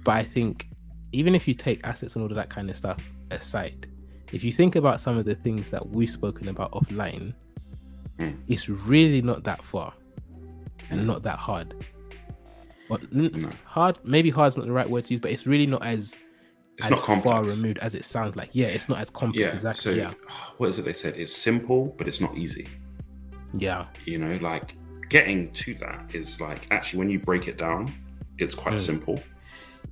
But 0.04 0.12
I 0.12 0.24
think 0.24 0.68
even 1.12 1.36
if 1.36 1.48
you 1.48 1.54
take 1.54 1.82
assets 1.84 2.16
and 2.16 2.24
all 2.24 2.30
of 2.30 2.36
that 2.36 2.50
kind 2.50 2.70
of 2.70 2.78
stuff 2.78 3.02
aside, 3.32 3.88
if 4.32 4.44
you 4.44 4.52
think 4.52 4.76
about 4.76 5.02
some 5.02 5.18
of 5.18 5.26
the 5.26 5.36
things 5.36 5.70
that 5.70 5.90
we've 5.90 6.10
spoken 6.10 6.50
about 6.50 6.72
offline, 6.72 7.34
mm. 8.18 8.38
it's 8.48 8.70
really 8.70 9.22
not 9.22 9.44
that 9.44 9.64
far 9.64 9.94
and 10.92 11.06
not 11.06 11.24
that 11.24 11.38
hard. 11.38 11.86
Well, 12.90 13.00
no. 13.12 13.50
hard, 13.66 14.00
maybe 14.04 14.30
hard 14.30 14.54
is 14.54 14.58
not 14.58 14.66
the 14.66 14.72
right 14.72 14.90
word 14.90 15.06
to 15.06 15.14
use, 15.14 15.22
but 15.22 15.32
it's 15.32 15.46
really 15.46 15.68
not 15.68 15.86
as 15.86 16.20
it's 16.78 16.88
as 16.88 17.08
not 17.08 17.24
far 17.24 17.44
removed 17.44 17.78
as 17.80 17.94
it 17.94 18.06
sounds 18.06 18.36
like. 18.36 18.50
Yeah, 18.54 18.68
it's 18.68 18.90
not 18.90 19.00
as 19.00 19.10
complex. 19.10 19.40
Yeah, 19.40 19.54
exactly. 19.54 19.82
So, 19.82 19.92
yeah. 19.92 20.14
What 20.58 20.70
is 20.70 20.80
it 20.80 20.86
they 20.86 20.94
said? 20.94 21.16
It's 21.18 21.36
simple, 21.36 21.94
but 21.98 22.08
it's 22.08 22.22
not 22.22 22.36
easy. 22.38 22.68
Yeah. 23.54 23.88
You 24.06 24.18
know, 24.18 24.38
like 24.38 24.76
getting 25.10 25.52
to 25.54 25.74
that 25.76 26.06
is 26.14 26.40
like 26.40 26.68
actually 26.72 27.00
when 27.00 27.10
you 27.10 27.20
break 27.20 27.48
it 27.48 27.58
down, 27.58 27.94
it's 28.38 28.56
quite 28.56 28.76
mm. 28.76 28.80
simple. 28.80 29.22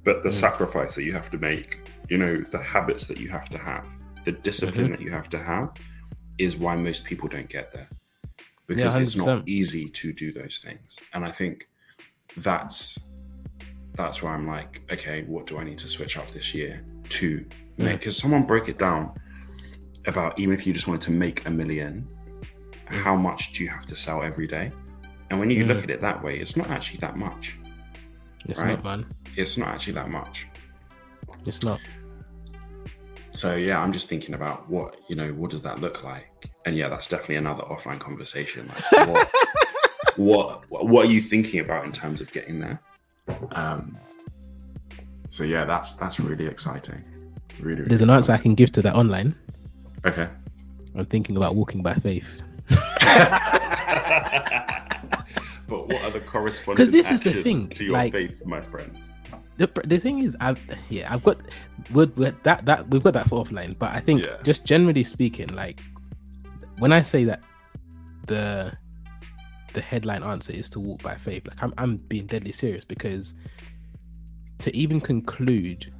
But 0.07 0.23
the 0.23 0.29
mm. 0.29 0.33
sacrifice 0.33 0.95
that 0.95 1.03
you 1.03 1.11
have 1.11 1.29
to 1.31 1.37
make, 1.37 1.81
you 2.07 2.17
know, 2.17 2.37
the 2.37 2.57
habits 2.57 3.07
that 3.07 3.19
you 3.19 3.27
have 3.27 3.49
to 3.49 3.57
have, 3.57 3.85
the 4.23 4.31
discipline 4.31 4.85
mm-hmm. 4.85 4.91
that 4.93 5.01
you 5.01 5.11
have 5.11 5.27
to 5.31 5.37
have 5.37 5.73
is 6.37 6.55
why 6.55 6.77
most 6.77 7.03
people 7.03 7.27
don't 7.27 7.49
get 7.49 7.73
there. 7.73 7.89
Because 8.67 8.95
yeah, 8.95 9.01
it's 9.01 9.17
not 9.17 9.45
easy 9.45 9.89
to 9.89 10.13
do 10.13 10.31
those 10.31 10.61
things. 10.63 10.97
And 11.13 11.25
I 11.25 11.31
think 11.31 11.67
that's 12.37 12.97
that's 13.95 14.23
where 14.23 14.31
I'm 14.31 14.47
like, 14.47 14.81
okay, 14.93 15.23
what 15.23 15.45
do 15.45 15.57
I 15.57 15.65
need 15.65 15.79
to 15.79 15.89
switch 15.89 16.15
up 16.15 16.31
this 16.31 16.53
year 16.53 16.85
to 17.09 17.45
make? 17.75 17.99
Because 17.99 18.15
mm. 18.15 18.21
someone 18.21 18.43
broke 18.43 18.69
it 18.69 18.79
down 18.79 19.11
about 20.05 20.39
even 20.39 20.53
if 20.53 20.65
you 20.65 20.71
just 20.71 20.87
wanted 20.87 21.01
to 21.01 21.11
make 21.11 21.45
a 21.45 21.49
million, 21.49 22.07
mm. 22.07 22.47
how 22.85 23.17
much 23.17 23.51
do 23.51 23.61
you 23.61 23.69
have 23.69 23.85
to 23.87 23.95
sell 23.97 24.23
every 24.23 24.47
day? 24.47 24.71
And 25.31 25.37
when 25.37 25.49
you 25.49 25.65
mm. 25.65 25.67
look 25.67 25.83
at 25.83 25.89
it 25.89 25.99
that 25.99 26.23
way, 26.23 26.39
it's 26.39 26.55
not 26.55 26.69
actually 26.69 26.99
that 26.99 27.17
much. 27.17 27.57
It's 28.45 28.61
right? 28.61 28.81
not, 28.81 28.83
man. 28.85 29.05
It's 29.37 29.57
not 29.57 29.69
actually 29.69 29.93
that 29.93 30.09
much. 30.09 30.47
It's 31.45 31.63
not. 31.63 31.79
So 33.33 33.55
yeah, 33.55 33.79
I'm 33.79 33.93
just 33.93 34.09
thinking 34.09 34.33
about 34.33 34.67
what 34.67 34.99
you 35.07 35.15
know. 35.15 35.29
What 35.29 35.51
does 35.51 35.61
that 35.61 35.79
look 35.79 36.03
like? 36.03 36.49
And 36.65 36.75
yeah, 36.75 36.89
that's 36.89 37.07
definitely 37.07 37.35
another 37.35 37.61
offline 37.63 37.99
conversation. 37.99 38.67
Like, 38.67 39.07
what, 39.07 39.31
what 40.17 40.69
what 40.69 41.05
are 41.05 41.09
you 41.09 41.21
thinking 41.21 41.59
about 41.59 41.85
in 41.85 41.91
terms 41.91 42.19
of 42.19 42.31
getting 42.31 42.59
there? 42.59 42.81
Um. 43.51 43.95
So 45.29 45.43
yeah, 45.43 45.65
that's 45.65 45.93
that's 45.93 46.19
really 46.19 46.47
exciting. 46.47 47.03
Really. 47.59 47.75
really 47.75 47.89
There's 47.89 48.01
an 48.01 48.09
answer 48.09 48.33
I 48.33 48.37
can 48.37 48.55
give 48.55 48.71
to 48.71 48.81
that 48.81 48.95
online. 48.95 49.35
Okay. 50.03 50.27
I'm 50.95 51.05
thinking 51.05 51.37
about 51.37 51.55
walking 51.55 51.83
by 51.83 51.93
faith. 51.93 52.41
but 52.69 52.79
what 55.67 56.03
are 56.03 56.11
the 56.11 56.23
corresponding 56.25 56.75
because 56.75 56.91
this 56.91 57.11
is 57.11 57.21
the 57.21 57.33
thing 57.43 57.67
to 57.69 57.83
your 57.83 57.93
like, 57.93 58.11
faith, 58.11 58.43
my 58.45 58.61
friend? 58.61 58.97
The, 59.57 59.69
the 59.85 59.97
thing 59.97 60.23
is, 60.23 60.35
I've 60.39 60.61
yeah, 60.89 61.11
I've 61.11 61.23
got 61.23 61.37
we're, 61.91 62.11
we're, 62.15 62.35
that 62.43 62.65
that 62.65 62.87
we've 62.89 63.03
got 63.03 63.13
that 63.13 63.27
for 63.27 63.43
offline, 63.43 63.77
but 63.77 63.91
I 63.91 63.99
think 63.99 64.25
yeah. 64.25 64.37
just 64.43 64.65
generally 64.65 65.03
speaking, 65.03 65.47
like 65.55 65.81
when 66.77 66.93
I 66.93 67.01
say 67.01 67.23
that 67.25 67.41
the 68.27 68.71
the 69.73 69.81
headline 69.81 70.23
answer 70.23 70.53
is 70.53 70.69
to 70.69 70.79
walk 70.79 71.01
by 71.01 71.15
faith, 71.15 71.47
like 71.47 71.61
I'm 71.63 71.73
I'm 71.77 71.97
being 71.97 72.27
deadly 72.27 72.51
serious 72.51 72.85
because 72.85 73.33
to 74.59 74.75
even 74.75 75.01
conclude 75.01 75.91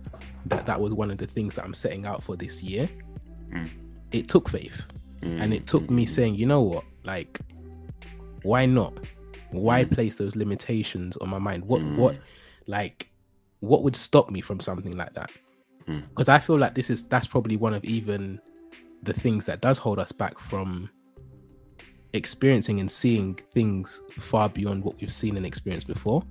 that 0.46 0.66
that 0.66 0.80
was 0.80 0.94
one 0.94 1.12
of 1.12 1.18
the 1.18 1.28
things 1.28 1.56
that 1.56 1.66
I'm 1.66 1.74
setting 1.74 2.06
out 2.06 2.24
for 2.24 2.36
this 2.36 2.64
year, 2.64 2.90
mm. 3.50 3.70
it 4.12 4.28
took 4.28 4.50
faith, 4.50 4.82
mm. 5.22 5.42
and 5.42 5.54
it 5.54 5.66
took 5.66 5.90
me 5.90 6.06
saying, 6.06 6.36
you 6.36 6.46
know 6.46 6.62
what, 6.62 6.84
like 7.04 7.40
why 8.44 8.66
not? 8.66 8.94
why 9.52 9.84
mm. 9.84 9.92
place 9.92 10.16
those 10.16 10.36
limitations 10.36 11.18
on 11.18 11.30
my 11.30 11.40
mind 11.40 11.64
what 11.66 11.82
mm. 11.82 11.96
what 11.96 12.18
like 12.68 13.10
what 13.60 13.84
would 13.84 13.96
stop 13.96 14.30
me 14.30 14.42
from 14.42 14.60
something 14.60 14.96
like 14.96 15.14
that? 15.14 15.32
Because 15.86 16.28
mm. 16.28 16.34
i 16.34 16.40
feel 16.40 16.58
like 16.58 16.76
this 16.76 16.90
is 16.90 17.04
that's 17.04 17.28
probably 17.28 17.56
one 17.56 17.74
of 17.74 17.84
even 17.86 18.40
the 19.04 19.14
things 19.14 19.46
that 19.46 19.62
does 19.62 19.78
hold 19.78 20.00
us 20.00 20.12
back 20.12 20.38
from 20.38 20.90
experiencing 22.14 22.80
and 22.80 22.90
seeing 22.90 23.36
things 23.54 24.02
far 24.20 24.50
beyond 24.50 24.84
what 24.84 25.00
we've 25.00 25.14
seen 25.14 25.38
and 25.38 25.46
experienced 25.46 25.88
before. 25.88 26.24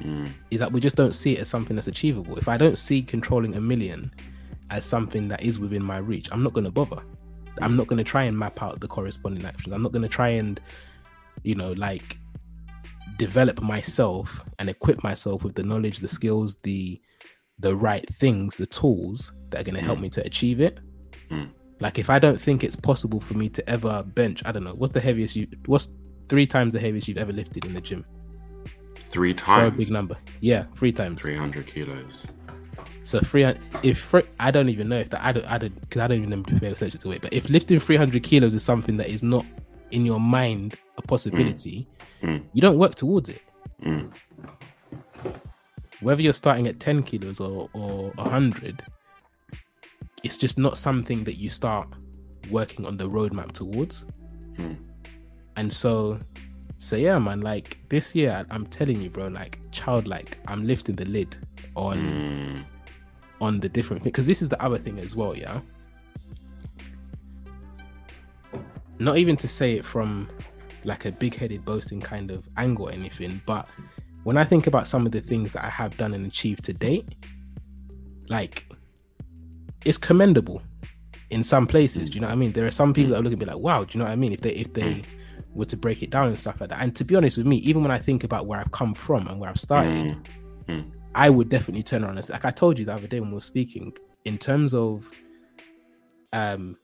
Mm. 0.00 0.32
is 0.50 0.58
that 0.58 0.72
we 0.72 0.80
just 0.80 0.96
don't 0.96 1.14
see 1.14 1.36
it 1.36 1.40
as 1.40 1.48
something 1.48 1.76
that's 1.76 1.86
achievable. 1.86 2.36
If 2.36 2.48
i 2.48 2.56
don't 2.56 2.78
see 2.78 3.02
controlling 3.02 3.54
a 3.54 3.60
million 3.60 4.10
as 4.70 4.84
something 4.84 5.28
that 5.28 5.42
is 5.42 5.58
within 5.58 5.84
my 5.84 5.98
reach 5.98 6.28
i'm 6.32 6.42
not 6.42 6.54
going 6.54 6.64
to 6.64 6.70
bother. 6.70 7.02
I'm 7.60 7.76
not 7.76 7.86
going 7.86 7.98
to 7.98 8.04
try 8.04 8.22
and 8.22 8.36
map 8.38 8.62
out 8.62 8.80
the 8.80 8.88
corresponding 8.88 9.44
actions. 9.44 9.74
I'm 9.74 9.82
not 9.82 9.92
going 9.92 10.02
to 10.02 10.08
try 10.08 10.30
and 10.30 10.60
you 11.42 11.54
know 11.54 11.72
like 11.72 12.18
develop 13.22 13.62
myself 13.62 14.40
and 14.58 14.68
equip 14.68 15.04
myself 15.04 15.44
with 15.44 15.54
the 15.54 15.62
knowledge, 15.62 15.98
the 15.98 16.08
skills, 16.08 16.56
the 16.62 17.00
the 17.60 17.76
right 17.76 18.08
things, 18.08 18.56
the 18.56 18.66
tools 18.66 19.30
that 19.50 19.60
are 19.60 19.64
going 19.64 19.76
to 19.76 19.80
help 19.80 19.98
mm. 19.98 20.02
me 20.02 20.08
to 20.08 20.24
achieve 20.24 20.60
it. 20.60 20.80
Mm. 21.30 21.50
Like 21.78 22.00
if 22.00 22.10
I 22.10 22.18
don't 22.18 22.40
think 22.40 22.64
it's 22.64 22.74
possible 22.74 23.20
for 23.20 23.34
me 23.34 23.48
to 23.50 23.70
ever 23.70 24.02
bench, 24.02 24.42
I 24.44 24.50
don't 24.50 24.64
know, 24.64 24.74
what's 24.74 24.92
the 24.92 25.00
heaviest 25.00 25.36
you 25.36 25.46
what's 25.66 25.88
three 26.28 26.46
times 26.46 26.72
the 26.72 26.80
heaviest 26.80 27.06
you've 27.06 27.18
ever 27.18 27.32
lifted 27.32 27.64
in 27.64 27.74
the 27.74 27.80
gym? 27.80 28.04
Three 28.96 29.34
times. 29.34 29.70
For 29.70 29.74
a 29.74 29.78
big 29.78 29.90
number. 29.92 30.16
Yeah, 30.40 30.64
three 30.74 30.90
times. 30.90 31.20
300 31.22 31.66
kilos. 31.66 32.26
So 33.04 33.20
300 33.20 33.60
if 33.84 34.14
I 34.40 34.50
don't 34.50 34.68
even 34.68 34.88
know 34.88 34.98
if 34.98 35.10
that 35.10 35.22
I 35.22 35.30
don't 35.30 35.48
I 35.48 35.58
don't 35.58 35.80
because 35.80 36.00
I 36.00 36.08
don't 36.08 36.18
even 36.18 36.30
know 36.30 36.42
if 36.48 36.62
attention 36.62 36.98
to 36.98 37.08
weight, 37.08 37.22
but 37.22 37.32
if 37.32 37.48
lifting 37.48 37.78
300 37.78 38.20
kilos 38.24 38.54
is 38.54 38.64
something 38.64 38.96
that 38.96 39.08
is 39.08 39.22
not 39.22 39.46
in 39.92 40.04
your 40.04 40.20
mind 40.20 40.76
a 40.96 41.02
possibility, 41.02 41.86
mm. 42.22 42.42
you 42.52 42.60
don't 42.60 42.78
work 42.78 42.94
towards 42.94 43.28
it. 43.28 43.42
Mm. 43.84 44.10
Whether 46.00 46.22
you're 46.22 46.32
starting 46.32 46.66
at 46.66 46.80
10 46.80 47.04
kilos 47.04 47.40
or, 47.40 47.68
or 47.74 48.10
100, 48.16 48.82
it's 50.22 50.36
just 50.36 50.58
not 50.58 50.78
something 50.78 51.24
that 51.24 51.34
you 51.34 51.48
start 51.48 51.88
working 52.50 52.84
on 52.86 52.96
the 52.96 53.08
roadmap 53.08 53.52
towards. 53.52 54.06
Mm. 54.56 54.78
And 55.56 55.72
so, 55.72 56.18
so 56.78 56.96
yeah, 56.96 57.18
man, 57.18 57.40
like 57.40 57.78
this 57.88 58.14
year, 58.14 58.44
I'm 58.50 58.66
telling 58.66 59.00
you, 59.00 59.10
bro, 59.10 59.28
like 59.28 59.58
childlike, 59.70 60.38
I'm 60.46 60.66
lifting 60.66 60.96
the 60.96 61.04
lid 61.04 61.36
on 61.76 61.98
mm. 61.98 62.64
on 63.40 63.60
the 63.60 63.68
different 63.68 64.02
because 64.02 64.26
this 64.26 64.42
is 64.42 64.48
the 64.48 64.62
other 64.62 64.78
thing 64.78 64.98
as 64.98 65.14
well, 65.14 65.36
yeah. 65.36 65.60
Not 69.02 69.18
even 69.18 69.36
to 69.36 69.48
say 69.48 69.74
it 69.74 69.84
from 69.84 70.28
like 70.84 71.04
a 71.04 71.12
big-headed 71.12 71.64
boasting 71.64 72.00
kind 72.00 72.30
of 72.30 72.48
angle 72.56 72.88
or 72.88 72.92
anything, 72.92 73.40
but 73.46 73.68
when 74.24 74.36
I 74.36 74.44
think 74.44 74.66
about 74.66 74.86
some 74.86 75.06
of 75.06 75.12
the 75.12 75.20
things 75.20 75.52
that 75.52 75.64
I 75.64 75.68
have 75.68 75.96
done 75.96 76.14
and 76.14 76.26
achieved 76.26 76.64
to 76.64 76.72
date, 76.72 77.08
like 78.28 78.66
it's 79.84 79.98
commendable 79.98 80.62
in 81.30 81.42
some 81.42 81.66
places. 81.66 82.10
Do 82.10 82.14
you 82.16 82.20
know 82.20 82.28
what 82.28 82.34
I 82.34 82.36
mean? 82.36 82.52
There 82.52 82.66
are 82.66 82.70
some 82.70 82.92
people 82.92 83.08
mm. 83.08 83.12
that 83.14 83.20
are 83.20 83.22
looking 83.22 83.40
at 83.40 83.46
me 83.46 83.52
like, 83.54 83.62
wow, 83.62 83.84
do 83.84 83.90
you 83.92 83.98
know 83.98 84.04
what 84.04 84.12
I 84.12 84.16
mean? 84.16 84.32
If 84.32 84.42
they 84.42 84.50
if 84.50 84.72
they 84.72 84.82
mm. 84.82 85.04
were 85.54 85.64
to 85.64 85.76
break 85.76 86.02
it 86.02 86.10
down 86.10 86.28
and 86.28 86.38
stuff 86.38 86.60
like 86.60 86.70
that. 86.70 86.80
And 86.80 86.94
to 86.96 87.04
be 87.04 87.16
honest 87.16 87.36
with 87.38 87.46
me, 87.46 87.56
even 87.56 87.82
when 87.82 87.90
I 87.90 87.98
think 87.98 88.22
about 88.22 88.46
where 88.46 88.60
I've 88.60 88.70
come 88.70 88.94
from 88.94 89.26
and 89.26 89.40
where 89.40 89.50
I've 89.50 89.60
started, 89.60 89.92
mm. 89.92 90.22
mm. 90.68 90.84
I 91.14 91.30
would 91.30 91.48
definitely 91.48 91.82
turn 91.82 92.04
around 92.04 92.16
and 92.16 92.24
say, 92.24 92.34
like 92.34 92.44
I 92.44 92.50
told 92.50 92.78
you 92.78 92.84
the 92.84 92.94
other 92.94 93.06
day 93.06 93.18
when 93.18 93.30
we 93.30 93.34
were 93.34 93.40
speaking, 93.40 93.92
in 94.24 94.38
terms 94.38 94.72
of 94.74 95.10
um 96.32 96.76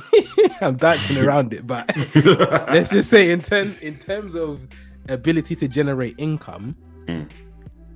I'm 0.60 0.76
dancing 0.76 1.18
around 1.18 1.52
it, 1.52 1.66
but 1.66 1.90
let's 2.14 2.90
just 2.90 3.08
say 3.08 3.30
in 3.30 3.40
term 3.40 3.76
in 3.80 3.98
terms 3.98 4.34
of 4.34 4.60
ability 5.08 5.56
to 5.56 5.68
generate 5.68 6.14
income, 6.18 6.76
mm. 7.06 7.30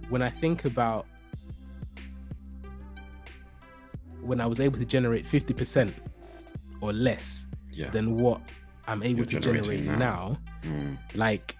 when 0.09 0.23
I 0.23 0.31
think 0.31 0.65
about 0.65 1.07
when 4.23 4.41
I 4.41 4.47
was 4.47 4.59
able 4.61 4.79
to 4.79 4.85
generate 4.85 5.25
50% 5.25 5.93
or 6.81 6.93
less 6.93 7.47
yeah. 7.71 7.91
than 7.91 8.17
what 8.17 8.41
I'm 8.89 9.03
able 9.03 9.21
You're 9.21 9.41
to 9.41 9.41
generate 9.41 9.85
now, 9.85 9.97
now 9.97 10.39
mm. 10.65 10.99
like 11.15 11.57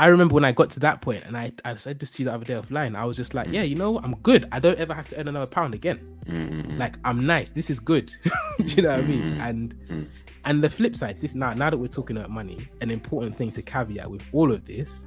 I 0.00 0.06
remember 0.06 0.32
when 0.32 0.46
I 0.46 0.52
got 0.52 0.70
to 0.70 0.80
that 0.80 1.02
point 1.02 1.24
and 1.26 1.36
I, 1.36 1.52
I 1.62 1.76
said 1.76 1.98
this 1.98 2.12
to 2.12 2.22
you 2.22 2.24
the 2.24 2.32
other 2.32 2.46
day 2.46 2.54
offline, 2.54 2.96
I 2.96 3.04
was 3.04 3.18
just 3.18 3.34
like, 3.34 3.48
yeah, 3.48 3.60
you 3.60 3.74
know, 3.74 3.98
I'm 3.98 4.14
good. 4.22 4.48
I 4.50 4.58
don't 4.58 4.78
ever 4.78 4.94
have 4.94 5.06
to 5.08 5.20
earn 5.20 5.28
another 5.28 5.44
pound 5.46 5.74
again. 5.74 6.00
Mm-hmm. 6.24 6.78
Like 6.78 6.96
I'm 7.04 7.26
nice. 7.26 7.50
This 7.50 7.68
is 7.68 7.78
good. 7.80 8.10
Do 8.58 8.64
you 8.64 8.82
know 8.82 8.94
what 8.94 9.00
mm-hmm. 9.00 9.10
I 9.10 9.14
mean? 9.14 9.40
And 9.42 9.74
mm. 9.88 10.08
and 10.46 10.64
the 10.64 10.70
flip 10.70 10.96
side, 10.96 11.20
this 11.20 11.34
now 11.34 11.52
now 11.52 11.68
that 11.68 11.76
we're 11.76 11.88
talking 11.88 12.16
about 12.16 12.30
money, 12.30 12.66
an 12.80 12.90
important 12.90 13.36
thing 13.36 13.50
to 13.50 13.60
caveat 13.60 14.10
with 14.10 14.24
all 14.32 14.50
of 14.50 14.64
this 14.64 15.04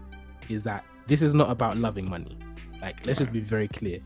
is 0.48 0.64
that 0.66 0.86
this 1.08 1.24
is 1.24 1.34
not 1.34 1.50
about 1.50 1.76
loving 1.76 2.08
money. 2.08 2.38
Like 2.80 3.04
let's 3.08 3.18
just 3.18 3.32
be 3.32 3.40
very 3.40 3.68
clear. 3.68 4.00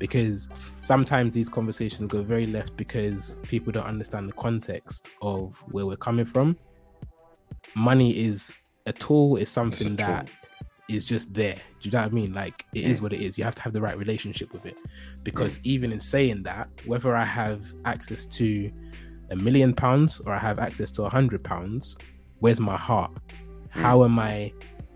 Because 0.00 0.48
sometimes 0.80 1.34
these 1.34 1.48
conversations 1.48 2.10
go 2.10 2.20
very 2.20 2.46
left 2.46 2.76
because 2.76 3.38
people 3.42 3.70
don't 3.70 3.86
understand 3.86 4.28
the 4.28 4.32
context 4.32 5.08
of 5.22 5.54
where 5.70 5.86
we're 5.86 5.94
coming 5.94 6.24
from. 6.24 6.58
Money 7.76 8.18
is 8.18 8.56
a 8.86 8.92
tool 8.92 9.36
is 9.36 9.50
something 9.50 9.96
that 9.96 10.30
is 10.88 11.04
just 11.04 11.32
there. 11.32 11.54
Do 11.54 11.60
you 11.82 11.90
know 11.90 12.00
what 12.00 12.08
I 12.08 12.14
mean? 12.14 12.32
Like 12.34 12.66
it 12.74 12.84
is 12.84 13.00
what 13.00 13.12
it 13.12 13.20
is. 13.20 13.38
You 13.38 13.44
have 13.44 13.54
to 13.54 13.62
have 13.62 13.72
the 13.72 13.80
right 13.80 13.96
relationship 13.96 14.52
with 14.52 14.66
it. 14.66 14.76
Because 15.22 15.58
even 15.62 15.92
in 15.92 16.00
saying 16.00 16.42
that, 16.42 16.68
whether 16.84 17.14
I 17.16 17.24
have 17.24 17.64
access 17.84 18.24
to 18.26 18.70
a 19.30 19.36
million 19.36 19.72
pounds 19.74 20.20
or 20.20 20.32
I 20.34 20.38
have 20.38 20.58
access 20.58 20.90
to 20.92 21.04
a 21.04 21.08
hundred 21.10 21.42
pounds, 21.44 21.98
where's 22.40 22.60
my 22.60 22.76
heart? 22.76 23.12
How 23.70 24.04
am 24.04 24.18
I 24.18 24.52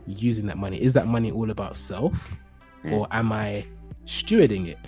using 0.07 0.47
that 0.47 0.59
money? 0.59 0.81
Is 0.83 0.93
that 0.95 1.07
money 1.07 1.31
all 1.31 1.51
about 1.51 1.77
self? 1.77 2.13
Or 2.93 3.09
am 3.11 3.33
I 3.33 3.65
stewarding 4.05 4.69
it? 4.69 4.79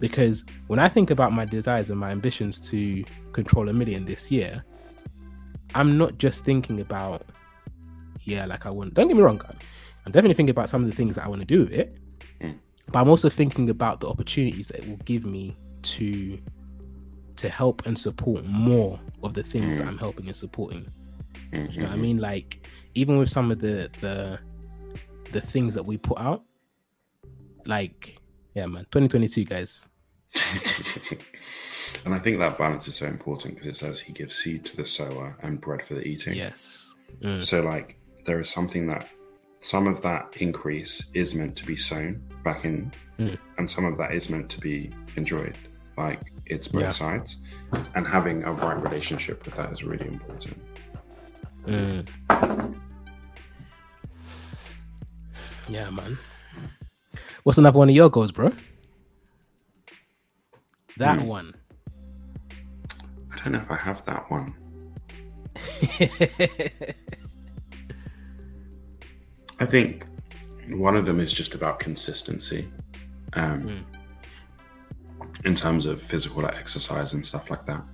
Because 0.00 0.44
when 0.66 0.78
I 0.78 0.88
think 0.88 1.10
about 1.10 1.32
my 1.32 1.44
desires 1.44 1.90
and 1.90 2.00
my 2.00 2.10
ambitions 2.10 2.60
to 2.70 3.04
control 3.32 3.68
a 3.68 3.72
million 3.72 4.04
this 4.06 4.30
year, 4.30 4.64
I'm 5.74 5.96
not 5.98 6.18
just 6.18 6.44
thinking 6.44 6.80
about 6.80 7.22
yeah, 8.26 8.44
like 8.44 8.66
I 8.66 8.70
want. 8.70 8.94
Don't 8.94 9.08
get 9.08 9.16
me 9.16 9.22
wrong, 9.22 9.40
I'm 10.06 10.12
definitely 10.12 10.34
thinking 10.34 10.50
about 10.50 10.68
some 10.68 10.84
of 10.84 10.90
the 10.90 10.96
things 10.96 11.16
that 11.16 11.24
I 11.24 11.28
want 11.28 11.40
to 11.40 11.46
do 11.46 11.60
with 11.64 11.72
it, 11.72 11.98
mm. 12.40 12.56
but 12.92 13.00
I'm 13.00 13.08
also 13.08 13.28
thinking 13.28 13.70
about 13.70 14.00
the 14.00 14.08
opportunities 14.08 14.68
that 14.68 14.80
it 14.80 14.88
will 14.88 14.96
give 14.98 15.24
me 15.24 15.56
to 15.82 16.38
to 17.36 17.48
help 17.48 17.84
and 17.86 17.98
support 17.98 18.44
more 18.44 18.98
of 19.22 19.34
the 19.34 19.42
things 19.42 19.76
mm. 19.76 19.80
that 19.80 19.88
I'm 19.88 19.98
helping 19.98 20.26
and 20.26 20.36
supporting. 20.36 20.86
Mm-hmm. 21.52 21.72
You 21.72 21.80
know 21.80 21.86
what 21.86 21.92
I 21.92 21.94
mm-hmm. 21.94 22.02
mean? 22.02 22.18
Like 22.18 22.68
even 22.94 23.18
with 23.18 23.30
some 23.30 23.50
of 23.50 23.58
the 23.58 23.90
the 24.00 24.38
the 25.32 25.40
things 25.40 25.74
that 25.74 25.84
we 25.84 25.98
put 25.98 26.18
out, 26.18 26.42
like 27.64 28.20
yeah, 28.54 28.66
man, 28.66 28.86
2022, 28.90 29.44
guys. 29.44 29.86
and 32.04 32.14
I 32.14 32.18
think 32.18 32.38
that 32.38 32.56
balance 32.56 32.88
is 32.88 32.94
so 32.94 33.06
important 33.06 33.54
because 33.54 33.68
it 33.68 33.76
says 33.76 34.00
he 34.00 34.12
gives 34.12 34.34
seed 34.34 34.64
to 34.66 34.76
the 34.76 34.86
sower 34.86 35.36
and 35.42 35.60
bread 35.60 35.84
for 35.84 35.94
the 35.94 36.02
eating. 36.02 36.34
Yes. 36.34 36.94
Mm. 37.20 37.42
So 37.42 37.60
like 37.60 37.98
there 38.26 38.40
is 38.40 38.50
something 38.50 38.86
that 38.88 39.08
some 39.60 39.86
of 39.86 40.02
that 40.02 40.36
increase 40.38 41.06
is 41.14 41.34
meant 41.34 41.56
to 41.56 41.64
be 41.64 41.76
sown 41.76 42.22
back 42.44 42.64
in, 42.64 42.92
mm. 43.18 43.38
and 43.56 43.70
some 43.70 43.84
of 43.84 43.96
that 43.96 44.12
is 44.12 44.28
meant 44.28 44.50
to 44.50 44.60
be 44.60 44.90
enjoyed. 45.16 45.58
Like 45.96 46.20
it's 46.44 46.68
both 46.68 46.82
yeah. 46.82 46.90
sides, 46.90 47.38
and 47.94 48.06
having 48.06 48.42
a 48.44 48.52
right 48.52 48.80
relationship 48.82 49.44
with 49.46 49.54
that 49.54 49.72
is 49.72 49.82
really 49.82 50.06
important. 50.06 50.58
Mm. 51.66 52.76
Yeah, 55.68 55.90
man. 55.90 56.18
What's 57.44 57.58
another 57.58 57.78
one 57.78 57.88
of 57.88 57.94
your 57.94 58.10
goals, 58.10 58.30
bro? 58.30 58.52
That 60.98 61.20
mm. 61.20 61.26
one. 61.26 61.54
I 63.32 63.38
don't 63.38 63.52
know 63.52 63.60
if 63.60 63.70
I 63.70 63.76
have 63.76 64.04
that 64.04 64.30
one. 64.30 64.54
I 69.58 69.66
think 69.66 70.06
one 70.70 70.96
of 70.96 71.06
them 71.06 71.20
is 71.20 71.32
just 71.32 71.54
about 71.54 71.78
consistency. 71.78 72.68
Um, 73.32 73.62
mm. 73.62 73.84
In 75.44 75.54
terms 75.54 75.86
of 75.86 76.02
physical 76.02 76.46
exercise 76.46 77.12
and 77.12 77.24
stuff 77.24 77.50
like 77.50 77.66
that. 77.66 77.84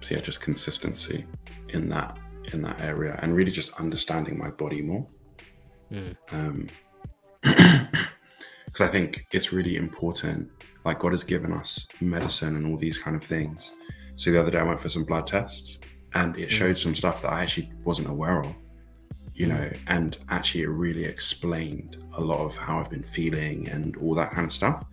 So 0.00 0.14
yeah, 0.14 0.20
just 0.20 0.40
consistency 0.40 1.26
in 1.68 1.88
that 1.90 2.18
in 2.52 2.62
that 2.62 2.80
area, 2.80 3.18
and 3.20 3.34
really 3.34 3.50
just 3.50 3.72
understanding 3.74 4.38
my 4.38 4.50
body 4.50 4.80
more. 4.80 5.06
Mm. 5.92 6.16
Um, 6.32 6.66
because 7.42 8.80
I 8.80 8.88
think 8.88 9.26
it's 9.32 9.52
really 9.52 9.76
important. 9.76 10.50
Like 10.84 11.00
God 11.00 11.12
has 11.12 11.24
given 11.24 11.52
us 11.52 11.86
medicine 12.00 12.56
and 12.56 12.66
all 12.66 12.78
these 12.78 12.96
kind 12.96 13.16
of 13.16 13.22
things. 13.22 13.72
So 14.16 14.30
the 14.30 14.40
other 14.40 14.50
day 14.50 14.58
I 14.58 14.62
went 14.62 14.80
for 14.80 14.88
some 14.88 15.04
blood 15.04 15.26
tests, 15.26 15.78
and 16.14 16.36
it 16.36 16.50
hmm. 16.50 16.56
showed 16.56 16.78
some 16.78 16.94
stuff 16.94 17.22
that 17.22 17.32
I 17.32 17.42
actually 17.42 17.70
wasn't 17.84 18.08
aware 18.08 18.40
of 18.40 18.54
you 19.38 19.46
know, 19.46 19.70
and 19.86 20.18
actually 20.30 20.62
it 20.62 20.68
really 20.68 21.04
explained 21.04 21.96
a 22.14 22.20
lot 22.20 22.40
of 22.40 22.56
how 22.56 22.80
I've 22.80 22.90
been 22.90 23.04
feeling 23.04 23.68
and 23.68 23.96
all 23.98 24.12
that 24.16 24.32
kind 24.32 24.44
of 24.44 24.52
stuff, 24.52 24.84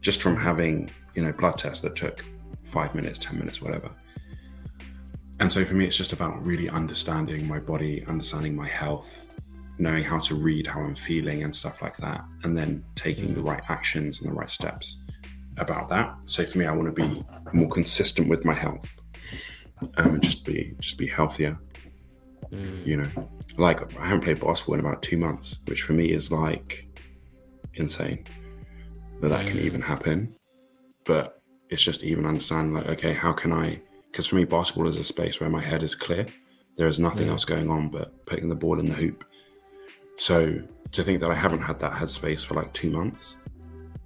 just 0.00 0.22
from 0.22 0.38
having, 0.38 0.90
you 1.14 1.22
know, 1.22 1.32
blood 1.32 1.58
tests 1.58 1.82
that 1.82 1.96
took 1.96 2.24
five 2.62 2.94
minutes, 2.94 3.18
10 3.18 3.38
minutes, 3.38 3.60
whatever. 3.60 3.90
And 5.38 5.52
so 5.52 5.66
for 5.66 5.74
me, 5.74 5.84
it's 5.84 5.98
just 5.98 6.14
about 6.14 6.42
really 6.42 6.70
understanding 6.70 7.46
my 7.46 7.58
body, 7.58 8.02
understanding 8.06 8.56
my 8.56 8.68
health, 8.68 9.26
knowing 9.76 10.02
how 10.02 10.18
to 10.20 10.34
read 10.34 10.66
how 10.66 10.80
I'm 10.80 10.94
feeling 10.94 11.44
and 11.44 11.54
stuff 11.54 11.82
like 11.82 11.98
that, 11.98 12.24
and 12.42 12.56
then 12.56 12.82
taking 12.94 13.34
the 13.34 13.42
right 13.42 13.62
actions 13.68 14.22
and 14.22 14.30
the 14.30 14.34
right 14.34 14.50
steps 14.50 15.02
about 15.58 15.90
that. 15.90 16.16
So 16.24 16.42
for 16.44 16.56
me, 16.56 16.64
I 16.64 16.72
want 16.72 16.94
to 16.94 17.06
be 17.06 17.22
more 17.52 17.68
consistent 17.68 18.28
with 18.28 18.46
my 18.46 18.54
health 18.54 18.98
um, 19.98 20.14
and 20.14 20.22
just 20.22 20.46
be 20.46 20.74
just 20.80 20.96
be 20.96 21.06
healthier. 21.06 21.58
Mm. 22.52 22.86
You 22.86 22.96
know, 22.98 23.30
like 23.58 23.96
I 23.96 24.06
haven't 24.06 24.22
played 24.22 24.40
basketball 24.40 24.74
in 24.74 24.80
about 24.80 25.02
two 25.02 25.16
months, 25.16 25.60
which 25.66 25.82
for 25.82 25.92
me 25.92 26.10
is 26.10 26.32
like 26.32 26.88
insane 27.74 28.24
that 29.20 29.28
that 29.28 29.46
can 29.46 29.58
even 29.58 29.80
happen. 29.80 30.34
But 31.04 31.40
it's 31.68 31.82
just 31.82 32.02
even 32.02 32.26
understanding 32.26 32.74
like, 32.74 32.88
okay, 32.88 33.12
how 33.12 33.32
can 33.32 33.52
I? 33.52 33.80
Because 34.10 34.26
for 34.26 34.36
me, 34.36 34.44
basketball 34.44 34.88
is 34.88 34.96
a 34.96 35.04
space 35.04 35.40
where 35.40 35.50
my 35.50 35.60
head 35.60 35.82
is 35.82 35.94
clear. 35.94 36.26
There 36.76 36.88
is 36.88 36.98
nothing 36.98 37.26
yeah. 37.26 37.32
else 37.32 37.44
going 37.44 37.70
on 37.70 37.88
but 37.88 38.26
putting 38.26 38.48
the 38.48 38.54
ball 38.54 38.80
in 38.80 38.86
the 38.86 38.94
hoop. 38.94 39.24
So 40.16 40.60
to 40.92 41.02
think 41.02 41.20
that 41.20 41.30
I 41.30 41.34
haven't 41.34 41.60
had 41.60 41.78
that 41.80 41.92
headspace 41.92 42.44
for 42.44 42.54
like 42.54 42.72
two 42.72 42.90
months 42.90 43.36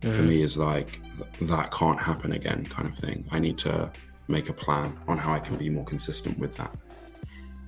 mm. 0.00 0.14
for 0.14 0.22
me 0.22 0.42
is 0.42 0.58
like 0.58 1.00
th- 1.16 1.48
that 1.48 1.70
can't 1.70 2.00
happen 2.00 2.32
again, 2.32 2.64
kind 2.66 2.88
of 2.88 2.96
thing. 2.96 3.24
I 3.30 3.38
need 3.38 3.56
to 3.58 3.90
make 4.28 4.48
a 4.48 4.52
plan 4.52 4.98
on 5.08 5.16
how 5.16 5.32
I 5.32 5.38
can 5.38 5.56
be 5.56 5.70
more 5.70 5.84
consistent 5.84 6.38
with 6.38 6.54
that. 6.56 6.74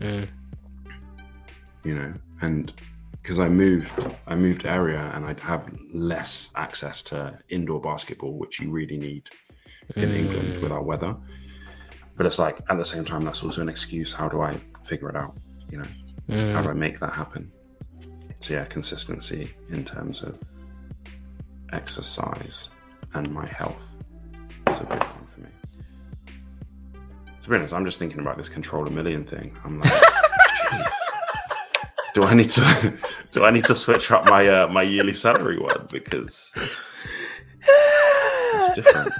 Mm 0.00 0.28
you 1.86 1.94
know, 1.94 2.12
and 2.42 2.72
because 3.12 3.38
I 3.38 3.48
moved, 3.48 3.92
I 4.26 4.34
moved 4.34 4.66
area 4.66 5.10
and 5.14 5.24
I'd 5.24 5.40
have 5.40 5.72
less 5.92 6.50
access 6.56 7.02
to 7.04 7.38
indoor 7.48 7.80
basketball, 7.80 8.36
which 8.38 8.60
you 8.60 8.70
really 8.70 8.98
need 8.98 9.28
in 9.94 10.10
mm. 10.10 10.16
England 10.16 10.62
with 10.62 10.72
our 10.72 10.82
weather. 10.82 11.16
but 12.16 12.26
it's 12.26 12.38
like 12.38 12.58
at 12.68 12.76
the 12.76 12.84
same 12.84 13.04
time 13.04 13.22
that's 13.22 13.44
also 13.44 13.62
an 13.62 13.68
excuse. 13.68 14.12
How 14.12 14.28
do 14.28 14.40
I 14.40 14.58
figure 14.84 15.08
it 15.08 15.16
out? 15.16 15.36
You 15.70 15.78
know, 15.78 15.88
mm. 16.28 16.52
how 16.52 16.62
do 16.62 16.70
I 16.70 16.72
make 16.72 16.98
that 17.00 17.12
happen? 17.12 17.52
So 18.40 18.54
yeah, 18.54 18.64
consistency 18.64 19.54
in 19.70 19.84
terms 19.84 20.22
of 20.22 20.38
exercise 21.72 22.70
and 23.14 23.32
my 23.32 23.46
health 23.46 23.94
is 24.70 24.80
a 24.80 24.84
big 24.84 25.02
one 25.02 25.26
for 25.26 25.40
me. 25.40 25.48
To 27.42 27.48
be 27.48 27.56
honest, 27.56 27.72
I'm 27.72 27.84
just 27.84 27.98
thinking 28.00 28.20
about 28.20 28.36
this 28.36 28.48
control 28.48 28.86
a 28.86 28.90
million 28.90 29.24
thing. 29.24 29.56
I'm 29.64 29.80
like, 29.80 29.92
do 32.16 32.24
I 32.24 32.32
need 32.32 32.48
to 32.48 32.94
do 33.30 33.44
I 33.44 33.50
need 33.50 33.66
to 33.66 33.74
switch 33.74 34.10
up 34.10 34.24
my 34.24 34.48
uh, 34.48 34.68
my 34.68 34.80
yearly 34.80 35.12
salary 35.12 35.58
one 35.58 35.86
because 35.90 36.50
it's 38.54 38.74
different. 38.74 39.12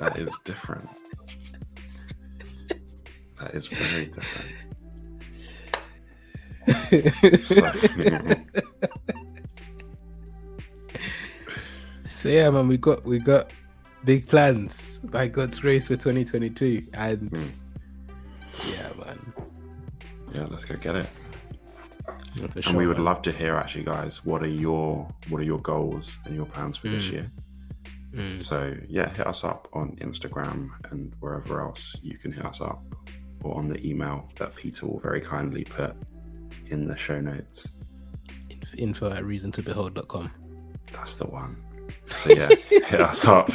That 0.00 0.16
is 0.16 0.34
different. 0.44 0.88
That 3.38 3.54
is 3.54 3.66
very 3.66 4.06
different. 4.06 4.56
so, 7.42 7.70
so 12.06 12.28
yeah, 12.30 12.48
man, 12.48 12.66
we 12.66 12.78
got 12.78 13.04
we 13.04 13.18
got 13.18 13.52
big 14.06 14.26
plans 14.26 15.00
by 15.04 15.28
God's 15.28 15.58
grace 15.58 15.88
for 15.88 15.96
2022, 15.96 16.86
and 16.94 17.30
mm. 17.30 17.50
yeah, 18.70 18.88
man. 19.04 19.34
Yeah, 20.32 20.46
let's 20.48 20.64
go 20.64 20.76
get 20.76 20.96
it. 20.96 21.06
And 22.66 22.76
we 22.76 22.86
would 22.86 22.98
love 22.98 23.22
to 23.22 23.32
hear, 23.32 23.56
actually, 23.56 23.84
guys. 23.84 24.24
What 24.24 24.42
are 24.42 24.48
your 24.48 25.08
what 25.28 25.40
are 25.40 25.44
your 25.44 25.60
goals 25.60 26.18
and 26.24 26.34
your 26.34 26.46
plans 26.46 26.76
for 26.76 26.88
mm. 26.88 26.92
this 26.92 27.08
year? 27.08 27.30
Mm. 28.14 28.40
So 28.40 28.76
yeah, 28.88 29.08
hit 29.10 29.26
us 29.26 29.44
up 29.44 29.68
on 29.72 29.96
Instagram 30.00 30.70
and 30.90 31.14
wherever 31.20 31.60
else 31.60 31.96
you 32.02 32.16
can 32.16 32.32
hit 32.32 32.44
us 32.44 32.60
up, 32.60 32.82
or 33.44 33.56
on 33.56 33.68
the 33.68 33.84
email 33.86 34.28
that 34.36 34.54
Peter 34.56 34.86
will 34.86 34.98
very 34.98 35.20
kindly 35.20 35.64
put 35.64 35.94
in 36.66 36.86
the 36.86 36.96
show 36.96 37.20
notes. 37.20 37.68
Info 38.76 39.10
at 39.10 39.24
reason 39.24 39.50
to 39.52 39.62
reasontobehold.com. 39.62 40.30
That's 40.92 41.14
the 41.16 41.26
one. 41.26 41.56
So 42.08 42.32
yeah, 42.32 42.48
hit 42.68 43.00
us 43.00 43.24
up. 43.24 43.50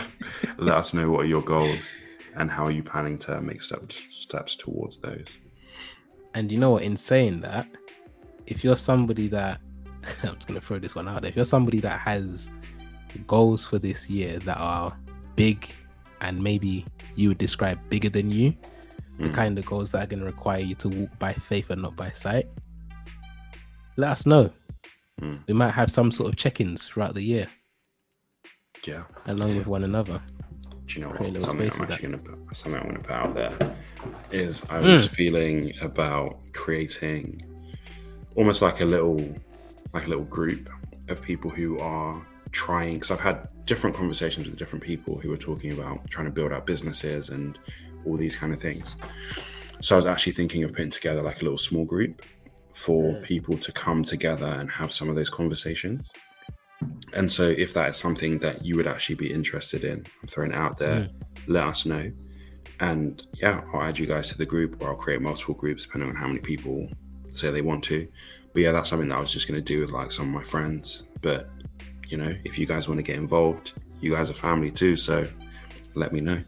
Let 0.57 0.77
us 0.77 0.93
know 0.93 1.09
what 1.11 1.21
are 1.21 1.27
your 1.27 1.41
goals 1.41 1.89
and 2.35 2.51
how 2.51 2.65
are 2.65 2.71
you 2.71 2.83
planning 2.83 3.17
to 3.19 3.41
make 3.41 3.61
steps 3.61 4.05
steps 4.09 4.55
towards 4.55 4.97
those. 4.97 5.37
And 6.33 6.51
you 6.51 6.57
know 6.57 6.71
what? 6.71 6.83
In 6.83 6.97
saying 6.97 7.41
that, 7.41 7.67
if 8.47 8.63
you're 8.63 8.77
somebody 8.77 9.27
that 9.29 9.59
I'm 10.23 10.35
just 10.35 10.47
gonna 10.47 10.61
throw 10.61 10.79
this 10.79 10.95
one 10.95 11.07
out 11.07 11.21
there, 11.21 11.29
if 11.29 11.35
you're 11.35 11.45
somebody 11.45 11.79
that 11.81 11.99
has 11.99 12.51
goals 13.27 13.65
for 13.65 13.79
this 13.79 14.09
year 14.09 14.39
that 14.39 14.57
are 14.57 14.95
big 15.35 15.69
and 16.21 16.41
maybe 16.41 16.85
you 17.15 17.29
would 17.29 17.37
describe 17.37 17.79
bigger 17.89 18.09
than 18.09 18.31
you, 18.31 18.51
mm. 18.51 18.57
the 19.19 19.27
hmm. 19.27 19.33
kind 19.33 19.57
of 19.57 19.65
goals 19.65 19.91
that 19.91 20.03
are 20.03 20.07
going 20.07 20.19
to 20.19 20.25
require 20.25 20.59
you 20.59 20.75
to 20.75 20.89
walk 20.89 21.09
by 21.19 21.33
faith 21.33 21.69
and 21.69 21.81
not 21.81 21.95
by 21.95 22.09
sight, 22.09 22.47
let 23.97 24.11
us 24.11 24.25
know. 24.25 24.49
Mm. 25.21 25.39
We 25.47 25.53
might 25.53 25.71
have 25.71 25.91
some 25.91 26.11
sort 26.11 26.29
of 26.29 26.35
check-ins 26.35 26.87
throughout 26.87 27.13
the 27.13 27.21
year. 27.21 27.47
Yeah. 28.85 29.03
Along 29.27 29.55
with 29.55 29.67
one 29.67 29.83
another. 29.83 30.21
Do 30.85 30.99
you 30.99 31.05
know 31.05 31.11
what? 31.11 31.41
Something 31.41 31.71
I'm 31.71 31.91
actually 31.91 32.07
going 32.09 32.23
to 32.23 32.31
put 32.31 32.57
something 32.57 32.81
I'm 32.81 32.89
going 32.89 33.01
to 33.01 33.01
put 33.01 33.11
out 33.11 33.33
there 33.33 33.75
is 34.31 34.61
I 34.69 34.79
was 34.79 35.07
mm. 35.07 35.15
feeling 35.15 35.73
about 35.81 36.37
creating 36.53 37.41
almost 38.35 38.61
like 38.61 38.81
a 38.81 38.85
little 38.85 39.19
like 39.93 40.05
a 40.05 40.09
little 40.09 40.25
group 40.25 40.69
of 41.09 41.21
people 41.21 41.49
who 41.49 41.79
are 41.79 42.25
trying 42.51 42.95
because 42.95 43.11
I've 43.11 43.19
had 43.19 43.47
different 43.65 43.95
conversations 43.95 44.47
with 44.47 44.57
different 44.57 44.83
people 44.83 45.19
who 45.19 45.31
are 45.31 45.37
talking 45.37 45.73
about 45.73 46.09
trying 46.09 46.25
to 46.25 46.31
build 46.31 46.51
out 46.53 46.65
businesses 46.65 47.29
and 47.29 47.57
all 48.05 48.17
these 48.17 48.35
kind 48.35 48.53
of 48.53 48.59
things. 48.59 48.97
So 49.81 49.95
I 49.95 49.97
was 49.97 50.05
actually 50.05 50.33
thinking 50.33 50.63
of 50.63 50.71
putting 50.71 50.91
together 50.91 51.21
like 51.21 51.41
a 51.41 51.43
little 51.43 51.57
small 51.57 51.85
group 51.85 52.25
for 52.73 53.13
mm. 53.13 53.23
people 53.23 53.57
to 53.57 53.71
come 53.71 54.03
together 54.03 54.47
and 54.47 54.69
have 54.69 54.91
some 54.91 55.09
of 55.09 55.15
those 55.15 55.29
conversations. 55.29 56.11
And 57.13 57.31
so, 57.31 57.43
if 57.43 57.73
that 57.73 57.89
is 57.89 57.97
something 57.97 58.39
that 58.39 58.65
you 58.65 58.75
would 58.75 58.85
actually 58.85 59.15
be 59.15 59.31
interested 59.31 59.83
in, 59.83 60.05
I'm 60.21 60.27
throwing 60.27 60.51
it 60.51 60.57
out 60.57 60.77
there, 60.77 61.01
mm. 61.01 61.11
let 61.47 61.63
us 61.63 61.85
know. 61.85 62.11
And 62.81 63.25
yeah, 63.35 63.61
I'll 63.73 63.83
add 63.83 63.97
you 63.97 64.05
guys 64.05 64.29
to 64.29 64.37
the 64.37 64.45
group 64.45 64.81
or 64.81 64.89
I'll 64.89 64.95
create 64.95 65.21
multiple 65.21 65.55
groups 65.55 65.85
depending 65.85 66.09
on 66.09 66.15
how 66.15 66.27
many 66.27 66.39
people 66.39 66.89
say 67.35 67.51
they 67.51 67.61
want 67.61 67.83
to. 67.85 68.07
But 68.53 68.61
yeah, 68.61 68.71
that's 68.71 68.89
something 68.89 69.09
that 69.09 69.17
I 69.17 69.21
was 69.21 69.31
just 69.31 69.47
going 69.47 69.59
to 69.59 69.65
do 69.65 69.81
with 69.81 69.91
like 69.91 70.11
some 70.11 70.27
of 70.27 70.33
my 70.33 70.43
friends. 70.43 71.03
But 71.21 71.49
you 72.07 72.17
know, 72.17 72.35
if 72.43 72.57
you 72.57 72.65
guys 72.65 72.87
want 72.87 72.99
to 72.99 73.03
get 73.03 73.15
involved, 73.15 73.73
you 73.99 74.13
guys 74.13 74.29
are 74.29 74.35
family 74.35 74.71
too. 74.71 74.95
So 74.95 75.27
let 75.95 76.13
me 76.13 76.21
know. 76.21 76.41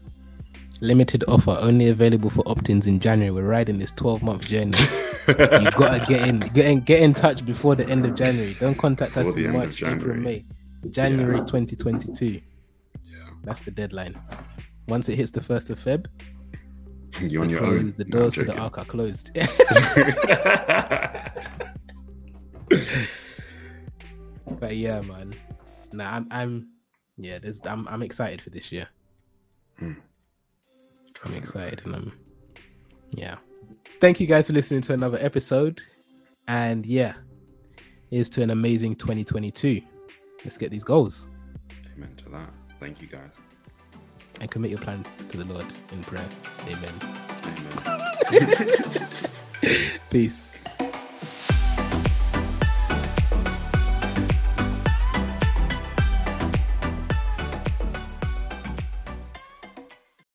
Limited 0.80 1.24
offer, 1.26 1.58
only 1.60 1.88
available 1.88 2.30
for 2.30 2.44
opt-ins 2.46 2.86
in 2.86 3.00
January. 3.00 3.32
We're 3.32 3.48
riding 3.48 3.78
this 3.78 3.90
12-month 3.92 4.46
journey. 4.46 4.78
You've 5.26 5.74
gotta 5.74 6.04
get 6.06 6.28
in, 6.28 6.38
get 6.38 6.66
in, 6.66 6.80
get 6.80 7.02
in 7.02 7.14
touch 7.14 7.44
before 7.44 7.74
the 7.74 7.84
end 7.88 8.06
of 8.06 8.14
January. 8.14 8.54
Don't 8.60 8.78
contact 8.78 9.12
before 9.14 9.32
us 9.32 9.36
in 9.36 9.52
March, 9.52 9.82
April, 9.82 10.16
May. 10.16 10.44
January 10.90 11.38
yeah. 11.38 11.44
2022. 11.46 12.40
Yeah, 13.04 13.18
that's 13.42 13.58
the 13.58 13.72
deadline. 13.72 14.16
Once 14.86 15.08
it 15.08 15.16
hits 15.16 15.32
the 15.32 15.40
first 15.40 15.68
of 15.70 15.80
Feb, 15.80 16.06
you're 17.20 17.42
on 17.42 17.50
your 17.50 17.60
closed, 17.60 17.74
own. 17.74 17.94
The 17.96 18.04
doors 18.04 18.36
no, 18.36 18.44
to 18.44 18.52
the 18.52 18.58
ark 18.58 18.78
are 18.78 18.84
closed. 18.84 19.30
but 24.60 24.76
yeah, 24.76 25.00
man. 25.00 25.32
Nah, 25.92 26.16
I'm, 26.16 26.26
I'm 26.30 26.68
yeah. 27.16 27.38
There's, 27.38 27.58
I'm, 27.64 27.88
I'm 27.88 28.02
excited 28.02 28.42
for 28.42 28.50
this 28.50 28.70
year. 28.70 28.88
Mm. 29.80 29.96
I'm 31.24 31.34
excited, 31.34 31.82
and 31.84 31.94
I'm, 31.94 32.12
yeah 33.12 33.36
thank 34.00 34.20
you 34.20 34.26
guys 34.26 34.46
for 34.46 34.52
listening 34.52 34.80
to 34.82 34.92
another 34.92 35.18
episode. 35.20 35.82
And 36.46 36.86
yeah, 36.86 37.14
here's 38.10 38.30
to 38.30 38.42
an 38.42 38.50
amazing 38.50 38.96
2022. 38.96 39.82
Let's 40.44 40.56
get 40.56 40.70
these 40.70 40.84
goals. 40.84 41.28
Amen 41.96 42.14
to 42.18 42.28
that. 42.30 42.50
Thank 42.80 43.02
you 43.02 43.08
guys. 43.08 43.32
And 44.40 44.50
commit 44.50 44.70
your 44.70 44.80
plans 44.80 45.16
to 45.16 45.36
the 45.36 45.44
Lord 45.44 45.66
in 45.92 46.02
prayer. 46.02 46.28
Amen. 46.66 46.92
Amen. 48.32 49.08
Peace. 50.10 50.64